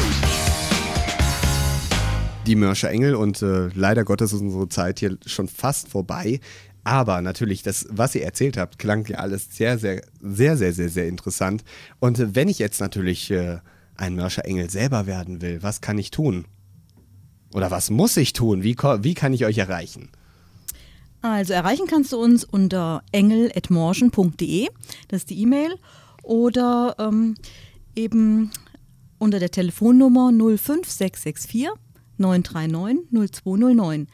die 2.46 2.56
Mörscher 2.56 2.90
Engel 2.90 3.14
und 3.14 3.42
äh, 3.42 3.68
leider 3.74 4.04
Gottes 4.04 4.32
ist 4.32 4.40
unsere 4.40 4.70
Zeit 4.70 5.00
hier 5.00 5.18
schon 5.26 5.48
fast 5.48 5.88
vorbei. 5.88 6.40
Aber 6.88 7.20
natürlich, 7.20 7.62
das, 7.62 7.86
was 7.90 8.14
ihr 8.14 8.22
erzählt 8.22 8.56
habt, 8.56 8.78
klang 8.78 9.04
ja 9.08 9.18
alles 9.18 9.54
sehr, 9.54 9.76
sehr, 9.78 10.00
sehr, 10.22 10.56
sehr, 10.56 10.72
sehr, 10.72 10.88
sehr 10.88 11.06
interessant. 11.06 11.62
Und 12.00 12.34
wenn 12.34 12.48
ich 12.48 12.58
jetzt 12.58 12.80
natürlich 12.80 13.30
äh, 13.30 13.58
ein 13.94 14.14
Mörscher 14.14 14.46
Engel 14.46 14.70
selber 14.70 15.04
werden 15.04 15.42
will, 15.42 15.62
was 15.62 15.82
kann 15.82 15.98
ich 15.98 16.10
tun? 16.10 16.46
Oder 17.52 17.70
was 17.70 17.90
muss 17.90 18.16
ich 18.16 18.32
tun? 18.32 18.62
Wie, 18.62 18.74
wie 18.74 19.12
kann 19.12 19.34
ich 19.34 19.44
euch 19.44 19.58
erreichen? 19.58 20.08
Also 21.20 21.52
erreichen 21.52 21.86
kannst 21.86 22.14
du 22.14 22.16
uns 22.16 22.42
unter 22.42 23.02
engel.morschen.de, 23.12 24.68
das 25.08 25.20
ist 25.20 25.28
die 25.28 25.42
E-Mail, 25.42 25.74
oder 26.22 26.96
ähm, 26.98 27.34
eben 27.96 28.50
unter 29.18 29.38
der 29.38 29.50
Telefonnummer 29.50 30.30
05664 30.30 31.68
939 32.16 33.30
0209. 33.30 34.06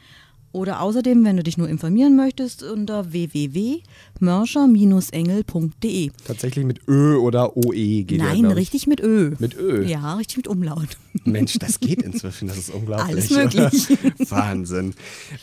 Oder 0.55 0.81
außerdem, 0.81 1.23
wenn 1.25 1.35
du 1.35 1.43
dich 1.43 1.57
nur 1.57 1.67
informieren 1.67 2.15
möchtest, 2.15 2.63
unter 2.63 3.11
www.mörscher-engel.de. 3.11 6.11
Tatsächlich 6.25 6.63
mit 6.63 6.79
Ö 6.87 7.17
oder 7.17 7.57
OE 7.57 8.03
geht 8.03 8.19
ja, 8.19 8.27
Nein, 8.27 8.45
ich. 8.45 8.55
richtig 8.55 8.87
mit 8.87 9.01
Ö. 9.01 9.33
Mit 9.37 9.57
Ö? 9.57 9.83
Ja, 9.83 10.13
richtig 10.13 10.37
mit 10.37 10.47
Umlaut. 10.47 10.97
Mensch, 11.25 11.59
das 11.59 11.81
geht 11.81 12.01
inzwischen, 12.01 12.47
das 12.47 12.57
ist 12.57 12.69
unglaublich. 12.69 13.09
Alles 13.09 13.31
möglich. 13.31 13.89
Wahnsinn. 14.29 14.93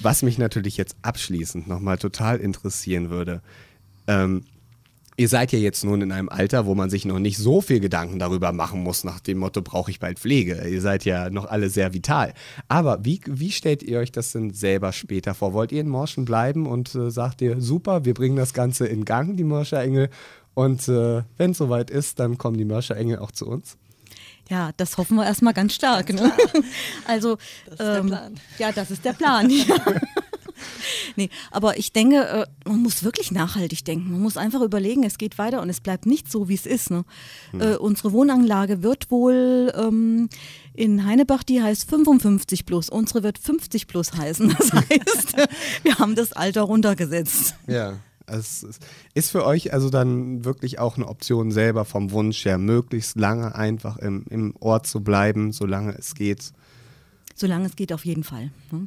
Was 0.00 0.22
mich 0.22 0.38
natürlich 0.38 0.78
jetzt 0.78 0.96
abschließend 1.02 1.68
nochmal 1.68 1.98
total 1.98 2.38
interessieren 2.38 3.10
würde, 3.10 3.42
ähm, 4.06 4.44
ihr 5.22 5.28
seid 5.28 5.52
ja 5.52 5.58
jetzt 5.60 5.84
nun 5.84 6.02
in 6.02 6.10
einem 6.10 6.28
Alter, 6.28 6.66
wo 6.66 6.74
man 6.74 6.90
sich 6.90 7.04
noch 7.04 7.20
nicht 7.20 7.38
so 7.38 7.60
viel 7.60 7.78
Gedanken 7.78 8.18
darüber 8.18 8.50
machen 8.50 8.82
muss, 8.82 9.04
nach 9.04 9.20
dem 9.20 9.38
Motto, 9.38 9.62
brauche 9.62 9.88
ich 9.88 10.00
bald 10.00 10.18
Pflege. 10.18 10.68
Ihr 10.68 10.80
seid 10.80 11.04
ja 11.04 11.30
noch 11.30 11.44
alle 11.44 11.70
sehr 11.70 11.94
vital. 11.94 12.34
Aber 12.66 13.04
wie, 13.04 13.20
wie 13.26 13.52
stellt 13.52 13.84
ihr 13.84 14.00
euch 14.00 14.10
das 14.10 14.32
denn 14.32 14.52
selber 14.52 14.92
später 14.92 15.34
vor? 15.34 15.52
Wollt 15.52 15.70
ihr 15.70 15.80
in 15.80 15.88
Morschen 15.88 16.24
bleiben 16.24 16.66
und 16.66 16.96
äh, 16.96 17.12
sagt 17.12 17.40
ihr, 17.40 17.60
super, 17.60 18.04
wir 18.04 18.14
bringen 18.14 18.34
das 18.34 18.52
Ganze 18.52 18.88
in 18.88 19.04
Gang, 19.04 19.36
die 19.36 19.44
Morscher 19.44 19.80
Engel, 19.80 20.10
und 20.54 20.88
äh, 20.88 21.22
wenn 21.38 21.52
es 21.52 21.58
soweit 21.58 21.88
ist, 21.88 22.18
dann 22.18 22.36
kommen 22.36 22.58
die 22.58 22.64
Morscher 22.64 22.96
Engel 22.96 23.20
auch 23.20 23.30
zu 23.30 23.46
uns? 23.46 23.78
Ja, 24.50 24.70
das 24.76 24.98
hoffen 24.98 25.16
wir 25.16 25.24
erstmal 25.24 25.54
ganz 25.54 25.74
stark. 25.74 26.12
Ne? 26.12 26.32
Also, 27.06 27.38
Das 27.64 27.72
ist 27.72 27.78
der 27.80 28.02
Plan. 28.02 28.34
Ja, 28.58 28.72
das 28.72 28.90
ist 28.90 29.04
der 29.04 29.12
Plan. 29.12 29.50
ja. 29.68 29.76
Nee, 31.16 31.28
aber 31.50 31.78
ich 31.78 31.92
denke, 31.92 32.16
äh, 32.26 32.68
man 32.68 32.82
muss 32.82 33.02
wirklich 33.04 33.30
nachhaltig 33.32 33.84
denken. 33.84 34.10
Man 34.12 34.20
muss 34.20 34.36
einfach 34.36 34.60
überlegen, 34.62 35.04
es 35.04 35.18
geht 35.18 35.38
weiter 35.38 35.62
und 35.62 35.68
es 35.70 35.80
bleibt 35.80 36.06
nicht 36.06 36.30
so, 36.30 36.48
wie 36.48 36.54
es 36.54 36.66
ist. 36.66 36.90
Ne? 36.90 37.04
Äh, 37.58 37.76
unsere 37.76 38.12
Wohnanlage 38.12 38.82
wird 38.82 39.10
wohl 39.10 39.72
ähm, 39.76 40.28
in 40.74 41.04
Heinebach, 41.06 41.42
die 41.42 41.62
heißt 41.62 41.88
55 41.88 42.64
plus. 42.66 42.88
Unsere 42.90 43.22
wird 43.22 43.38
50 43.38 43.86
plus 43.86 44.12
heißen. 44.14 44.54
Das 44.58 44.72
heißt, 44.72 45.36
wir 45.82 45.98
haben 45.98 46.14
das 46.14 46.32
Alter 46.32 46.62
runtergesetzt. 46.62 47.54
Ja. 47.66 47.98
Es 48.26 48.64
ist- 49.14 49.30
für 49.30 49.44
euch 49.44 49.72
also 49.72 49.90
dann 49.90 50.44
wirklich 50.44 50.78
auch 50.78 50.96
eine 50.96 51.08
Option 51.08 51.50
selber 51.50 51.84
vom 51.84 52.12
Wunsch 52.12 52.44
her, 52.44 52.56
möglichst 52.56 53.16
lange 53.18 53.54
einfach 53.56 53.98
im, 53.98 54.24
im 54.30 54.54
Ort 54.60 54.86
zu 54.86 55.00
bleiben, 55.02 55.52
solange 55.52 55.92
es 55.98 56.14
geht. 56.14 56.52
Solange 57.34 57.66
es 57.66 57.76
geht, 57.76 57.92
auf 57.92 58.04
jeden 58.04 58.22
Fall. 58.24 58.50
Ne? 58.70 58.86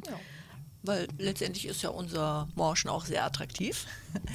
Weil 0.86 1.08
letztendlich 1.18 1.66
ist 1.66 1.82
ja 1.82 1.90
unser 1.90 2.48
Morschen 2.54 2.88
auch 2.88 3.04
sehr 3.04 3.24
attraktiv. 3.24 3.86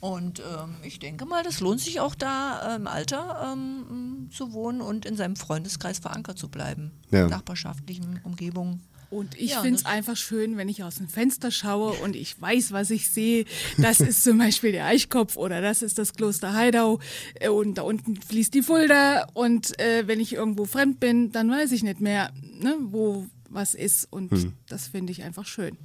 Und 0.00 0.40
ähm, 0.40 0.76
ich 0.84 1.00
denke 1.00 1.24
mal, 1.26 1.42
das 1.42 1.58
lohnt 1.60 1.80
sich 1.80 1.98
auch 1.98 2.14
da 2.14 2.72
äh, 2.72 2.76
im 2.76 2.86
Alter 2.86 3.52
ähm, 3.52 4.28
zu 4.32 4.52
wohnen 4.52 4.80
und 4.80 5.04
in 5.04 5.16
seinem 5.16 5.34
Freundeskreis 5.34 5.98
verankert 5.98 6.38
zu 6.38 6.48
bleiben. 6.48 6.92
Ja. 7.10 7.26
Nachbarschaftlichen 7.26 8.20
Umgebungen. 8.22 8.80
Und 9.10 9.36
ich 9.36 9.50
Ja, 9.52 9.62
finde 9.62 9.78
es 9.78 9.82
das- 9.84 9.90
einfach 9.92 10.16
schön, 10.16 10.56
wenn 10.56 10.68
ich 10.68 10.84
aus 10.84 10.96
dem 10.96 11.08
Fenster 11.08 11.50
schaue 11.50 11.94
und 11.94 12.14
ich 12.14 12.40
weiß, 12.40 12.70
was 12.70 12.90
ich 12.90 13.08
sehe. 13.08 13.44
Das 13.78 13.98
ist 13.98 14.22
zum 14.22 14.38
Beispiel 14.38 14.70
der 14.70 14.84
Eichkopf 14.84 15.36
oder 15.36 15.60
das 15.62 15.82
ist 15.82 15.98
das 15.98 16.12
Kloster 16.12 16.52
Heidau 16.54 17.00
äh, 17.40 17.48
und 17.48 17.74
da 17.74 17.82
unten 17.82 18.20
fließt 18.20 18.54
die 18.54 18.62
Fulda. 18.62 19.26
Und 19.34 19.80
äh, 19.80 20.06
wenn 20.06 20.20
ich 20.20 20.32
irgendwo 20.34 20.64
fremd 20.66 21.00
bin, 21.00 21.32
dann 21.32 21.50
weiß 21.50 21.72
ich 21.72 21.82
nicht 21.82 22.00
mehr, 22.00 22.30
ne, 22.60 22.76
wo 22.82 23.26
was 23.50 23.74
ist. 23.74 24.06
Und 24.12 24.52
das 24.68 24.86
finde 24.86 25.10
ich 25.10 25.24
einfach 25.24 25.46
schön. 25.46 25.76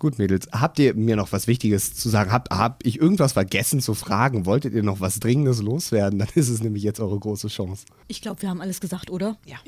Gut, 0.00 0.18
Mädels, 0.18 0.48
habt 0.50 0.78
ihr 0.78 0.94
mir 0.94 1.14
noch 1.14 1.30
was 1.30 1.46
Wichtiges 1.46 1.92
zu 1.94 2.08
sagen? 2.08 2.32
Hab, 2.32 2.48
hab 2.48 2.86
ich 2.86 2.98
irgendwas 2.98 3.34
vergessen 3.34 3.80
zu 3.80 3.92
fragen? 3.92 4.46
Wolltet 4.46 4.72
ihr 4.72 4.82
noch 4.82 5.00
was 5.00 5.20
Dringendes 5.20 5.60
loswerden? 5.60 6.18
Dann 6.18 6.28
ist 6.34 6.48
es 6.48 6.62
nämlich 6.62 6.82
jetzt 6.82 7.00
eure 7.00 7.18
große 7.18 7.48
Chance. 7.48 7.84
Ich 8.08 8.22
glaube, 8.22 8.40
wir 8.40 8.48
haben 8.48 8.62
alles 8.62 8.80
gesagt, 8.80 9.10
oder? 9.10 9.36
Ja, 9.44 9.58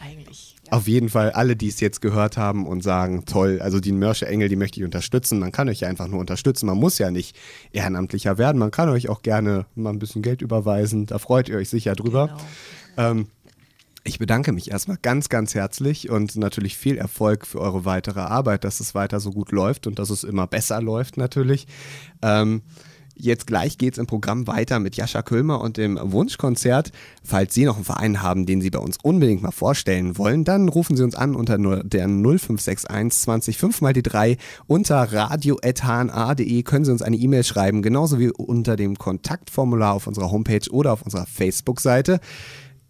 eigentlich. 0.00 0.56
Auf 0.70 0.88
jeden 0.88 1.08
Fall 1.08 1.30
alle, 1.30 1.54
die 1.54 1.68
es 1.68 1.78
jetzt 1.78 2.00
gehört 2.00 2.36
haben 2.36 2.66
und 2.66 2.82
sagen, 2.82 3.24
toll, 3.24 3.60
also 3.62 3.78
die 3.78 3.92
Mörsche 3.92 4.26
Engel, 4.26 4.48
die 4.48 4.56
möchte 4.56 4.80
ich 4.80 4.84
unterstützen. 4.84 5.38
Man 5.38 5.52
kann 5.52 5.68
euch 5.68 5.78
ja 5.78 5.88
einfach 5.88 6.08
nur 6.08 6.18
unterstützen. 6.18 6.66
Man 6.66 6.78
muss 6.78 6.98
ja 6.98 7.12
nicht 7.12 7.36
ehrenamtlicher 7.70 8.38
werden. 8.38 8.58
Man 8.58 8.72
kann 8.72 8.88
euch 8.88 9.08
auch 9.08 9.22
gerne 9.22 9.66
mal 9.76 9.90
ein 9.90 10.00
bisschen 10.00 10.22
Geld 10.22 10.42
überweisen. 10.42 11.06
Da 11.06 11.18
freut 11.18 11.48
ihr 11.48 11.56
euch 11.56 11.68
sicher 11.68 11.94
drüber. 11.94 12.36
Genau. 12.96 13.10
Ähm, 13.10 13.26
ich 14.04 14.18
bedanke 14.18 14.52
mich 14.52 14.70
erstmal 14.70 14.98
ganz, 15.00 15.28
ganz 15.28 15.54
herzlich 15.54 16.10
und 16.10 16.36
natürlich 16.36 16.76
viel 16.76 16.98
Erfolg 16.98 17.46
für 17.46 17.60
eure 17.60 17.84
weitere 17.84 18.20
Arbeit, 18.20 18.64
dass 18.64 18.80
es 18.80 18.94
weiter 18.94 19.20
so 19.20 19.30
gut 19.30 19.52
läuft 19.52 19.86
und 19.86 19.98
dass 19.98 20.10
es 20.10 20.24
immer 20.24 20.46
besser 20.46 20.80
läuft 20.82 21.16
natürlich. 21.16 21.66
Ähm, 22.20 22.62
Jetzt 23.14 23.46
gleich 23.46 23.76
geht's 23.76 23.98
im 23.98 24.06
Programm 24.06 24.46
weiter 24.46 24.80
mit 24.80 24.96
Jascha 24.96 25.22
Köhlmer 25.22 25.60
und 25.60 25.76
dem 25.76 25.98
Wunschkonzert. 26.00 26.92
Falls 27.22 27.52
Sie 27.52 27.64
noch 27.64 27.76
einen 27.76 27.84
Verein 27.84 28.22
haben, 28.22 28.46
den 28.46 28.60
Sie 28.60 28.70
bei 28.70 28.78
uns 28.78 28.96
unbedingt 29.02 29.42
mal 29.42 29.50
vorstellen 29.50 30.16
wollen, 30.16 30.44
dann 30.44 30.68
rufen 30.68 30.96
Sie 30.96 31.04
uns 31.04 31.14
an 31.14 31.34
unter 31.34 31.58
der 31.58 32.08
0561 32.08 33.20
20 33.20 33.58
5 33.58 33.80
mal 33.82 33.92
die 33.92 34.02
3 34.02 34.38
unter 34.66 34.96
radio.hna.de 35.12 36.62
können 36.62 36.84
Sie 36.84 36.92
uns 36.92 37.02
eine 37.02 37.16
E-Mail 37.16 37.44
schreiben, 37.44 37.82
genauso 37.82 38.18
wie 38.18 38.30
unter 38.30 38.76
dem 38.76 38.96
Kontaktformular 38.96 39.92
auf 39.92 40.06
unserer 40.06 40.30
Homepage 40.30 40.70
oder 40.70 40.92
auf 40.92 41.02
unserer 41.02 41.26
Facebook-Seite. 41.26 42.18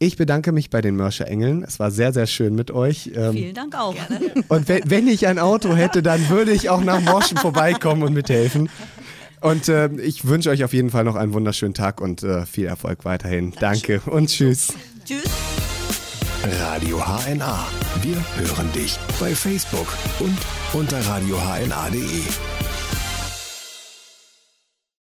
Ich 0.02 0.16
bedanke 0.16 0.50
mich 0.50 0.68
bei 0.68 0.80
den 0.80 0.96
Mörscher 0.96 1.28
Engeln. 1.28 1.62
Es 1.62 1.78
war 1.78 1.92
sehr, 1.92 2.12
sehr 2.12 2.26
schön 2.26 2.56
mit 2.56 2.72
euch. 2.72 3.12
Ähm, 3.14 3.34
Vielen 3.34 3.54
Dank 3.54 3.78
auch. 3.78 3.94
und 4.48 4.68
wenn, 4.68 4.82
wenn 4.90 5.06
ich 5.06 5.28
ein 5.28 5.38
Auto 5.38 5.76
hätte, 5.76 6.02
dann 6.02 6.28
würde 6.28 6.50
ich 6.50 6.70
auch 6.70 6.82
nach 6.82 7.00
Morschen 7.00 7.36
vorbeikommen 7.36 8.02
und 8.02 8.12
mithelfen. 8.12 8.68
Und 9.40 9.68
äh, 9.68 9.88
ich 10.02 10.26
wünsche 10.26 10.50
euch 10.50 10.64
auf 10.64 10.72
jeden 10.72 10.90
Fall 10.90 11.04
noch 11.04 11.14
einen 11.14 11.32
wunderschönen 11.34 11.74
Tag 11.74 12.00
und 12.00 12.24
äh, 12.24 12.46
viel 12.46 12.66
Erfolg 12.66 13.04
weiterhin. 13.04 13.52
Danke 13.60 14.00
und 14.06 14.28
tschüss. 14.28 14.74
Tschüss. 15.04 15.22
Radio 16.60 16.98
HNA. 16.98 17.68
Wir 18.02 18.16
hören 18.16 18.72
dich 18.72 18.98
bei 19.20 19.32
Facebook 19.36 19.86
und 20.18 20.36
unter 20.72 20.98
radiohna.de. 20.98 22.22